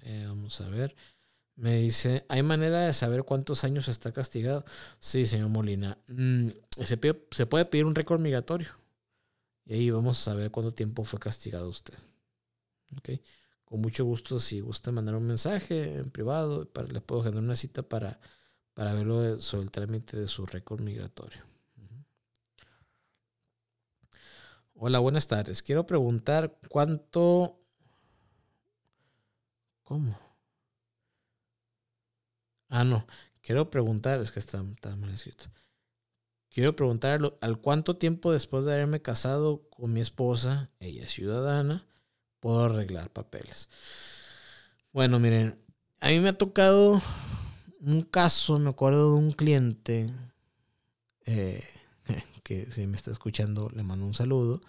Eh, 0.06 0.26
vamos 0.28 0.60
a 0.62 0.70
ver. 0.70 0.96
Me 1.56 1.76
dice, 1.76 2.26
¿hay 2.30 2.42
manera 2.42 2.82
de 2.82 2.94
saber 2.94 3.24
cuántos 3.24 3.64
años 3.64 3.88
está 3.88 4.12
castigado? 4.12 4.66
Sí, 5.00 5.26
señor 5.26 5.50
Molina. 5.50 5.98
Mm, 6.08 6.50
se, 6.84 6.98
puede 6.98 7.66
pedir 7.66 7.86
un 7.86 7.96
récord 7.96 8.20
migratorio. 8.20 8.70
Y 9.66 9.76
ahí 9.76 9.90
vamos 9.92 10.20
a 10.20 10.24
saber 10.32 10.52
cuánto 10.52 10.74
tiempo 10.74 11.04
fue 11.06 11.20
castigado 11.20 11.70
usted. 11.70 11.94
¿Okay? 12.98 13.22
Con 13.74 13.82
mucho 13.82 14.06
gusto, 14.06 14.38
si 14.38 14.60
gusta 14.60 14.92
mandar 14.92 15.16
un 15.16 15.26
mensaje 15.26 15.96
en 15.98 16.12
privado, 16.12 16.70
para, 16.72 16.88
le 16.90 17.02
puedo 17.02 17.24
generar 17.24 17.44
una 17.44 17.56
cita 17.56 17.82
para, 17.82 18.20
para 18.76 18.94
verlo 18.94 19.42
sobre 19.42 19.64
el 19.64 19.72
trámite 19.72 20.16
de 20.16 20.28
su 20.28 20.46
récord 20.46 20.80
migratorio. 20.80 21.42
Hola, 24.76 25.00
buenas 25.00 25.28
tardes. 25.28 25.64
Quiero 25.64 25.88
preguntar 25.88 26.56
cuánto... 26.70 27.64
¿Cómo? 29.82 30.20
Ah, 32.70 32.84
no. 32.84 33.08
Quiero 33.42 33.72
preguntar, 33.72 34.20
es 34.22 34.32
que 34.32 34.40
está, 34.40 34.64
está 34.70 34.96
mal 34.98 35.10
escrito. 35.10 35.46
Quiero 36.52 36.76
preguntar 36.76 37.20
al 37.42 37.58
cuánto 37.60 37.98
tiempo 37.98 38.32
después 38.32 38.66
de 38.66 38.74
haberme 38.74 39.02
casado 39.02 39.68
con 39.72 39.92
mi 39.92 40.02
esposa, 40.02 40.70
ella 40.80 41.06
es 41.06 41.10
ciudadana, 41.10 41.88
puedo 42.44 42.66
arreglar 42.66 43.10
papeles. 43.10 43.70
Bueno, 44.92 45.18
miren, 45.18 45.58
a 46.02 46.10
mí 46.10 46.20
me 46.20 46.28
ha 46.28 46.38
tocado 46.38 47.02
un 47.80 48.02
caso, 48.04 48.60
me 48.60 48.70
acuerdo 48.70 49.14
de 49.14 49.18
un 49.18 49.32
cliente 49.32 50.14
eh, 51.26 51.64
que 52.44 52.66
si 52.66 52.86
me 52.86 52.98
está 52.98 53.12
escuchando 53.12 53.72
le 53.74 53.82
mando 53.84 54.06
un 54.06 54.14
saludo. 54.14 54.62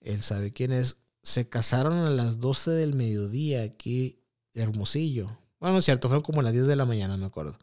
Él 0.00 0.22
sabe 0.22 0.52
quién 0.52 0.70
es. 0.70 0.98
Se 1.24 1.48
casaron 1.48 1.94
a 1.94 2.10
las 2.10 2.38
12 2.38 2.70
del 2.70 2.94
mediodía 2.94 3.64
aquí, 3.64 4.22
Hermosillo. 4.54 5.36
Bueno, 5.58 5.82
cierto, 5.82 6.08
fue 6.08 6.22
como 6.22 6.42
a 6.42 6.44
las 6.44 6.52
10 6.52 6.68
de 6.68 6.76
la 6.76 6.84
mañana, 6.84 7.16
me 7.16 7.26
acuerdo. 7.26 7.58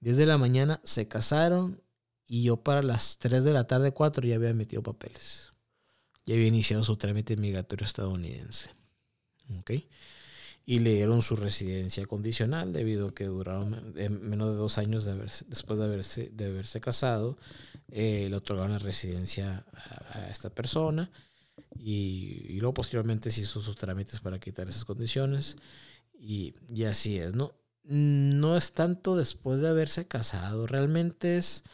10 0.00 0.16
de 0.16 0.24
la 0.24 0.38
mañana 0.38 0.80
se 0.82 1.08
casaron 1.08 1.82
y 2.26 2.44
yo 2.44 2.56
para 2.56 2.82
las 2.82 3.18
3 3.18 3.44
de 3.44 3.52
la 3.52 3.66
tarde, 3.66 3.92
4, 3.92 4.26
ya 4.26 4.36
había 4.36 4.48
emitido 4.48 4.82
papeles. 4.82 5.51
Ya 6.26 6.34
había 6.34 6.46
iniciado 6.46 6.84
su 6.84 6.96
trámite 6.96 7.36
migratorio 7.36 7.86
estadounidense. 7.86 8.70
¿Ok? 9.58 9.72
Y 10.64 10.78
le 10.78 10.94
dieron 10.94 11.22
su 11.22 11.34
residencia 11.34 12.06
condicional 12.06 12.72
debido 12.72 13.08
a 13.08 13.14
que 13.14 13.24
duraron 13.24 13.94
menos 13.94 14.50
de 14.50 14.56
dos 14.56 14.78
años 14.78 15.04
de 15.04 15.14
después 15.48 15.78
de 15.78 15.84
haberse, 15.84 16.30
de 16.30 16.46
haberse 16.46 16.80
casado. 16.80 17.36
Eh, 17.90 18.28
le 18.30 18.36
otorgaron 18.36 18.72
la 18.72 18.78
residencia 18.78 19.66
a, 20.12 20.28
esta 20.30 20.50
persona 20.50 21.10
y, 21.76 22.46
y, 22.48 22.60
luego 22.60 22.74
posteriormente 22.74 23.30
se 23.30 23.40
hizo 23.42 23.60
sus 23.60 23.76
trámites 23.76 24.20
para 24.20 24.38
quitar 24.38 24.68
esas 24.68 24.84
condiciones. 24.84 25.56
Y, 26.14 26.54
y 26.72 26.84
así 26.84 27.18
es, 27.18 27.34
¿no? 27.34 27.52
No 27.82 28.56
es 28.56 28.72
tanto 28.72 29.16
después 29.16 29.60
de 29.60 29.68
haberse 29.68 30.06
casado, 30.06 30.68
realmente 30.68 31.36
es 31.36 31.64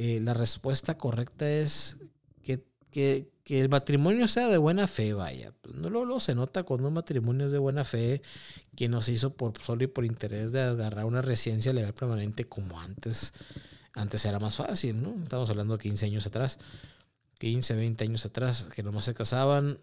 eh, 0.00 0.20
la 0.20 0.32
respuesta 0.32 0.96
correcta 0.96 1.50
es 1.50 1.96
que, 2.44 2.62
que, 2.92 3.32
el 3.48 3.68
matrimonio 3.68 4.28
sea 4.28 4.48
de 4.48 4.58
buena 4.58 4.86
fe, 4.86 5.14
vaya. 5.14 5.52
Pues 5.62 5.74
no 5.74 5.88
lo, 5.90 6.20
se 6.20 6.34
nota 6.34 6.64
cuando 6.64 6.88
un 6.88 6.94
matrimonio 6.94 7.46
es 7.46 7.52
de 7.52 7.58
buena 7.58 7.84
fe, 7.84 8.22
que 8.76 8.88
no 8.88 9.00
se 9.02 9.12
hizo 9.12 9.34
por 9.34 9.58
solo 9.62 9.84
y 9.84 9.86
por 9.86 10.04
interés 10.04 10.52
de 10.52 10.60
agarrar 10.60 11.04
una 11.06 11.22
residencia 11.22 11.72
legal 11.72 11.94
permanente 11.94 12.44
como 12.44 12.80
antes. 12.80 13.32
Antes 13.94 14.24
era 14.24 14.38
más 14.38 14.56
fácil, 14.56 15.02
¿no? 15.02 15.16
Estamos 15.22 15.48
hablando 15.50 15.76
de 15.76 15.82
15 15.82 16.06
años 16.06 16.26
atrás. 16.26 16.58
15, 17.38 17.74
20 17.74 18.04
años 18.04 18.26
atrás, 18.26 18.66
que 18.74 18.82
nomás 18.82 19.04
se 19.04 19.14
casaban, 19.14 19.78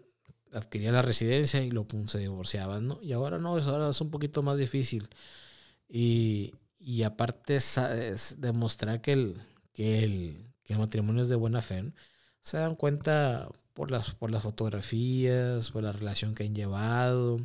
adquirían 0.52 0.94
la 0.94 1.02
residencia 1.02 1.62
y 1.62 1.70
lo 1.70 1.86
se 2.06 2.18
divorciaban, 2.18 2.86
¿no? 2.86 3.00
Y 3.02 3.12
ahora 3.12 3.38
no, 3.38 3.56
ahora 3.56 3.90
es 3.90 4.00
un 4.00 4.10
poquito 4.10 4.42
más 4.42 4.58
difícil. 4.58 5.08
Y, 5.88 6.54
y 6.78 7.02
aparte 7.02 7.58
demostrar 8.38 9.00
que 9.00 9.12
el, 9.12 9.40
que, 9.72 10.04
el, 10.04 10.46
que 10.64 10.74
el 10.74 10.78
matrimonio 10.78 11.22
es 11.22 11.28
de 11.28 11.36
buena 11.36 11.62
fe, 11.62 11.92
se 12.46 12.58
dan 12.58 12.76
cuenta 12.76 13.48
por 13.74 13.90
las, 13.90 14.14
por 14.14 14.30
las 14.30 14.44
fotografías, 14.44 15.70
por 15.70 15.82
la 15.82 15.90
relación 15.92 16.32
que 16.34 16.44
han 16.44 16.54
llevado, 16.54 17.40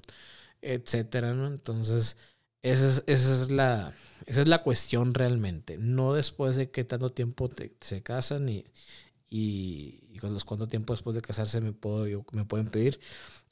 etcétera, 0.62 1.34
¿no? 1.34 1.48
Entonces, 1.48 2.18
esa 2.62 2.88
es, 2.88 3.04
esa 3.08 3.44
es, 3.44 3.52
la, 3.52 3.96
esa 4.28 4.42
es 4.42 4.48
la 4.48 4.62
cuestión 4.64 5.16
realmente. 5.16 5.78
No 5.80 6.14
después 6.14 6.56
de 6.56 6.70
que 6.70 6.84
tanto 6.84 7.12
tiempo 7.14 7.50
se 7.82 8.04
casan 8.04 8.48
y, 8.50 8.64
y, 9.30 10.02
y 10.10 10.20
cuánto 10.46 10.68
tiempo 10.68 10.94
después 10.94 11.16
de 11.16 11.24
casarse 11.24 11.62
me, 11.62 11.74
puedo, 11.74 12.06
me 12.34 12.46
pueden 12.46 12.68
pedir. 12.70 13.00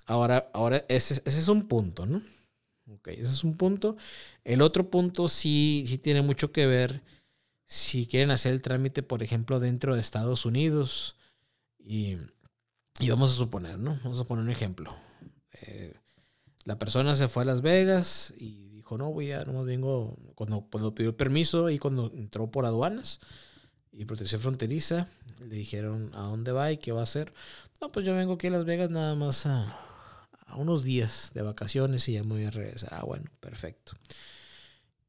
Ahora, 0.06 0.52
ahora 0.54 0.86
ese, 0.88 1.16
ese 1.26 1.40
es 1.40 1.48
un 1.48 1.68
punto, 1.68 2.06
¿no? 2.06 2.22
Ok, 2.94 3.10
ese 3.10 3.24
es 3.24 3.44
un 3.44 3.58
punto. 3.58 3.98
El 4.44 4.62
otro 4.62 4.90
punto 4.92 5.28
sí, 5.30 5.86
sí 5.88 5.98
tiene 5.98 6.22
mucho 6.22 6.52
que 6.52 6.68
ver 6.68 7.02
si 7.68 8.08
quieren 8.08 8.32
hacer 8.32 8.54
el 8.54 8.62
trámite, 8.62 9.04
por 9.04 9.24
ejemplo, 9.24 9.60
dentro 9.60 9.96
de 9.96 10.02
Estados 10.02 10.46
Unidos. 10.46 11.16
Y, 11.90 12.18
y 13.00 13.10
vamos 13.10 13.32
a 13.32 13.36
suponer, 13.36 13.80
¿no? 13.80 14.00
Vamos 14.04 14.22
a 14.22 14.24
poner 14.24 14.46
un 14.46 14.52
ejemplo. 14.52 14.96
Eh, 15.64 15.96
la 16.64 16.78
persona 16.78 17.16
se 17.16 17.28
fue 17.28 17.42
a 17.42 17.48
Las 17.48 17.64
Vegas 17.64 18.32
y 18.38 18.70
dijo, 18.70 18.96
no, 19.00 19.12
voy 19.12 19.32
a, 19.32 19.44
no 19.44 19.64
vengo, 19.64 20.16
cuando, 20.36 20.68
cuando 20.70 20.94
pidió 20.94 21.18
permiso 21.18 21.72
y 21.72 21.80
cuando 21.80 22.12
entró 22.14 22.52
por 22.52 22.68
aduanas 22.68 23.22
y 23.92 24.06
protección 24.06 24.40
fronteriza, 24.40 25.08
le 25.40 25.56
dijeron 25.56 26.12
a 26.14 26.22
dónde 26.22 26.52
va 26.52 26.72
y 26.72 26.78
qué 26.78 26.92
va 26.92 27.00
a 27.00 27.06
hacer. 27.06 27.34
No, 27.82 27.88
pues 27.90 28.06
yo 28.06 28.14
vengo 28.14 28.34
aquí 28.34 28.46
a 28.46 28.52
Las 28.52 28.66
Vegas 28.66 28.92
nada 28.92 29.16
más 29.16 29.48
a, 29.48 29.64
a 30.46 30.58
unos 30.58 30.84
días 30.84 31.32
de 31.34 31.42
vacaciones 31.42 32.08
y 32.08 32.14
ya 32.14 32.22
me 32.22 32.36
voy 32.36 32.44
a 32.44 32.52
regresar. 32.52 32.90
Ah, 32.94 33.04
bueno, 33.04 33.32
perfecto. 33.40 33.94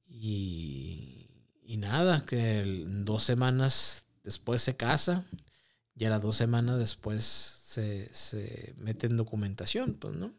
Y, 0.09 1.27
y 1.63 1.77
nada, 1.77 2.25
que 2.25 2.65
dos 2.87 3.23
semanas 3.23 4.07
después 4.25 4.63
se 4.63 4.77
casa 4.77 5.27
y 6.01 6.07
a 6.07 6.11
las 6.11 6.23
dos 6.23 6.35
semanas 6.35 6.79
después 6.79 7.25
se, 7.63 8.09
se 8.15 8.73
mete 8.79 9.07
en 9.07 9.19
documentación, 9.19 9.93
pues, 10.01 10.15
¿no? 10.15 10.33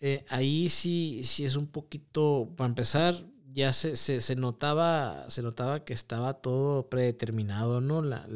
Eh, 0.00 0.24
ahí 0.30 0.70
sí, 0.70 1.20
sí 1.24 1.44
es 1.44 1.56
un 1.56 1.66
poquito, 1.66 2.50
para 2.56 2.68
empezar, 2.68 3.22
ya 3.52 3.74
se, 3.74 3.96
se, 3.96 4.20
se, 4.20 4.34
notaba, 4.34 5.26
se 5.28 5.42
notaba 5.42 5.84
que 5.84 5.92
estaba 5.92 6.40
todo 6.40 6.88
predeterminado, 6.88 7.82
¿no? 7.82 8.00
La, 8.00 8.26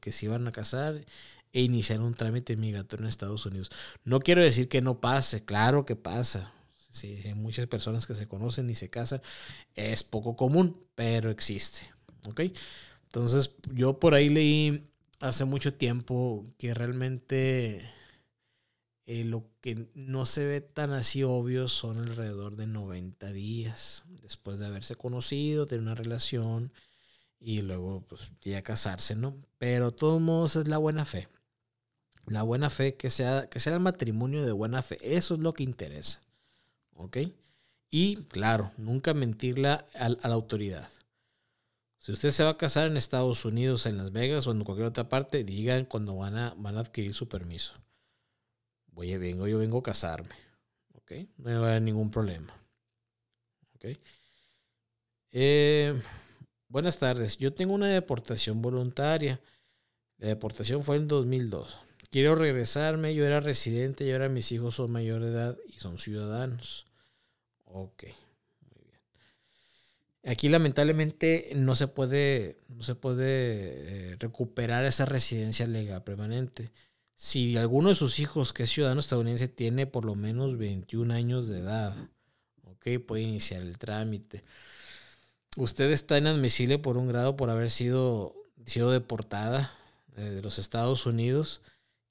que 0.00 0.12
se 0.12 0.24
iban 0.24 0.48
a 0.48 0.52
casar 0.52 1.04
e 1.52 1.60
iniciar 1.60 2.00
un 2.00 2.14
trámite 2.14 2.56
migratorio 2.56 3.04
en 3.04 3.08
Estados 3.10 3.44
Unidos. 3.44 3.70
No 4.02 4.20
quiero 4.20 4.42
decir 4.42 4.70
que 4.70 4.80
no 4.80 4.98
pase, 4.98 5.44
claro 5.44 5.84
que 5.84 5.94
pasa. 5.94 6.54
Sí, 6.90 7.20
hay 7.22 7.34
muchas 7.34 7.66
personas 7.66 8.06
que 8.06 8.14
se 8.14 8.26
conocen 8.26 8.70
y 8.70 8.74
se 8.74 8.88
casan. 8.88 9.20
Es 9.74 10.04
poco 10.04 10.36
común, 10.36 10.86
pero 10.94 11.30
existe. 11.30 11.92
¿Ok? 12.24 12.40
Entonces, 13.08 13.56
yo 13.74 14.00
por 14.00 14.14
ahí 14.14 14.30
leí 14.30 14.88
hace 15.24 15.44
mucho 15.44 15.74
tiempo 15.74 16.44
que 16.58 16.74
realmente 16.74 17.90
eh, 19.06 19.24
lo 19.24 19.46
que 19.60 19.88
no 19.94 20.26
se 20.26 20.46
ve 20.46 20.60
tan 20.60 20.92
así 20.92 21.22
obvio 21.22 21.68
son 21.68 21.98
alrededor 21.98 22.56
de 22.56 22.66
90 22.66 23.32
días 23.32 24.04
después 24.22 24.58
de 24.58 24.66
haberse 24.66 24.96
conocido, 24.96 25.66
tener 25.66 25.82
una 25.82 25.94
relación 25.94 26.72
y 27.40 27.62
luego 27.62 28.02
pues 28.08 28.32
ya 28.42 28.62
casarse, 28.62 29.14
¿no? 29.14 29.36
Pero 29.58 29.90
de 29.90 29.96
todos 29.96 30.20
modos 30.20 30.56
es 30.56 30.68
la 30.68 30.78
buena 30.78 31.04
fe. 31.04 31.28
La 32.26 32.42
buena 32.42 32.70
fe, 32.70 32.94
que 32.96 33.10
sea, 33.10 33.48
que 33.50 33.60
sea 33.60 33.74
el 33.74 33.80
matrimonio 33.80 34.44
de 34.46 34.52
buena 34.52 34.82
fe. 34.82 34.98
Eso 35.02 35.34
es 35.34 35.40
lo 35.40 35.52
que 35.52 35.62
interesa. 35.62 36.22
¿Ok? 36.94 37.18
Y 37.90 38.16
claro, 38.24 38.72
nunca 38.78 39.12
mentirla 39.12 39.86
a, 39.94 40.08
la 40.08 40.34
autoridad. 40.34 40.88
Si 42.04 42.12
usted 42.12 42.32
se 42.32 42.44
va 42.44 42.50
a 42.50 42.58
casar 42.58 42.88
en 42.88 42.98
Estados 42.98 43.46
Unidos, 43.46 43.86
en 43.86 43.96
Las 43.96 44.12
Vegas 44.12 44.46
o 44.46 44.52
en 44.52 44.62
cualquier 44.62 44.88
otra 44.88 45.08
parte, 45.08 45.42
digan 45.42 45.86
cuando 45.86 46.14
van 46.14 46.36
a, 46.36 46.54
van 46.58 46.76
a 46.76 46.80
adquirir 46.80 47.14
su 47.14 47.28
permiso. 47.28 47.72
Oye, 48.92 49.16
vengo, 49.16 49.48
yo 49.48 49.58
vengo 49.58 49.78
a 49.78 49.82
casarme. 49.82 50.34
¿Ok? 50.92 51.12
No 51.38 51.62
va 51.62 51.68
a 51.68 51.70
haber 51.70 51.80
ningún 51.80 52.10
problema. 52.10 52.54
¿Ok? 53.76 53.98
Eh, 55.32 55.98
buenas 56.68 56.98
tardes. 56.98 57.38
Yo 57.38 57.54
tengo 57.54 57.72
una 57.72 57.88
deportación 57.88 58.60
voluntaria. 58.60 59.40
La 60.18 60.28
deportación 60.28 60.82
fue 60.82 60.96
en 60.96 61.08
2002. 61.08 61.78
Quiero 62.10 62.34
regresarme, 62.34 63.14
yo 63.14 63.24
era 63.24 63.40
residente 63.40 64.04
y 64.04 64.12
ahora 64.12 64.28
mis 64.28 64.52
hijos 64.52 64.74
son 64.74 64.92
mayor 64.92 65.22
de 65.22 65.30
edad 65.30 65.58
y 65.68 65.80
son 65.80 65.96
ciudadanos. 65.96 66.84
Ok. 67.64 68.04
Aquí 70.26 70.48
lamentablemente 70.48 71.52
no 71.54 71.74
se 71.74 71.86
puede, 71.86 72.56
no 72.68 72.82
se 72.82 72.94
puede 72.94 74.12
eh, 74.12 74.16
recuperar 74.18 74.86
esa 74.86 75.04
residencia 75.04 75.66
legal 75.66 76.02
permanente. 76.02 76.70
Si 77.14 77.56
alguno 77.56 77.90
de 77.90 77.94
sus 77.94 78.18
hijos 78.18 78.52
que 78.52 78.62
es 78.62 78.70
ciudadano 78.70 79.00
estadounidense 79.00 79.48
tiene 79.48 79.86
por 79.86 80.04
lo 80.04 80.14
menos 80.14 80.56
21 80.56 81.12
años 81.12 81.46
de 81.46 81.58
edad, 81.58 81.94
ok, 82.62 83.04
puede 83.06 83.22
iniciar 83.22 83.60
el 83.60 83.76
trámite. 83.76 84.44
Usted 85.56 85.90
está 85.90 86.16
inadmisible 86.16 86.78
por 86.78 86.96
un 86.96 87.06
grado 87.06 87.36
por 87.36 87.50
haber 87.50 87.70
sido, 87.70 88.34
sido 88.64 88.90
deportada 88.90 89.72
eh, 90.16 90.22
de 90.22 90.42
los 90.42 90.58
Estados 90.58 91.04
Unidos 91.04 91.60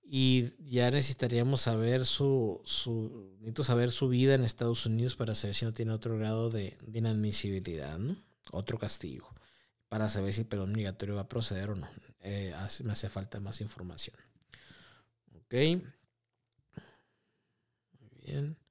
y 0.04 0.54
ya 0.60 0.91
necesitaríamos 0.91 1.62
saber 1.62 2.06
su, 2.06 2.62
su, 2.66 3.36
necesito 3.39 3.64
saber 3.64 3.91
su 3.91 4.10
vida 4.10 4.36
en 4.36 4.43
Estados 4.43 4.86
Unidos 4.86 5.16
para 5.16 5.34
saber 5.34 5.56
si 5.56 5.66
no 5.66 5.74
tiene 5.74 5.91
otro 5.91 6.18
grado 6.18 6.49
de, 6.49 6.78
inadmisibilidad, 6.93 7.97
¿no? 7.97 8.18
Otro 8.51 8.78
castigo. 8.78 9.34
Para 9.88 10.10
saber 10.10 10.34
si 10.34 10.41
el 10.41 10.47
perdón 10.47 10.74
migratorio 10.74 11.16
va 11.16 11.22
a 11.22 11.30
proceder 11.30 11.70
o 11.70 11.76
no. 11.76 11.88
Eh, 12.22 12.54
me 12.84 12.91
hace 12.93 13.10
falta 13.10 13.39
más 13.39 13.62
información. 13.62 14.16
Ok. 15.34 15.54
Muy 17.99 18.10
bien. 18.22 18.62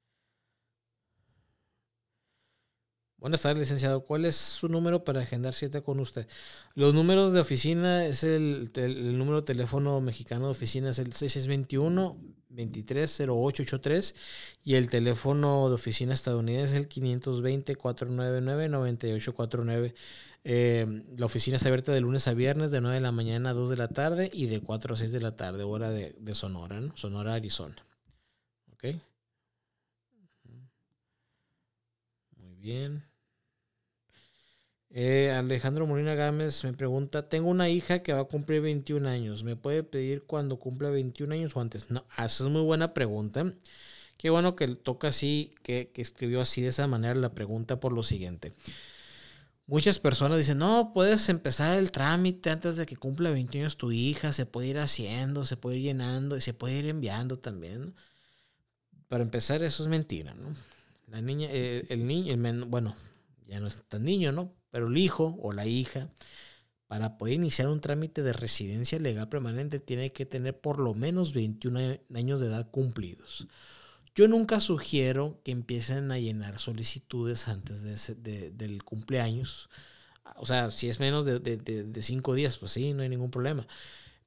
Buenas 3.22 3.42
tardes, 3.42 3.60
licenciado. 3.60 4.04
¿Cuál 4.04 4.24
es 4.24 4.34
su 4.34 4.66
número 4.68 5.04
para 5.04 5.20
agendar 5.20 5.54
cita 5.54 5.80
con 5.80 6.00
usted? 6.00 6.26
Los 6.74 6.92
números 6.92 7.32
de 7.32 7.38
oficina 7.38 8.04
es 8.04 8.24
el, 8.24 8.72
número 9.16 9.42
de 9.42 9.46
teléfono 9.46 10.00
mexicano 10.00 10.46
de 10.46 10.50
oficina 10.50 10.90
es 10.90 10.98
el 10.98 11.12
6621 11.12 12.16
230883 12.48 14.16
y 14.64 14.74
el 14.74 14.88
teléfono 14.88 15.68
de 15.68 15.74
oficina 15.76 16.12
estadounidense 16.12 16.72
es 16.74 16.80
el 16.80 16.88
520 16.88 17.76
499 17.76 18.68
9849. 18.68 19.94
la 21.16 21.24
oficina 21.24 21.54
está 21.54 21.68
abierta 21.68 21.92
de 21.92 22.00
lunes 22.00 22.26
a 22.26 22.34
viernes 22.34 22.72
de 22.72 22.80
9 22.80 22.96
de 22.96 23.02
la 23.02 23.12
mañana 23.12 23.50
a 23.50 23.54
2 23.54 23.70
de 23.70 23.76
la 23.76 23.86
tarde 23.86 24.30
y 24.32 24.46
de 24.46 24.62
4 24.62 24.94
a 24.94 24.96
6 24.96 25.12
de 25.12 25.20
la 25.20 25.36
tarde, 25.36 25.62
hora 25.62 25.90
de, 25.90 26.16
de 26.18 26.34
Sonora, 26.34 26.80
¿no? 26.80 26.96
Sonora, 26.96 27.34
Arizona. 27.34 27.86
¿Ok? 28.72 28.96
Muy 32.36 32.56
bien. 32.56 33.11
Eh, 34.94 35.30
Alejandro 35.30 35.86
Molina 35.86 36.14
Gámez 36.14 36.64
me 36.64 36.74
pregunta, 36.74 37.26
tengo 37.26 37.48
una 37.48 37.70
hija 37.70 38.02
que 38.02 38.12
va 38.12 38.20
a 38.20 38.24
cumplir 38.24 38.60
21 38.60 39.08
años, 39.08 39.42
¿me 39.42 39.56
puede 39.56 39.84
pedir 39.84 40.24
cuando 40.24 40.58
cumpla 40.58 40.90
21 40.90 41.32
años 41.34 41.56
o 41.56 41.60
antes? 41.60 41.90
No, 41.90 42.04
esa 42.12 42.44
es 42.44 42.50
muy 42.50 42.60
buena 42.60 42.92
pregunta. 42.92 43.54
Qué 44.18 44.28
bueno 44.28 44.54
que 44.54 44.68
toca 44.68 45.08
así, 45.08 45.54
que, 45.62 45.90
que 45.94 46.02
escribió 46.02 46.42
así 46.42 46.60
de 46.60 46.68
esa 46.68 46.86
manera 46.86 47.14
la 47.14 47.32
pregunta 47.34 47.80
por 47.80 47.92
lo 47.92 48.02
siguiente. 48.02 48.52
Muchas 49.66 49.98
personas 49.98 50.36
dicen, 50.36 50.58
no, 50.58 50.92
puedes 50.92 51.28
empezar 51.30 51.78
el 51.78 51.90
trámite 51.90 52.50
antes 52.50 52.76
de 52.76 52.84
que 52.84 52.96
cumpla 52.96 53.30
21 53.30 53.64
años 53.64 53.78
tu 53.78 53.92
hija, 53.92 54.32
se 54.34 54.44
puede 54.44 54.68
ir 54.68 54.78
haciendo, 54.78 55.46
se 55.46 55.56
puede 55.56 55.78
ir 55.78 55.84
llenando 55.84 56.36
y 56.36 56.42
se 56.42 56.52
puede 56.52 56.78
ir 56.78 56.86
enviando 56.88 57.38
también. 57.38 57.94
Para 59.08 59.22
empezar, 59.22 59.62
eso 59.62 59.82
es 59.82 59.88
mentira, 59.88 60.34
¿no? 60.34 60.54
La 61.08 61.22
niña, 61.22 61.48
eh, 61.50 61.86
el 61.88 62.06
niño, 62.06 62.34
el 62.34 62.64
bueno, 62.66 62.94
ya 63.52 63.60
no 63.60 63.68
es 63.68 63.84
tan 63.84 64.04
niño, 64.04 64.32
¿no? 64.32 64.54
Pero 64.70 64.88
el 64.88 64.96
hijo 64.96 65.38
o 65.42 65.52
la 65.52 65.66
hija, 65.66 66.10
para 66.86 67.18
poder 67.18 67.34
iniciar 67.34 67.68
un 67.68 67.80
trámite 67.80 68.22
de 68.22 68.32
residencia 68.32 68.98
legal 68.98 69.28
permanente, 69.28 69.78
tiene 69.78 70.12
que 70.12 70.26
tener 70.26 70.58
por 70.60 70.80
lo 70.80 70.94
menos 70.94 71.34
21 71.34 71.98
años 72.14 72.40
de 72.40 72.46
edad 72.46 72.70
cumplidos. 72.70 73.46
Yo 74.14 74.28
nunca 74.28 74.60
sugiero 74.60 75.40
que 75.44 75.52
empiecen 75.52 76.10
a 76.12 76.18
llenar 76.18 76.58
solicitudes 76.58 77.48
antes 77.48 77.82
de 78.22 78.50
del 78.50 78.84
cumpleaños. 78.84 79.70
O 80.36 80.46
sea, 80.46 80.70
si 80.70 80.88
es 80.88 81.00
menos 81.00 81.24
de, 81.26 82.02
cinco 82.02 82.34
días, 82.34 82.56
pues 82.58 82.72
sí, 82.72 82.92
no 82.94 83.02
hay 83.02 83.08
ningún 83.08 83.30
problema. 83.30 83.66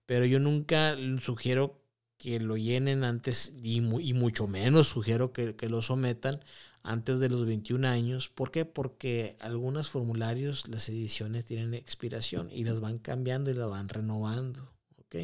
pero 0.06 0.26
yo 0.26 0.40
nunca 0.40 0.98
sugiero 1.22 1.82
que 2.18 2.40
lo 2.40 2.58
llenen 2.58 3.04
antes 3.04 3.54
y, 3.64 3.78
y 3.78 4.14
mucho 4.14 4.48
menos 4.48 4.90
sugiero 4.90 5.34
que, 5.34 5.56
que, 5.56 5.70
lo 5.70 5.82
sometan 5.82 6.42
antes 6.86 7.20
de 7.20 7.30
los 7.30 7.46
21 7.46 7.88
años. 7.88 8.30
¿Por 8.30 8.52
qué? 8.52 8.64
Porque 8.64 9.36
algunos 9.40 9.90
formularios, 9.90 10.68
las 10.68 10.88
ediciones 10.88 11.44
tienen 11.44 11.74
expiración 11.74 12.50
y 12.52 12.64
las 12.64 12.80
van 12.80 13.00
cambiando 13.00 13.50
y 13.50 13.56
las 13.56 13.70
van 13.70 13.90
renovando. 13.90 14.72
¿Ok? 15.00 15.16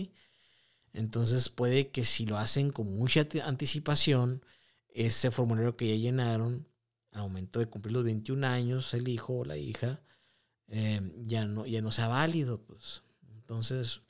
Entonces 0.93 1.49
puede 1.49 1.89
que 1.89 2.03
si 2.03 2.25
lo 2.25 2.37
hacen 2.37 2.71
con 2.71 2.93
mucha 2.93 3.27
anticipación, 3.43 4.43
ese 4.89 5.31
formulario 5.31 5.77
que 5.77 5.87
ya 5.87 5.95
llenaron, 5.95 6.67
al 7.11 7.21
momento 7.21 7.59
de 7.59 7.67
cumplir 7.67 7.93
los 7.93 8.03
21 8.03 8.45
años, 8.47 8.93
el 8.93 9.07
hijo 9.07 9.39
o 9.39 9.45
la 9.45 9.57
hija, 9.57 10.01
eh, 10.67 11.01
ya, 11.21 11.45
no, 11.45 11.65
ya 11.65 11.81
no 11.81 11.91
sea 11.91 12.07
válido. 12.07 12.61
Pues. 12.61 13.03
Entonces, 13.35 14.01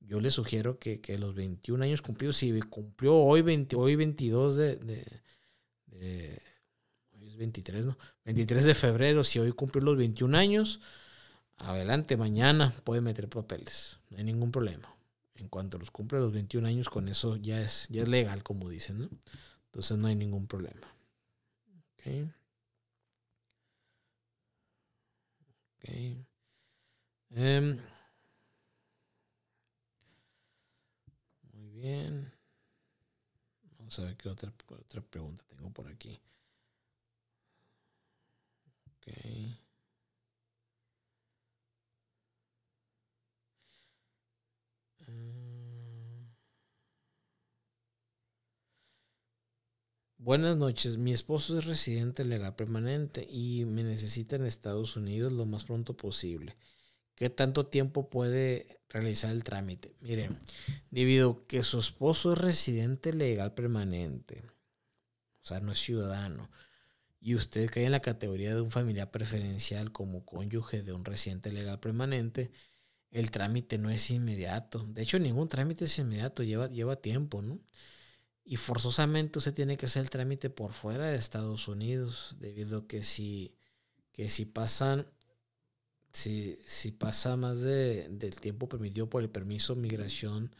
yo 0.00 0.20
le 0.20 0.30
sugiero 0.30 0.78
que, 0.78 1.00
que, 1.00 1.18
los 1.18 1.34
21 1.34 1.84
años 1.84 2.02
cumplidos, 2.02 2.36
si 2.36 2.58
cumplió 2.62 3.14
hoy, 3.14 3.42
20, 3.42 3.76
hoy 3.76 3.96
22 3.96 4.56
de, 4.56 5.22
es 7.36 7.38
23, 7.38 7.86
¿no? 7.86 7.98
23 8.24 8.64
de 8.64 8.74
febrero, 8.74 9.22
si 9.24 9.38
hoy 9.38 9.52
cumplió 9.52 9.84
los 9.84 9.96
21 9.96 10.36
años, 10.36 10.80
adelante, 11.58 12.16
mañana 12.16 12.74
puede 12.84 13.00
meter 13.00 13.28
papeles, 13.28 13.98
no 14.10 14.18
hay 14.18 14.24
ningún 14.24 14.50
problema. 14.50 14.92
En 15.34 15.48
cuanto 15.48 15.78
los 15.78 15.90
cumple 15.90 16.18
los 16.18 16.32
21 16.32 16.66
años, 16.66 16.88
con 16.88 17.08
eso 17.08 17.36
ya 17.36 17.60
es, 17.60 17.86
ya 17.90 18.02
es 18.02 18.08
legal, 18.08 18.42
como 18.42 18.70
dicen, 18.70 19.00
¿no? 19.00 19.10
Entonces 19.66 19.98
no 19.98 20.08
hay 20.08 20.16
ningún 20.16 20.46
problema. 20.46 20.86
Ok. 21.98 22.30
Ok. 25.78 25.90
Em, 27.34 27.78
muy 31.52 31.68
bien. 31.68 32.32
Vamos 33.78 33.98
a 33.98 34.04
ver 34.04 34.16
qué 34.16 34.30
otra, 34.30 34.50
otra 34.68 35.02
pregunta 35.02 35.44
tengo 35.48 35.70
por 35.70 35.86
aquí. 35.86 36.18
Ok. 39.06 39.56
Buenas 50.18 50.56
noches, 50.56 50.98
mi 50.98 51.12
esposo 51.12 51.58
es 51.58 51.66
residente 51.66 52.24
legal 52.24 52.56
permanente 52.56 53.26
y 53.30 53.64
me 53.64 53.84
necesita 53.84 54.36
en 54.36 54.44
Estados 54.44 54.96
Unidos 54.96 55.32
lo 55.32 55.46
más 55.46 55.64
pronto 55.64 55.96
posible. 55.96 56.56
¿Qué 57.14 57.30
tanto 57.30 57.66
tiempo 57.66 58.10
puede 58.10 58.80
realizar 58.88 59.32
el 59.32 59.44
trámite? 59.44 59.94
Mire, 60.00 60.30
debido 60.90 61.46
que 61.46 61.62
su 61.62 61.78
esposo 61.78 62.32
es 62.32 62.38
residente 62.38 63.12
legal 63.12 63.54
permanente, 63.54 64.42
o 65.42 65.46
sea, 65.46 65.60
no 65.60 65.72
es 65.72 65.80
ciudadano, 65.80 66.50
y 67.26 67.34
usted 67.34 67.68
cae 67.68 67.86
en 67.86 67.90
la 67.92 68.00
categoría 68.00 68.54
de 68.54 68.60
un 68.60 68.70
familiar 68.70 69.10
preferencial 69.10 69.90
como 69.90 70.24
cónyuge 70.24 70.82
de 70.84 70.92
un 70.92 71.04
residente 71.04 71.50
legal 71.50 71.80
permanente, 71.80 72.52
el 73.10 73.32
trámite 73.32 73.78
no 73.78 73.90
es 73.90 74.10
inmediato. 74.12 74.86
De 74.88 75.02
hecho, 75.02 75.18
ningún 75.18 75.48
trámite 75.48 75.86
es 75.86 75.98
inmediato, 75.98 76.44
lleva, 76.44 76.68
lleva 76.68 76.94
tiempo, 76.96 77.42
¿no? 77.42 77.60
y 78.44 78.56
forzosamente 78.56 79.38
usted 79.38 79.54
tiene 79.54 79.76
que 79.76 79.86
hacer 79.86 80.02
el 80.02 80.10
trámite 80.10 80.50
por 80.50 80.72
fuera 80.72 81.08
de 81.08 81.16
Estados 81.16 81.66
Unidos, 81.66 82.36
debido 82.38 82.78
a 82.78 82.86
que 82.86 83.02
si, 83.02 83.56
que 84.12 84.30
si 84.30 84.44
pasan, 84.44 85.04
si, 86.12 86.60
si 86.64 86.92
pasa 86.92 87.36
más 87.36 87.60
de, 87.60 88.08
del 88.08 88.38
tiempo 88.40 88.68
permitido 88.68 89.10
por 89.10 89.24
el 89.24 89.30
permiso 89.30 89.74
de 89.74 89.80
migración, 89.80 90.54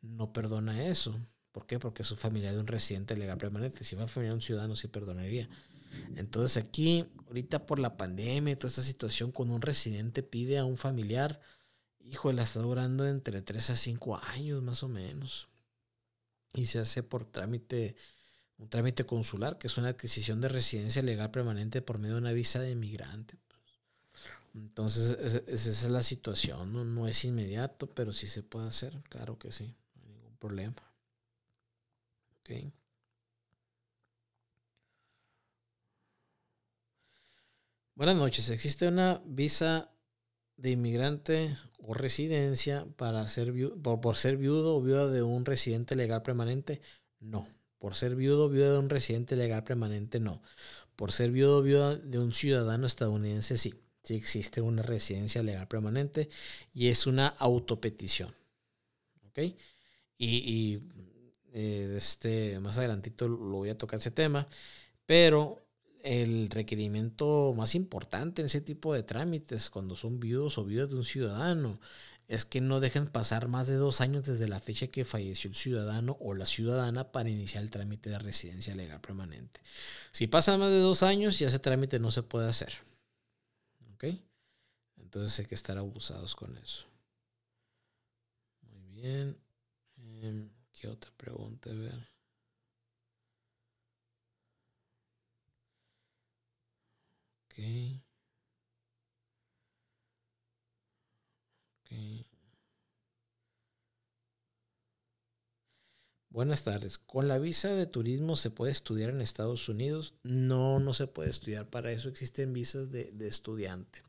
no 0.00 0.32
perdona 0.32 0.86
eso. 0.86 1.18
¿Por 1.50 1.66
qué? 1.66 1.80
Porque 1.80 2.02
es 2.02 2.10
un 2.12 2.18
familiar 2.18 2.54
de 2.54 2.60
un 2.60 2.68
residente 2.68 3.16
legal 3.16 3.38
permanente. 3.38 3.82
Si 3.82 3.96
va 3.96 4.06
familiar 4.06 4.34
de 4.34 4.36
un 4.36 4.42
ciudadano, 4.42 4.76
sí 4.76 4.86
perdonaría. 4.86 5.48
Entonces 6.16 6.62
aquí, 6.62 7.06
ahorita 7.26 7.66
por 7.66 7.78
la 7.78 7.96
pandemia 7.96 8.52
y 8.52 8.56
toda 8.56 8.68
esta 8.68 8.82
situación, 8.82 9.32
cuando 9.32 9.54
un 9.54 9.62
residente 9.62 10.22
pide 10.22 10.58
a 10.58 10.64
un 10.64 10.76
familiar, 10.76 11.40
hijo, 12.00 12.32
la 12.32 12.42
está 12.42 12.60
durando 12.60 13.06
entre 13.06 13.42
3 13.42 13.70
a 13.70 13.76
5 13.76 14.16
años 14.16 14.62
más 14.62 14.82
o 14.82 14.88
menos 14.88 15.48
y 16.54 16.66
se 16.66 16.78
hace 16.78 17.02
por 17.02 17.24
trámite, 17.24 17.96
un 18.58 18.68
trámite 18.68 19.04
consular, 19.04 19.58
que 19.58 19.66
es 19.66 19.76
una 19.76 19.88
adquisición 19.88 20.40
de 20.40 20.48
residencia 20.48 21.02
legal 21.02 21.30
permanente 21.30 21.82
por 21.82 21.98
medio 21.98 22.14
de 22.14 22.20
una 22.20 22.32
visa 22.32 22.60
de 22.60 22.70
inmigrante. 22.70 23.36
Entonces, 24.54 25.42
esa 25.48 25.70
es 25.70 25.82
la 25.84 26.02
situación. 26.02 26.72
¿no? 26.72 26.84
no 26.84 27.08
es 27.08 27.24
inmediato, 27.24 27.88
pero 27.92 28.12
sí 28.12 28.28
se 28.28 28.44
puede 28.44 28.68
hacer. 28.68 29.02
Claro 29.08 29.36
que 29.36 29.50
sí, 29.50 29.74
no 29.96 30.02
hay 30.04 30.12
ningún 30.12 30.36
problema. 30.36 30.92
Okay. 32.40 32.72
Buenas 37.96 38.16
noches. 38.16 38.50
¿Existe 38.50 38.88
una 38.88 39.22
visa 39.24 39.88
de 40.56 40.72
inmigrante 40.72 41.56
o 41.78 41.94
residencia 41.94 42.86
para 42.96 43.26
ser 43.28 43.52
por, 43.82 44.16
ser 44.16 44.36
viudo 44.36 44.76
o 44.76 44.82
viuda 44.82 45.06
de 45.08 45.22
un 45.22 45.44
residente 45.44 45.94
legal 45.94 46.22
permanente? 46.22 46.80
No. 47.20 47.46
Por 47.78 47.94
ser 47.94 48.16
viudo 48.16 48.46
o 48.46 48.48
viuda 48.48 48.72
de 48.72 48.78
un 48.78 48.90
residente 48.90 49.36
legal 49.36 49.62
permanente, 49.62 50.18
no. 50.18 50.42
Por 50.96 51.12
ser 51.12 51.30
viudo 51.30 51.58
o 51.58 51.62
viuda 51.62 51.94
de 51.94 52.18
un 52.18 52.32
ciudadano 52.32 52.84
estadounidense, 52.84 53.56
sí. 53.56 53.74
Sí 54.02 54.16
existe 54.16 54.60
una 54.60 54.82
residencia 54.82 55.44
legal 55.44 55.68
permanente 55.68 56.28
y 56.72 56.88
es 56.88 57.06
una 57.06 57.28
autopetición. 57.28 58.34
¿Ok? 59.28 59.38
Y, 60.18 60.80
eh, 61.52 61.94
este, 61.96 62.58
más 62.58 62.76
adelantito 62.76 63.28
lo 63.28 63.58
voy 63.58 63.70
a 63.70 63.78
tocar 63.78 64.00
ese 64.00 64.10
tema, 64.10 64.48
pero 65.06 65.63
el 66.04 66.50
requerimiento 66.50 67.54
más 67.56 67.74
importante 67.74 68.42
en 68.42 68.46
ese 68.46 68.60
tipo 68.60 68.94
de 68.94 69.02
trámites, 69.02 69.70
cuando 69.70 69.96
son 69.96 70.20
viudos 70.20 70.58
o 70.58 70.64
viudas 70.64 70.90
de 70.90 70.96
un 70.96 71.04
ciudadano, 71.04 71.80
es 72.28 72.44
que 72.44 72.60
no 72.60 72.80
dejen 72.80 73.06
pasar 73.06 73.48
más 73.48 73.66
de 73.68 73.76
dos 73.76 74.00
años 74.02 74.26
desde 74.26 74.46
la 74.46 74.60
fecha 74.60 74.88
que 74.88 75.06
falleció 75.06 75.48
el 75.48 75.56
ciudadano 75.56 76.16
o 76.20 76.34
la 76.34 76.46
ciudadana 76.46 77.10
para 77.10 77.30
iniciar 77.30 77.62
el 77.64 77.70
trámite 77.70 78.10
de 78.10 78.18
residencia 78.18 78.74
legal 78.74 79.00
permanente. 79.00 79.60
Si 80.12 80.26
pasa 80.26 80.56
más 80.58 80.70
de 80.70 80.78
dos 80.78 81.02
años, 81.02 81.38
ya 81.38 81.48
ese 81.48 81.58
trámite 81.58 81.98
no 81.98 82.10
se 82.10 82.22
puede 82.22 82.48
hacer. 82.48 82.72
¿Ok? 83.94 84.04
Entonces 84.98 85.38
hay 85.38 85.46
que 85.46 85.54
estar 85.54 85.78
abusados 85.78 86.34
con 86.34 86.56
eso. 86.58 86.84
Muy 88.72 88.92
bien. 88.92 89.38
Em, 89.96 90.50
¿Qué 90.72 90.88
otra 90.88 91.10
pregunta? 91.16 91.70
A 91.70 91.74
ver. 91.74 92.13
Buenas 106.30 106.64
tardes. 106.64 106.98
¿Con 106.98 107.28
la 107.28 107.38
visa 107.38 107.74
de 107.76 107.86
turismo 107.86 108.34
se 108.34 108.50
puede 108.50 108.72
estudiar 108.72 109.10
en 109.10 109.20
Estados 109.20 109.68
Unidos? 109.68 110.14
No, 110.24 110.80
no 110.80 110.92
se 110.92 111.06
puede 111.06 111.30
estudiar. 111.30 111.70
Para 111.70 111.92
eso 111.92 112.08
existen 112.08 112.52
visas 112.52 112.90
de, 112.90 113.12
estudiante. 113.20 114.02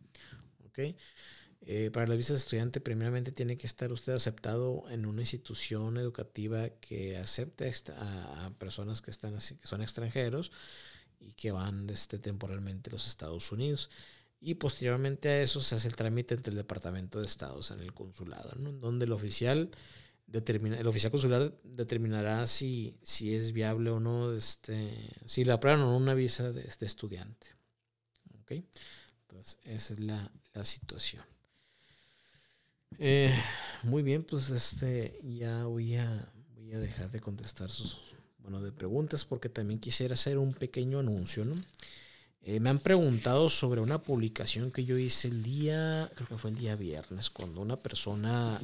Eh, 1.62 1.91
para 1.91 2.08
las 2.08 2.18
visas 2.18 2.32
de 2.32 2.39
estudiante, 2.39 2.82
primeramente 2.82 3.32
tiene 3.32 3.58
que 3.58 3.68
estar 3.68 3.91
usted 3.91 4.14
aceptado 4.14 4.89
en 4.89 5.06
una 5.06 5.22
institución 5.22 5.98
educativa 5.98 6.70
que 6.70 7.16
acepte 7.16 7.72
a, 7.96 8.52
personas 8.58 9.04
que, 9.04 9.12
están, 9.12 9.36
que 9.36 9.68
son 9.68 9.84
extranjeros 9.84 10.52
y 11.20 11.34
que 11.34 11.51
van 11.51 11.89
este, 11.89 12.20
temporalmente 12.20 12.89
a 12.89 12.93
los 12.93 13.07
Estados 13.07 13.51
Unidos. 13.51 13.89
Y 14.39 14.55
posteriormente 14.55 15.30
a 15.30 15.41
eso 15.41 15.61
se 15.61 15.76
hace 15.76 15.88
el 15.88 15.95
trámite 15.95 16.36
entre 16.36 16.51
el 16.51 16.57
Departamento 16.57 17.20
de 17.20 17.26
Estados 17.26 17.72
en 17.72 17.80
el 17.80 17.93
consulado, 17.93 18.51
donde 18.55 19.05
el 19.05 19.11
oficial, 19.11 19.72
determina, 20.28 20.78
el 20.78 20.88
oficial 20.88 21.11
consular 21.11 21.53
determinará 21.63 22.45
si, 22.45 22.97
si 23.01 23.34
es 23.34 23.53
viable 23.53 23.89
o 23.89 23.99
no, 23.99 24.34
este, 24.34 24.91
si 25.26 25.45
le 25.45 25.51
aprueban 25.51 25.82
o 25.82 25.91
no 25.91 25.97
una 25.97 26.13
visa 26.13 26.51
de, 26.51 26.61
este 26.61 26.86
estudiante. 26.86 27.47
¿Okay? 28.41 28.68
Entonces, 29.22 29.57
esa 29.63 29.93
es 29.93 29.99
la, 29.99 30.32
la 30.53 30.63
situación. 30.63 31.24
Eh, 32.99 33.34
muy 33.84 34.03
bien, 34.03 34.24
pues 34.24 34.49
este, 34.49 35.20
ya 35.24 35.66
voy 35.66 35.95
a, 35.95 36.32
voy 36.53 36.74
a 36.74 36.80
dejar 36.80 37.11
de 37.11 37.20
contestar 37.20 37.70
sus, 37.70 38.14
bueno, 38.46 38.62
de 38.62 38.72
preguntas 38.72 39.26
porque 39.26 39.50
también 39.50 39.80
quisiera 39.80 40.14
hacer 40.14 40.38
un 40.38 40.54
pequeño 40.54 41.00
anuncio, 41.00 41.46
¿no? 41.46 41.56
Eh, 42.41 42.60
me 42.60 42.70
han 42.70 42.78
preguntado 42.78 43.50
sobre 43.50 43.82
una 43.82 44.04
publicación 44.04 44.72
que 44.72 44.86
yo 44.86 45.00
hice 45.00 45.30
el 45.30 45.41
día, 45.41 46.12
creo 46.14 46.28
que 46.28 46.38
fue 46.38 46.52
el 46.52 46.58
día 46.58 46.76
viernes, 46.76 47.32
cuando 47.32 47.60
una 47.60 47.76
persona 47.76 48.62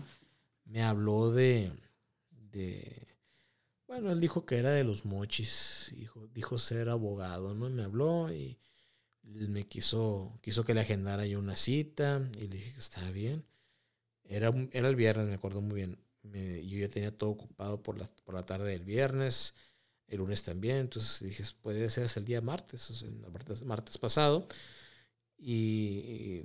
me 0.66 0.84
habló 0.84 1.32
de, 1.32 1.72
bueno, 3.88 4.12
él 4.12 4.20
dijo 4.20 4.46
que 4.46 4.58
era 4.58 4.70
de 4.70 4.84
los 4.84 5.04
mochis, 5.04 5.92
dijo, 5.96 6.28
dijo 6.28 6.60
ser 6.60 6.90
abogado, 6.90 7.56
¿no? 7.56 7.68
Me 7.72 7.82
habló 7.82 8.32
y 8.32 8.60
me 9.24 9.66
quiso, 9.66 10.38
quiso 10.44 10.64
que 10.64 10.76
le 10.76 10.82
agendara 10.82 11.26
yo 11.26 11.40
una 11.40 11.56
cita 11.56 12.22
y 12.38 12.42
le 12.48 12.58
dije 12.58 12.74
que 12.74 12.80
estaba 12.80 13.10
bien. 13.10 13.44
Era, 14.26 14.54
era 14.74 14.90
el 14.90 14.96
viernes, 14.96 15.28
me 15.28 15.34
acuerdo 15.34 15.60
muy 15.62 15.76
bien 15.76 15.98
yo 16.24 16.78
ya 16.78 16.90
tenía 16.90 17.16
todo 17.16 17.32
ocupado 17.32 17.82
por 17.82 17.98
la, 17.98 18.06
por 18.24 18.36
la 18.36 18.44
tarde 18.44 18.72
del 18.72 18.84
viernes, 18.84 19.54
el 20.12 20.18
lunes 20.18 20.44
también, 20.44 20.78
entonces 20.78 21.28
dije, 21.28 21.44
puede 21.62 21.90
ser 21.90 22.06
hasta 22.06 22.20
el 22.20 22.26
día 22.26 22.42
martes, 22.42 22.90
o 22.92 22.96
sea, 22.96 23.08
el 23.08 23.66
martes, 23.66 23.98
pasado. 23.98 24.46
Y, 25.38 26.44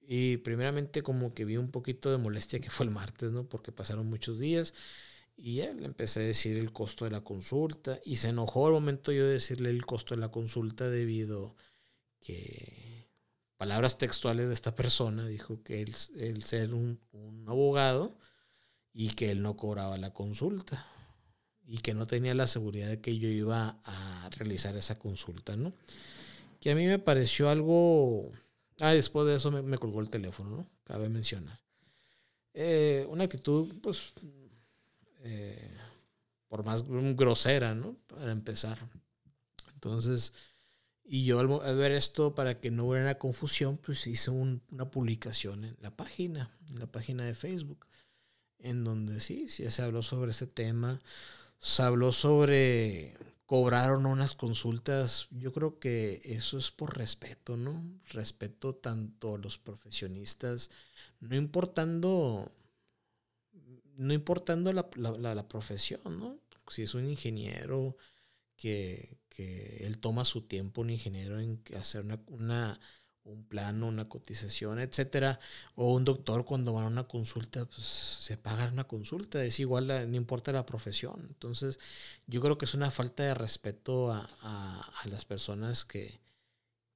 y, 0.00 0.38
primeramente 0.38 1.02
como 1.02 1.34
que 1.34 1.44
vi 1.44 1.56
un 1.56 1.70
poquito 1.70 2.10
de 2.10 2.18
molestia 2.18 2.60
que 2.60 2.70
fue 2.70 2.86
el 2.86 2.92
martes, 2.92 3.32
¿no? 3.32 3.48
Porque 3.48 3.72
pasaron 3.72 4.06
muchos 4.08 4.38
días 4.38 4.72
y 5.36 5.56
ya 5.56 5.72
le 5.72 5.84
empecé 5.84 6.20
a 6.20 6.22
decir 6.22 6.56
el 6.56 6.72
costo 6.72 7.04
de 7.04 7.10
la 7.10 7.22
consulta 7.22 8.00
y 8.04 8.16
se 8.16 8.28
enojó 8.30 8.68
al 8.68 8.72
momento 8.72 9.12
yo 9.12 9.24
de 9.26 9.34
decirle 9.34 9.70
el 9.70 9.84
costo 9.84 10.14
de 10.14 10.20
la 10.20 10.30
consulta 10.30 10.88
debido 10.88 11.56
que 12.20 13.10
palabras 13.56 13.98
textuales 13.98 14.46
de 14.46 14.54
esta 14.54 14.74
persona 14.74 15.26
dijo 15.26 15.62
que 15.62 15.82
él, 15.82 15.94
ser 15.94 16.72
un, 16.72 17.00
abogado 17.48 18.18
y 18.92 19.10
que 19.10 19.30
él 19.30 19.42
no 19.42 19.56
cobraba 19.56 19.98
la 19.98 20.14
consulta 20.14 20.86
y 21.66 21.78
que 21.78 21.94
no 21.94 22.06
tenía 22.06 22.34
la 22.34 22.46
seguridad 22.46 22.88
de 22.88 23.00
que 23.00 23.18
yo 23.18 23.28
iba 23.28 23.78
a 23.84 24.30
realizar 24.36 24.76
esa 24.76 24.98
consulta, 24.98 25.56
¿no? 25.56 25.72
Que 26.60 26.70
a 26.70 26.74
mí 26.74 26.86
me 26.86 26.98
pareció 26.98 27.48
algo... 27.50 28.30
Ah, 28.78 28.92
después 28.92 29.26
de 29.26 29.36
eso 29.36 29.50
me, 29.50 29.78
colgó 29.78 30.00
el 30.00 30.10
teléfono, 30.10 30.50
¿no? 30.50 30.70
Cabe 30.84 31.08
mencionar. 31.08 31.60
Eh, 32.54 33.06
una 33.08 33.24
actitud, 33.24 33.74
pues, 33.82 34.12
eh, 35.24 35.70
por 36.48 36.64
más 36.64 36.84
grosera, 36.86 37.74
¿no? 37.74 37.96
Para 38.06 38.32
empezar. 38.32 38.78
Entonces, 39.74 40.32
y 41.04 41.24
yo 41.24 41.38
al, 41.38 41.76
ver 41.76 41.92
esto, 41.92 42.34
para 42.34 42.60
que 42.60 42.70
no 42.70 42.84
hubiera 42.84 43.04
una 43.04 43.18
confusión, 43.18 43.78
pues 43.78 44.06
hice 44.06 44.30
una 44.30 44.90
publicación 44.90 45.64
en 45.64 45.76
la 45.80 45.94
página, 45.94 46.50
en 46.68 46.78
la 46.80 46.86
página 46.86 47.24
de 47.24 47.34
Facebook, 47.34 47.86
en 48.58 48.84
donde 48.84 49.20
sí, 49.20 49.48
sí 49.48 49.68
se 49.70 49.82
habló 49.82 50.02
sobre 50.02 50.32
este 50.32 50.46
tema, 50.46 51.00
se 51.58 51.82
habló 51.82 52.12
sobre 52.12 53.16
cobraron 53.46 54.06
unas 54.06 54.34
consultas. 54.34 55.28
Yo 55.30 55.52
creo 55.52 55.78
que 55.78 56.20
eso 56.24 56.58
es 56.58 56.70
por 56.70 56.98
respeto, 56.98 57.56
¿no? 57.56 57.84
Respeto 58.06 58.74
tanto 58.74 59.36
a 59.36 59.38
los 59.38 59.58
profesionistas, 59.58 60.70
no 61.20 61.36
importando 61.36 62.52
no 63.96 64.12
importando 64.12 64.72
la, 64.72 64.88
la, 64.94 65.48
profesión, 65.48 66.18
¿no? 66.18 66.38
Si 66.68 66.82
es 66.82 66.94
un 66.94 67.08
ingeniero 67.08 67.96
que, 68.56 69.18
él 69.38 69.98
toma 69.98 70.24
su 70.24 70.42
tiempo, 70.42 70.80
un 70.80 70.90
ingeniero, 70.90 71.38
en 71.40 71.62
hacer 71.78 72.06
una, 72.28 72.80
un 73.26 73.44
plano, 73.44 73.86
una 73.88 74.08
cotización, 74.08 74.78
etcétera, 74.78 75.40
o 75.74 75.92
un 75.92 76.04
doctor 76.04 76.44
cuando 76.44 76.74
va 76.74 76.84
a 76.84 76.86
una 76.86 77.08
consulta, 77.08 77.64
pues 77.66 77.86
se 77.86 78.36
paga 78.36 78.68
una 78.68 78.84
consulta, 78.84 79.44
es 79.44 79.60
igual, 79.60 79.88
no 79.88 80.16
importa 80.16 80.52
la 80.52 80.66
profesión. 80.66 81.26
Entonces, 81.28 81.78
yo 82.26 82.40
creo 82.40 82.58
que 82.58 82.64
es 82.64 82.74
una 82.74 82.90
falta 82.90 83.22
de 83.24 83.34
respeto 83.34 84.12
a, 84.12 84.92
las 85.04 85.24
personas 85.24 85.84
que, 85.84 86.20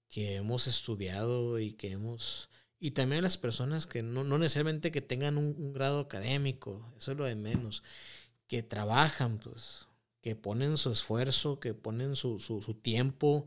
que 0.08 0.36
hemos 0.36 0.66
estudiado 0.66 1.58
y 1.58 1.72
que 1.74 1.92
hemos 1.92 2.50
y 2.82 2.92
también 2.92 3.22
las 3.22 3.36
personas 3.36 3.86
que 3.86 4.02
no, 4.02 4.24
necesariamente 4.38 4.90
que 4.90 5.02
tengan 5.02 5.36
un, 5.36 5.74
grado 5.74 6.00
académico, 6.00 6.82
eso 6.96 7.12
es 7.12 7.18
lo 7.18 7.26
de 7.26 7.34
menos, 7.34 7.82
que 8.46 8.62
trabajan, 8.62 9.38
pues, 9.38 9.86
que 10.22 10.34
ponen 10.34 10.78
su 10.78 10.90
esfuerzo, 10.90 11.60
que 11.60 11.74
ponen 11.74 12.16
su, 12.16 12.38
tiempo, 12.82 13.44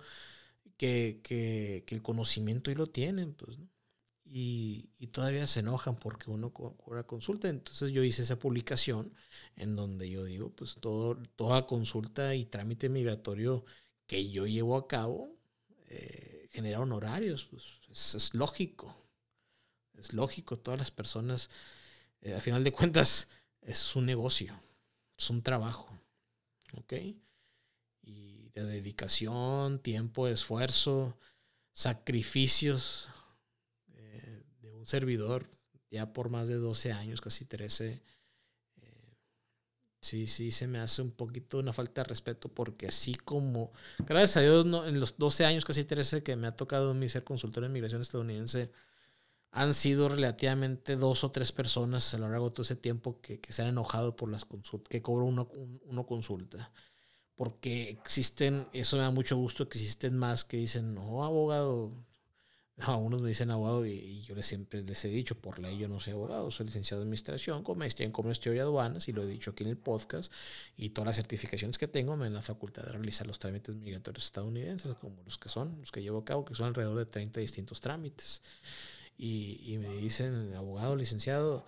que, 0.88 1.84
el 1.88 2.02
conocimiento 2.02 2.72
y 2.72 2.76
lo 2.76 2.88
tienen, 2.88 3.34
pues, 3.34 3.58
y, 4.26 4.90
todavía 5.12 5.46
se 5.46 5.60
enojan 5.60 5.96
porque 5.96 6.32
uno 6.32 6.52
cobra 6.52 7.04
consulta. 7.04 7.50
Entonces 7.50 7.92
yo 7.92 8.04
hice 8.04 8.24
esa 8.24 8.40
publicación 8.40 9.14
en 9.56 9.76
donde 9.76 10.10
yo 10.10 10.24
digo, 10.24 10.50
pues 10.50 10.76
todo, 10.80 11.18
toda 11.36 11.68
consulta 11.68 12.34
y 12.34 12.46
trámite 12.46 12.90
migratorio 12.90 13.64
que 14.08 14.32
yo 14.32 14.48
llevo 14.48 14.76
a 14.76 14.88
cabo 14.88 15.38
eh, 15.90 16.50
genera 16.52 16.80
honorarios, 16.80 17.46
pues 17.46 18.16
es 18.16 18.34
lógico 18.34 19.04
es 19.98 20.14
lógico, 20.14 20.58
todas 20.58 20.80
las 20.80 20.92
personas, 20.92 21.50
eh, 22.22 22.34
a 22.34 22.42
final 22.42 22.64
de 22.64 22.72
cuentas, 22.72 23.30
es 23.62 23.96
un 23.96 24.06
negocio, 24.06 24.62
es 25.18 25.30
un 25.30 25.42
trabajo, 25.42 25.90
¿ok? 26.78 26.94
De 28.54 28.64
dedicación, 28.64 29.80
tiempo, 29.80 30.28
esfuerzo, 30.28 31.18
sacrificios 31.74 33.10
eh, 33.96 34.44
de 34.62 34.72
un 34.72 34.86
servidor, 34.86 35.50
ya 35.90 36.14
por 36.14 36.30
más 36.30 36.48
de 36.48 36.56
12 36.56 36.92
años, 36.92 37.22
casi 37.22 37.46
13, 37.46 38.02
eh, 38.82 39.18
sí, 40.02 40.28
sí, 40.28 40.52
se 40.52 40.68
me 40.68 40.80
hace 40.80 41.02
un 41.02 41.12
poquito 41.12 41.58
una 41.60 41.74
falta 41.74 42.02
de 42.02 42.10
respeto 42.10 42.50
porque 42.50 42.88
así 42.88 43.16
como, 43.16 43.72
gracias 44.00 44.38
a 44.38 44.42
Dios, 44.42 44.66
no, 44.66 44.88
en 44.88 45.00
los 45.00 45.18
12 45.18 45.46
años, 45.46 45.66
casi 45.66 45.84
13 45.84 46.24
que 46.24 46.36
me 46.36 46.48
ha 46.48 46.52
tocado 46.52 46.94
mi 46.94 47.10
ser 47.10 47.24
consultor 47.24 47.64
en 47.64 47.74
migración 47.74 48.02
estadounidense, 48.02 48.72
han 49.54 49.76
sido 49.76 50.10
relativamente 50.10 50.96
dos 50.96 51.24
o 51.24 51.32
tres 51.32 51.52
personas 51.52 52.12
a 52.14 52.18
lo 52.18 52.28
largo 52.28 52.50
de 52.50 52.56
todo 52.56 52.64
ese 52.64 52.76
tiempo 52.76 53.22
que, 53.22 53.40
se 53.48 53.62
han 53.62 53.68
enojado 53.68 54.16
por 54.16 54.30
las 54.30 54.46
consultas, 54.46 54.90
que 54.90 55.04
cobro 55.04 55.26
uno, 55.26 55.48
uno, 55.86 56.06
consulta. 56.08 56.72
Porque 57.36 57.90
existen, 57.90 58.68
eso 58.74 58.98
me 58.98 59.04
da 59.04 59.12
mucho 59.12 59.38
gusto 59.38 59.68
que 59.68 59.78
existen 59.78 60.18
más 60.18 60.46
que 60.46 60.58
dicen, 60.58 60.94
no, 60.94 61.24
abogado. 61.24 61.92
A 62.78 62.96
unos 62.96 63.22
me 63.22 63.30
dicen 63.30 63.52
abogado 63.52 63.86
y, 63.86 64.24
yo 64.24 64.34
les 64.34 64.48
siempre 64.48 64.82
les 64.82 65.06
he 65.06 65.08
dicho, 65.08 65.40
por 65.40 65.60
ley 65.60 65.78
yo 65.78 65.88
no 65.88 66.00
soy 66.00 66.14
abogado, 66.14 66.50
soy 66.50 66.66
licenciado 66.66 67.04
en 67.04 67.08
administración, 67.08 67.64
con 67.64 67.78
maestría 67.78 68.08
en 68.08 68.12
comercio 68.12 68.52
y 68.54 68.58
aduanas, 68.60 69.08
y 69.08 69.14
lo 69.14 69.22
he 69.22 69.28
dicho 69.28 69.52
aquí 69.52 69.64
en 69.64 69.70
el 69.70 69.78
podcast, 69.78 70.32
y 70.76 70.90
todas 70.90 71.08
las 71.08 71.16
certificaciones 71.18 71.78
que 71.78 71.88
tengo 71.88 72.18
me 72.18 72.26
dan 72.26 72.34
la 72.34 72.42
facultad 72.42 72.84
de 72.84 72.94
realizar 72.94 73.28
los 73.28 73.38
trámites 73.38 73.76
migratorios 73.76 74.26
estadounidenses, 74.26 74.96
como 74.96 75.22
los 75.24 75.38
que 75.38 75.50
son, 75.50 75.78
los 75.82 75.92
que 75.92 76.02
llevo 76.02 76.20
a 76.20 76.26
cabo, 76.26 76.46
que 76.46 76.56
son 76.56 76.66
alrededor 76.66 76.98
de 76.98 77.06
30 77.06 77.40
distintos 77.42 77.80
trámites 77.80 78.42
y, 79.18 79.78
me 79.80 79.90
dicen, 79.96 80.54
abogado, 80.56 80.96
licenciado, 80.96 81.66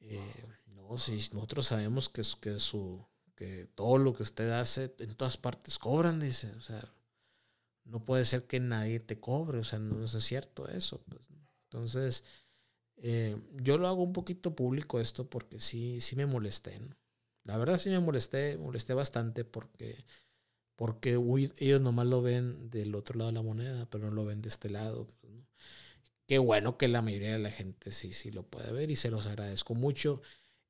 eh, 0.00 0.20
no, 0.74 0.98
si 0.98 1.12
nosotros 1.32 1.66
sabemos 1.66 2.08
que, 2.08 2.22
que, 2.40 2.58
su, 2.60 3.04
que 3.38 3.68
todo 3.76 3.98
lo 3.98 4.14
que 4.14 4.24
usted 4.24 4.50
hace 4.50 4.94
en 4.98 5.14
todas 5.14 5.36
partes 5.36 5.78
cobran, 5.78 6.18
dice, 6.18 6.50
o 6.56 6.60
sea, 6.60 6.82
no 7.84 8.04
puede 8.04 8.24
ser 8.24 8.46
que 8.46 8.60
nadie 8.60 9.00
te 9.00 9.20
cobre, 9.20 9.58
o 9.60 9.64
sea, 9.64 9.78
no, 9.78 10.04
es 10.04 10.12
cierto 10.24 10.68
eso. 10.68 11.02
Pues, 11.08 11.22
entonces, 11.64 12.24
eh, 12.96 13.36
yo 13.56 13.78
lo 13.78 13.88
hago 13.88 14.02
un 14.02 14.12
poquito 14.12 14.56
público 14.56 15.00
esto 15.00 15.30
porque 15.30 15.60
sí, 15.60 16.00
sí 16.00 16.16
me 16.16 16.26
molesté. 16.26 16.80
La 17.44 17.58
verdad 17.58 17.78
sí 17.78 17.90
me 17.90 18.00
molesté, 18.00 18.58
molesté 18.58 18.94
bastante 18.94 19.44
porque, 19.44 20.04
porque 20.76 21.20
ellos 21.58 21.80
nomás 21.80 22.06
lo 22.08 22.22
ven 22.22 22.70
del 22.70 22.94
otro 22.96 23.18
lado 23.18 23.30
de 23.30 23.34
la 23.34 23.42
moneda, 23.42 23.86
pero 23.90 24.06
no 24.06 24.12
lo 24.16 24.24
ven 24.26 24.42
de 24.42 24.48
este 24.50 24.70
lado. 24.70 25.06
Pues, 25.22 25.34
Qué 26.26 26.38
bueno 26.38 26.76
que 26.76 26.88
la 26.88 27.02
mayoría 27.02 27.32
de 27.32 27.38
la 27.38 27.50
gente 27.50 27.90
sí, 27.92 28.12
sí 28.12 28.30
lo 28.30 28.42
puede 28.44 28.70
ver 28.72 28.90
y 28.90 28.96
se 28.96 29.10
los 29.10 29.26
agradezco 29.26 29.74
mucho. 29.74 30.20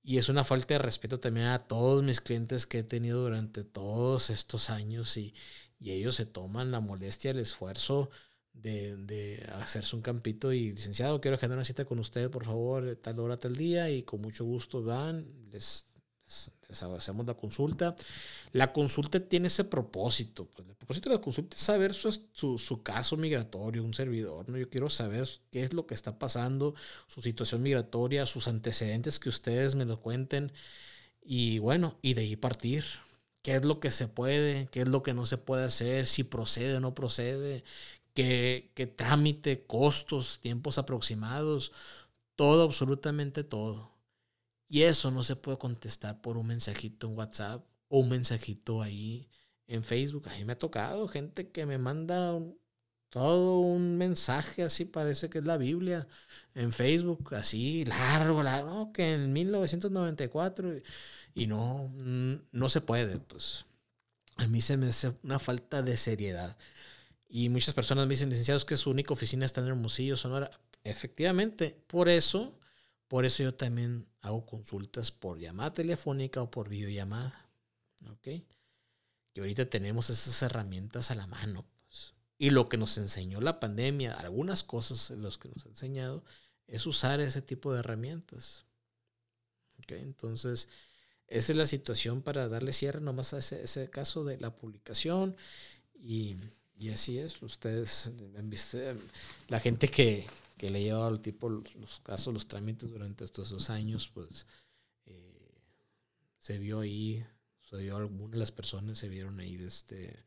Y 0.09 0.17
es 0.17 0.31
una 0.31 0.43
falta 0.43 0.73
de 0.73 0.79
respeto 0.79 1.21
también 1.21 1.49
a 1.49 1.59
todos 1.59 2.03
mis 2.03 2.23
clientes 2.23 2.65
que 2.65 2.79
he 2.79 2.83
tenido 2.83 3.21
durante 3.21 3.63
todos 3.63 4.31
estos 4.31 4.71
años 4.71 5.19
y, 5.19 5.35
ellos 5.81 6.15
se 6.15 6.25
toman 6.25 6.71
la 6.71 6.81
molestia, 6.81 7.31
el 7.31 7.39
esfuerzo 7.39 8.09
de, 8.55 8.97
de, 8.97 9.47
hacerse 9.57 9.95
un 9.95 10.01
campito 10.01 10.51
y 10.51 10.73
licenciado, 10.73 11.21
quiero 11.21 11.35
agendar 11.35 11.59
una 11.59 11.65
cita 11.67 11.85
con 11.85 11.99
usted, 11.99 12.31
por 12.31 12.47
favor, 12.47 12.97
tal 12.97 13.21
hora, 13.21 13.37
tal 13.37 13.55
día 13.55 13.91
y 13.91 14.03
con 14.03 14.23
mucho 14.23 14.47
gusto 14.47 14.83
van, 14.83 15.27
les 15.51 15.87
hacemos 16.71 17.27
la 17.27 17.35
consulta. 17.35 17.97
La 18.53 18.73
consulta 18.73 19.21
tiene 19.21 19.49
ese 19.49 19.65
propósito. 19.65 20.47
Pues, 20.47 20.69
el 20.69 20.75
propósito 20.75 21.09
de 21.09 21.17
la 21.17 21.23
consulta 21.23 21.57
es 21.57 21.63
saber 21.63 21.95
su, 21.95 22.59
su, 22.59 22.83
caso 22.83 23.17
migratorio, 23.17 23.83
un 23.83 23.95
servidor. 23.95 24.49
¿no? 24.49 24.59
Yo 24.59 24.69
quiero 24.69 24.91
saber 24.91 25.29
qué 25.51 25.65
es 25.65 25.73
lo 25.73 25.87
que 25.87 25.95
está 25.95 26.19
pasando, 26.19 26.75
su 27.07 27.23
situación 27.23 27.63
migratoria, 27.63 28.27
sus 28.27 28.49
antecedentes, 28.49 29.19
que 29.19 29.29
ustedes 29.29 29.75
me 29.75 29.85
lo 29.85 30.01
cuenten. 30.01 30.53
Y 31.23 31.59
bueno, 31.59 31.99
y 32.03 32.15
de 32.15 32.23
ahí 32.23 32.37
partir. 32.37 32.85
¿Qué 33.43 33.55
es 33.55 33.65
lo 33.65 33.81
que 33.81 33.91
se 33.91 34.09
puede? 34.09 34.69
¿Qué 34.71 34.83
es 34.83 34.89
lo 34.89 35.03
que 35.03 35.15
no 35.15 35.25
se 35.25 35.39
puede 35.39 35.65
hacer? 35.65 36.07
Si 36.07 36.25
procede 36.25 36.77
o 36.77 36.81
no 36.81 36.95
procede. 36.95 37.65
¿Qué, 38.15 38.73
qué 38.75 38.87
trámite, 38.87 39.65
costos, 39.65 40.41
tiempos 40.41 40.77
aproximados? 40.77 41.73
Todo, 42.37 42.65
absolutamente 42.65 43.45
todo. 43.45 43.98
Y 44.69 44.83
eso 44.83 45.11
no 45.11 45.23
se 45.23 45.37
puede 45.37 45.59
contestar 45.59 46.21
por 46.21 46.37
un 46.37 46.49
mensajito 46.49 47.09
en 47.09 47.17
WhatsApp 47.17 47.65
o 47.89 48.01
un 48.01 48.09
mensajito 48.11 48.83
ahí 48.83 49.29
en 49.67 49.83
Facebook. 49.83 50.29
A 50.29 50.45
me 50.45 50.53
ha 50.53 50.59
tocado 50.59 51.09
gente 51.09 51.51
que 51.51 51.67
me 51.67 51.79
manda 51.79 52.39
todo 53.11 53.61
un 53.61 53.97
mensaje 53.97 54.63
así, 54.63 54.85
parece 54.85 55.31
que 55.31 55.39
es 55.39 55.45
la 55.45 55.57
Biblia, 55.57 56.07
en 56.55 56.73
Facebook, 56.73 57.35
así 57.35 57.85
largo, 57.87 58.43
largo, 58.43 58.93
que 58.93 59.15
en 59.15 59.33
1994 59.33 60.75
y 61.35 61.47
no, 61.47 61.91
no 62.53 62.69
se 62.69 62.81
puede, 62.81 63.19
pues. 63.19 63.65
A 64.37 64.47
mí 64.47 64.61
se 64.61 64.77
me 64.77 64.89
hace 64.89 65.13
una 65.23 65.39
falta 65.39 65.83
de 65.83 65.97
seriedad. 65.97 66.57
Y 67.29 67.49
muchas 67.49 67.75
personas 67.75 68.07
me 68.07 68.13
dicen, 68.13 68.31
licenciados, 68.31 68.65
que 68.65 68.77
su 68.77 68.91
única 68.91 69.13
oficina 69.13 69.45
está 69.47 69.61
en 69.61 69.69
Hermosillo, 69.69 70.17
Sonora. 70.17 70.51
Efectivamente, 70.85 71.77
por 71.87 72.09
eso 72.09 72.58
Por 73.09 73.25
eso 73.25 73.43
yo 73.43 73.55
también 73.55 74.07
hago 74.21 74.45
consultas 74.45 75.11
por 75.11 75.39
llamada 75.39 75.75
telefónica 75.75 76.43
o 76.43 76.51
por 76.51 76.69
videollamada. 76.69 77.51
¿Ok? 78.11 78.29
Y 79.35 79.41
ahorita 79.41 79.69
tenemos 79.71 80.11
esas 80.11 80.43
herramientas 80.43 81.11
a 81.11 81.15
la 81.15 81.27
mano. 81.27 81.65
Pues. 81.87 82.13
Y 82.39 82.51
lo 82.51 82.69
que 82.69 82.77
nos 82.77 82.99
enseñó 82.99 83.41
la 83.41 83.61
pandemia, 83.61 84.15
algunas 84.15 84.63
cosas 84.63 85.11
en 85.11 85.23
los 85.23 85.39
que 85.39 85.49
nos 85.49 85.65
ha 85.65 85.71
enseñado, 85.71 86.23
es 86.67 86.87
usar 86.87 87.21
ese 87.21 87.41
tipo 87.41 87.73
de 87.73 87.81
herramientas. 87.81 88.65
¿Ok? 89.79 89.93
Entonces, 89.93 90.69
esa 91.29 91.53
es 91.53 91.57
la 91.57 91.67
situación 91.67 92.23
para 92.23 92.49
darle 92.49 92.73
cierre 92.73 93.01
nomás 93.01 93.35
a 93.35 93.39
ese, 93.39 93.91
caso 93.91 94.25
de 94.25 94.39
la 94.39 94.55
publicación. 94.55 95.37
Y, 95.95 96.37
así 96.93 97.19
es, 97.19 97.41
ustedes, 97.43 98.11
la 99.49 99.61
gente 99.61 99.89
que, 99.89 100.27
que 100.59 100.71
le 100.71 100.83
lleva 100.83 101.07
al 101.07 101.23
tipo 101.23 101.49
los, 101.49 102.01
casos, 102.01 102.35
los 102.35 102.49
trámites 102.49 102.91
durante 102.91 103.25
estos 103.25 103.51
dos 103.51 103.71
años, 103.71 104.09
pues 104.13 104.47
eh, 105.07 105.63
se 106.41 106.59
vio 106.59 106.81
ahí, 106.81 107.25
se 107.63 107.77
vio 107.77 107.97
algunas 107.97 108.33
de 108.33 108.39
las 108.39 108.53
personas 108.53 108.99
se 108.99 109.09
vieron 109.09 109.41
ahí 109.41 109.57
de 109.57 109.69
este... 109.69 110.25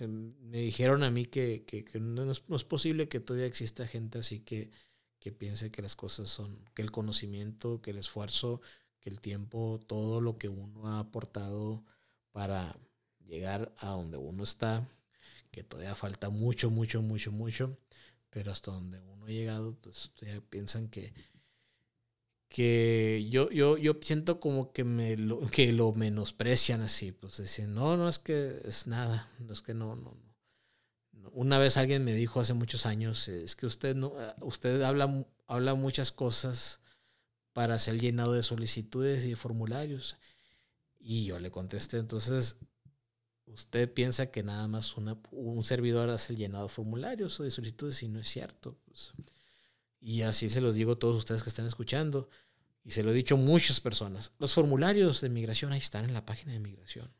Eh, 0.00 0.06
me 0.06 0.58
dijeron 0.58 1.02
a 1.02 1.10
mí 1.10 1.26
que, 1.26 1.64
no, 2.00 2.30
es, 2.30 2.64
posible 2.64 3.08
que 3.08 3.18
todavía 3.18 3.46
exista 3.46 3.86
gente 3.86 4.20
así 4.20 4.40
que, 4.40 4.70
que 5.18 5.32
piense 5.32 5.72
que 5.72 5.82
las 5.82 5.96
cosas 5.96 6.28
son, 6.28 6.64
que 6.74 6.82
el 6.82 6.92
conocimiento, 6.92 7.82
que 7.82 7.90
el 7.90 7.98
esfuerzo, 7.98 8.60
que 9.00 9.10
el 9.10 9.20
tiempo, 9.20 9.80
todo 9.88 10.20
lo 10.20 10.38
que 10.38 10.48
uno 10.48 10.86
ha 10.86 11.00
aportado 11.00 11.84
para 12.30 12.78
llegar 13.26 13.74
a 13.78 13.90
donde 13.90 14.18
uno 14.18 14.44
está, 14.44 14.88
que 15.50 15.64
todavía 15.64 15.96
falta 15.96 16.30
mucho, 16.30 16.70
mucho, 16.70 17.02
mucho, 17.02 17.32
mucho, 17.32 17.76
pero 18.30 18.52
hasta 18.52 18.70
donde 18.70 19.00
uno 19.00 19.26
ha 19.26 19.30
llegado, 19.30 19.76
pues 19.80 20.10
ya 20.20 20.40
piensan 20.40 20.88
que, 20.88 21.12
que 22.48 23.26
yo, 23.30 23.50
yo, 23.50 23.76
yo 23.76 23.94
siento 24.02 24.40
como 24.40 24.72
que 24.72 24.84
me 24.84 25.16
lo, 25.16 25.46
que 25.48 25.72
lo 25.72 25.92
menosprecian 25.92 26.80
así, 26.82 27.12
pues 27.12 27.38
dicen, 27.38 27.74
no, 27.74 27.96
no 27.96 28.08
es 28.08 28.18
que 28.18 28.60
es 28.64 28.86
nada, 28.86 29.30
no 29.38 29.52
es 29.52 29.60
que 29.60 29.74
no, 29.74 29.96
no, 29.96 30.16
no. 31.12 31.30
Una 31.32 31.58
vez 31.58 31.76
alguien 31.76 32.04
me 32.04 32.14
dijo 32.14 32.40
hace 32.40 32.54
muchos 32.54 32.86
años, 32.86 33.28
es 33.28 33.54
que 33.54 33.66
usted 33.66 33.94
no, 33.94 34.14
usted 34.40 34.80
habla, 34.82 35.26
habla 35.46 35.74
muchas 35.74 36.10
cosas 36.10 36.80
para 37.52 37.78
ser 37.78 38.00
llenado 38.00 38.32
de 38.32 38.42
solicitudes 38.42 39.24
y 39.24 39.30
de 39.30 39.36
formularios. 39.36 40.16
Y 40.98 41.26
yo 41.26 41.38
le 41.38 41.50
contesté, 41.50 41.98
entonces, 41.98 42.56
usted 43.52 43.92
piensa 43.92 44.30
que 44.30 44.42
nada 44.42 44.68
más 44.68 44.96
un 44.96 45.64
servidor 45.64 46.10
hace 46.10 46.32
el 46.32 46.38
llenado 46.38 46.64
de 46.64 46.72
formularios 46.72 47.38
o 47.40 47.44
de 47.44 47.50
solicitudes 47.50 48.02
y 48.02 48.08
no 48.08 48.20
es 48.20 48.28
cierto. 48.28 48.76
Pues. 48.84 49.12
Y 50.00 50.22
así 50.22 50.48
se 50.48 50.60
los 50.60 50.74
digo 50.74 50.92
a 50.92 50.98
todos 50.98 51.16
ustedes 51.16 51.42
que 51.42 51.48
están 51.48 51.66
escuchando. 51.66 52.28
Y 52.84 52.92
se 52.92 53.02
lo 53.02 53.10
he 53.10 53.14
dicho 53.14 53.34
a 53.34 53.38
muchas 53.38 53.80
personas. 53.80 54.32
Los 54.38 54.54
formularios 54.54 55.20
de 55.20 55.28
migración 55.28 55.72
ahí 55.72 55.78
están 55.78 56.04
en 56.04 56.14
la 56.14 56.24
página 56.24 56.52
de 56.52 56.60
migración. 56.60 57.12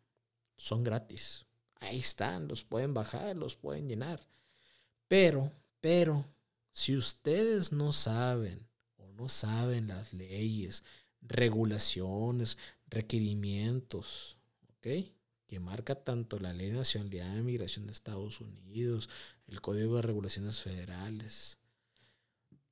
Son 0.57 0.83
gratis. 0.83 1.45
Ahí 1.81 1.99
están, 1.99 2.49
los 2.49 2.65
pueden 2.65 2.95
bajar, 2.95 3.37
los 3.37 3.55
pueden 3.55 3.89
llenar. 3.89 4.27
Pero, 5.09 5.53
pero, 5.81 6.25
si 6.73 6.97
ustedes 6.97 7.73
no 7.73 7.93
saben 7.93 8.67
o 8.97 9.11
no 9.13 9.29
saben 9.29 9.89
las 9.89 10.13
leyes, 10.13 10.85
regulaciones, 11.21 12.57
requerimientos, 12.89 14.39
¿ok? 14.79 15.11
Que 15.49 15.59
marca 15.59 15.95
tanto 15.95 16.39
la 16.39 16.53
Ley 16.53 16.69
de 16.69 16.77
Nacionalidad 16.77 17.35
de 17.35 17.43
Migración 17.43 17.87
de 17.87 17.93
Estados 17.93 18.41
Unidos, 18.41 19.09
el 19.47 19.63
Código 19.63 19.97
de 19.97 20.03
Regulaciones 20.03 20.61
Federales. 20.61 21.57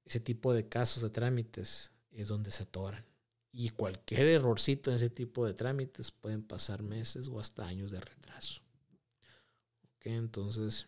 Ese 0.04 0.20
tipo 0.20 0.52
de 0.52 0.68
casos 0.68 1.02
de 1.02 1.08
trámites 1.08 1.90
es 2.12 2.28
donde 2.28 2.52
se 2.52 2.64
atoran. 2.64 3.04
Y 3.50 3.70
cualquier 3.70 4.26
errorcito 4.26 4.90
en 4.90 4.98
ese 4.98 5.08
tipo 5.08 5.46
de 5.46 5.54
trámites 5.54 6.10
pueden 6.10 6.42
pasar 6.42 6.82
meses 6.82 7.28
o 7.28 7.40
hasta 7.40 7.66
años 7.66 7.90
de 7.90 8.00
retraso. 8.00 8.60
entonces, 10.02 10.86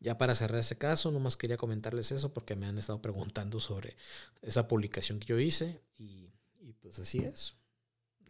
ya 0.00 0.18
para 0.18 0.34
cerrar 0.34 0.58
ese 0.60 0.78
caso, 0.78 1.12
nomás 1.12 1.36
quería 1.36 1.58
comentarles 1.58 2.10
eso 2.10 2.32
porque 2.32 2.56
me 2.56 2.66
han 2.66 2.78
estado 2.78 3.00
preguntando 3.00 3.60
sobre 3.60 3.96
esa 4.42 4.66
publicación 4.66 5.20
que 5.20 5.26
yo 5.26 5.38
hice 5.38 5.80
y 5.98 6.32
pues 6.80 6.98
así 6.98 7.18
es 7.18 7.54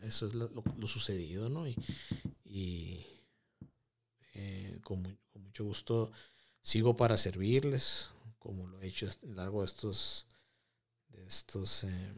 eso 0.04 0.26
es 0.26 0.34
lo, 0.34 0.50
sucedido, 0.86 1.48
¿no? 1.48 1.66
Y, 2.44 3.06
eh, 4.34 4.78
con, 4.82 5.18
mucho 5.34 5.64
gusto 5.64 6.12
sigo 6.62 6.96
para 6.96 7.16
servirles, 7.16 8.08
como 8.38 8.66
lo 8.66 8.80
he 8.80 8.88
hecho 8.88 9.06
a 9.06 9.26
lo 9.26 9.34
largo 9.34 9.60
de 9.60 9.66
estos, 9.66 10.26
estos 11.26 11.84
eh, 11.84 12.12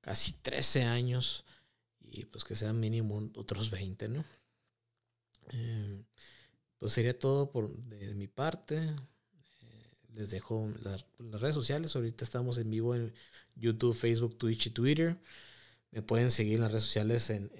casi 0.00 0.32
13 0.34 0.84
años, 0.84 1.44
y 2.00 2.24
pues 2.26 2.44
que 2.44 2.56
sean 2.56 2.80
mínimo 2.80 3.30
otros 3.36 3.70
20, 3.70 4.08
¿no? 4.08 4.24
Eh, 5.50 6.04
pues 6.78 6.92
sería 6.92 7.18
todo 7.18 7.50
por 7.50 7.74
de, 7.74 8.14
mi 8.14 8.26
parte. 8.26 8.94
les 10.14 10.30
dejo 10.30 10.68
las 10.82 11.04
redes 11.40 11.54
sociales. 11.54 11.94
Ahorita 11.94 12.24
estamos 12.24 12.58
en 12.58 12.70
vivo 12.70 12.94
en 12.94 13.14
YouTube, 13.54 13.94
Facebook, 13.94 14.36
Twitch 14.36 14.66
y 14.66 14.70
Twitter. 14.70 15.16
Me 15.92 16.02
pueden 16.02 16.30
seguir 16.30 16.56
en 16.56 16.62
las 16.62 16.72
redes 16.72 16.84
sociales 16.84 17.30
en, 17.30 17.50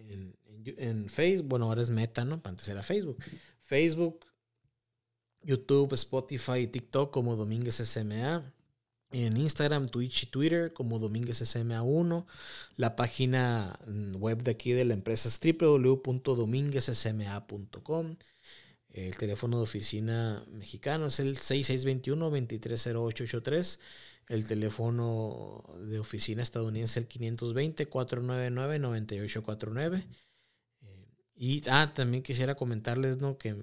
en, 0.65 1.09
Facebook. 1.09 1.49
Bueno, 1.49 1.67
ahora 1.67 1.83
es 1.83 1.91
Meta, 1.91 2.25
¿no? 2.25 2.41
Antes 2.45 2.67
era 2.69 2.83
Facebook. 2.83 3.23
Facebook, 3.61 4.27
YouTube, 5.43 5.93
Spotify 5.93 6.61
y 6.61 6.67
TikTok 6.67 7.13
como 7.13 7.37
Domínguez 7.37 7.77
SMA. 7.77 8.53
En 9.13 9.37
Instagram, 9.37 9.91
Twitch 9.91 10.23
y 10.23 10.27
Twitter 10.27 10.73
como 10.73 10.99
Domínguez 10.99 11.43
SMA1. 11.43 12.25
La 12.77 12.97
página 12.97 13.79
web 14.15 14.43
de 14.43 14.53
aquí 14.53 14.73
de 14.73 14.87
la 14.87 14.95
empresa 14.95 15.29
es 15.29 15.39
www.dominguezsma.com. 15.39 18.17
El 18.93 19.17
teléfono 19.17 19.59
de 19.59 19.63
oficina 19.63 20.45
mexicano 20.51 21.07
es 21.07 21.21
el 21.21 21.39
6621-230883. 21.39 23.79
El 24.29 24.47
teléfono 24.47 25.65
de 25.81 25.99
oficina 25.99 26.43
estadounidense 26.43 27.01
el 27.01 27.09
520-499-9849. 27.09 30.05
Eh, 30.83 31.09
y 31.35 31.63
ah, 31.69 31.93
también 31.95 32.23
quisiera 32.23 32.55
comentarles 32.55 33.19
¿no? 33.19 33.39
que 33.39 33.57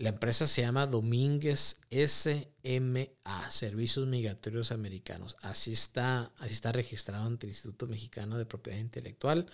la 0.00 0.08
empresa 0.08 0.46
se 0.46 0.62
llama 0.62 0.86
Domínguez 0.86 1.78
SMA, 1.90 3.50
Servicios 3.50 4.06
Migratorios 4.06 4.72
Americanos. 4.72 5.36
Así 5.42 5.74
está, 5.74 6.32
así 6.38 6.54
está 6.54 6.72
registrado 6.72 7.26
ante 7.26 7.46
el 7.46 7.50
Instituto 7.50 7.86
Mexicano 7.86 8.38
de 8.38 8.46
Propiedad 8.46 8.78
Intelectual. 8.78 9.44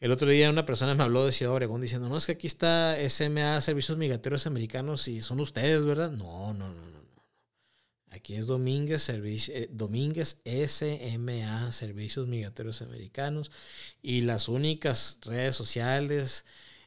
El 0.00 0.10
otro 0.10 0.28
día 0.28 0.50
una 0.50 0.64
persona 0.64 0.96
me 0.96 1.04
habló 1.04 1.24
de 1.24 1.30
Ciudad 1.30 1.54
Obregón 1.54 1.80
diciendo, 1.80 2.08
no, 2.08 2.16
es 2.16 2.26
que 2.26 2.32
aquí 2.32 2.48
está 2.48 2.96
SMA, 3.08 3.60
Servicios 3.60 3.96
Migratorios 3.96 4.48
Americanos, 4.48 5.06
y 5.06 5.22
son 5.22 5.38
ustedes, 5.38 5.84
¿verdad? 5.84 6.10
No, 6.10 6.52
no, 6.52 6.74
no, 6.74 6.90
no. 6.90 6.93
Aquí 8.14 8.36
es 8.36 8.46
Domínguez, 8.46 9.02
Servicio, 9.02 9.52
eh, 9.54 9.68
Domínguez 9.72 10.40
SMA, 10.44 11.72
Servicios 11.72 12.28
Migratorios 12.28 12.80
Americanos. 12.80 13.50
Y 14.02 14.20
las 14.20 14.48
únicas 14.48 15.18
redes 15.22 15.56
sociales 15.56 16.44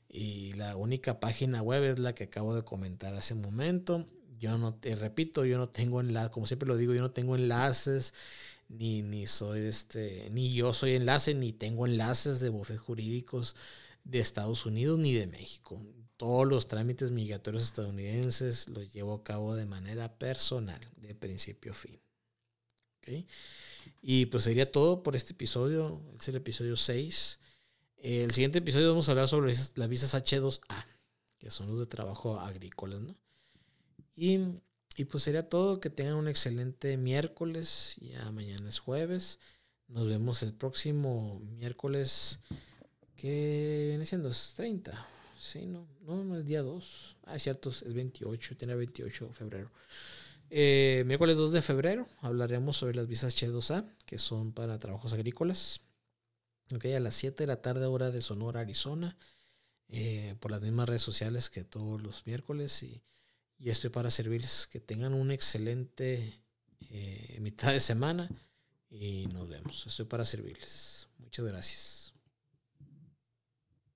y 0.07 0.53
la 0.53 0.77
única 0.77 1.19
página 1.19 1.61
web 1.61 1.83
es 1.83 1.99
la 1.99 2.15
que 2.15 2.25
acabo 2.25 2.55
de 2.55 2.63
comentar 2.63 3.13
hace 3.13 3.33
un 3.33 3.41
momento. 3.41 4.07
Yo 4.39 4.57
no 4.57 4.75
te 4.75 4.95
repito, 4.95 5.43
yo 5.43 5.57
no 5.57 5.67
tengo 5.67 5.99
enlaces, 5.99 6.31
como 6.31 6.47
siempre 6.47 6.69
lo 6.69 6.77
digo, 6.77 6.93
yo 6.93 7.01
no 7.01 7.11
tengo 7.11 7.35
enlaces, 7.35 8.13
ni, 8.69 9.01
ni 9.01 9.27
soy 9.27 9.67
este, 9.67 10.29
ni 10.31 10.53
yo 10.53 10.73
soy 10.73 10.93
enlace, 10.95 11.33
ni 11.33 11.51
tengo 11.51 11.85
enlaces 11.85 12.39
de 12.39 12.49
bufetes 12.49 12.81
jurídicos 12.81 13.57
de 14.05 14.19
Estados 14.19 14.65
Unidos 14.65 14.97
ni 14.99 15.13
de 15.13 15.27
México 15.27 15.81
todos 16.17 16.47
los 16.47 16.67
trámites 16.67 17.11
migratorios 17.11 17.63
estadounidenses 17.63 18.67
los 18.69 18.91
llevo 18.91 19.13
a 19.13 19.23
cabo 19.23 19.55
de 19.55 19.65
manera 19.65 20.17
personal, 20.17 20.81
de 20.97 21.15
principio 21.15 21.71
a 21.71 21.75
fin. 21.75 21.99
Y 24.01 24.25
pues 24.25 24.43
sería 24.43 24.69
todo 24.71 25.03
por 25.03 25.15
este 25.15 25.33
episodio, 25.33 26.01
es 26.19 26.27
el 26.27 26.35
episodio 26.35 26.75
6. 26.75 27.39
El 27.97 28.31
siguiente 28.31 28.57
episodio 28.57 28.89
vamos 28.89 29.07
a 29.07 29.11
hablar 29.11 29.27
sobre 29.27 29.53
las 29.75 29.89
visas 29.89 30.13
H2A, 30.13 30.85
que 31.37 31.51
son 31.51 31.67
los 31.67 31.79
de 31.79 31.85
trabajo 31.85 32.39
agrícolas, 32.39 32.99
¿no? 32.99 33.15
Y, 34.15 34.39
y 34.97 35.05
pues 35.05 35.23
sería 35.23 35.47
todo, 35.47 35.79
que 35.79 35.89
tengan 35.89 36.15
un 36.15 36.27
excelente 36.27 36.97
miércoles, 36.97 37.95
ya 38.01 38.29
mañana 38.31 38.67
es 38.67 38.79
jueves. 38.79 39.39
Nos 39.87 40.07
vemos 40.07 40.41
el 40.43 40.53
próximo 40.53 41.39
miércoles, 41.39 42.39
que 43.15 43.85
viene 43.89 44.05
siendo 44.05 44.29
es 44.29 44.53
30 44.55 45.16
Sí, 45.39 45.65
no, 45.65 45.87
no, 46.01 46.37
es 46.37 46.45
día 46.45 46.61
2. 46.61 47.17
Ah, 47.25 47.35
es 47.35 47.43
cierto, 47.43 47.69
es 47.69 47.93
28, 47.93 48.57
tiene 48.57 48.75
28 48.75 49.27
de 49.27 49.33
febrero. 49.33 49.71
Eh, 50.49 51.03
miércoles 51.05 51.35
2 51.35 51.51
de 51.51 51.61
febrero 51.61 52.07
hablaremos 52.21 52.77
sobre 52.77 52.95
las 52.95 53.07
visas 53.07 53.35
H2A, 53.35 53.85
que 54.05 54.17
son 54.17 54.53
para 54.53 54.79
trabajos 54.79 55.13
agrícolas. 55.13 55.81
Ok, 56.73 56.85
a 56.85 56.99
las 56.99 57.15
7 57.15 57.43
de 57.43 57.47
la 57.47 57.61
tarde, 57.61 57.85
hora 57.85 58.11
de 58.11 58.21
Sonora, 58.21 58.61
Arizona. 58.61 59.17
Eh, 59.89 60.35
por 60.41 60.51
las 60.51 60.61
mismas 60.61 60.89
redes 60.89 61.01
sociales 61.01 61.49
que 61.49 61.63
todos 61.63 62.01
los 62.01 62.25
miércoles. 62.25 62.83
Y, 62.83 63.01
y 63.57 63.69
estoy 63.69 63.89
para 63.89 64.11
servirles. 64.11 64.67
Que 64.71 64.79
tengan 64.79 65.13
un 65.13 65.31
excelente 65.31 66.41
mitad 67.39 67.71
de 67.71 67.79
semana 67.79 68.29
y 68.89 69.27
nos 69.27 69.47
vemos. 69.47 69.85
Estoy 69.87 70.05
para 70.05 70.25
servirles. 70.25 71.07
Muchas 71.19 71.45
gracias. 71.45 72.06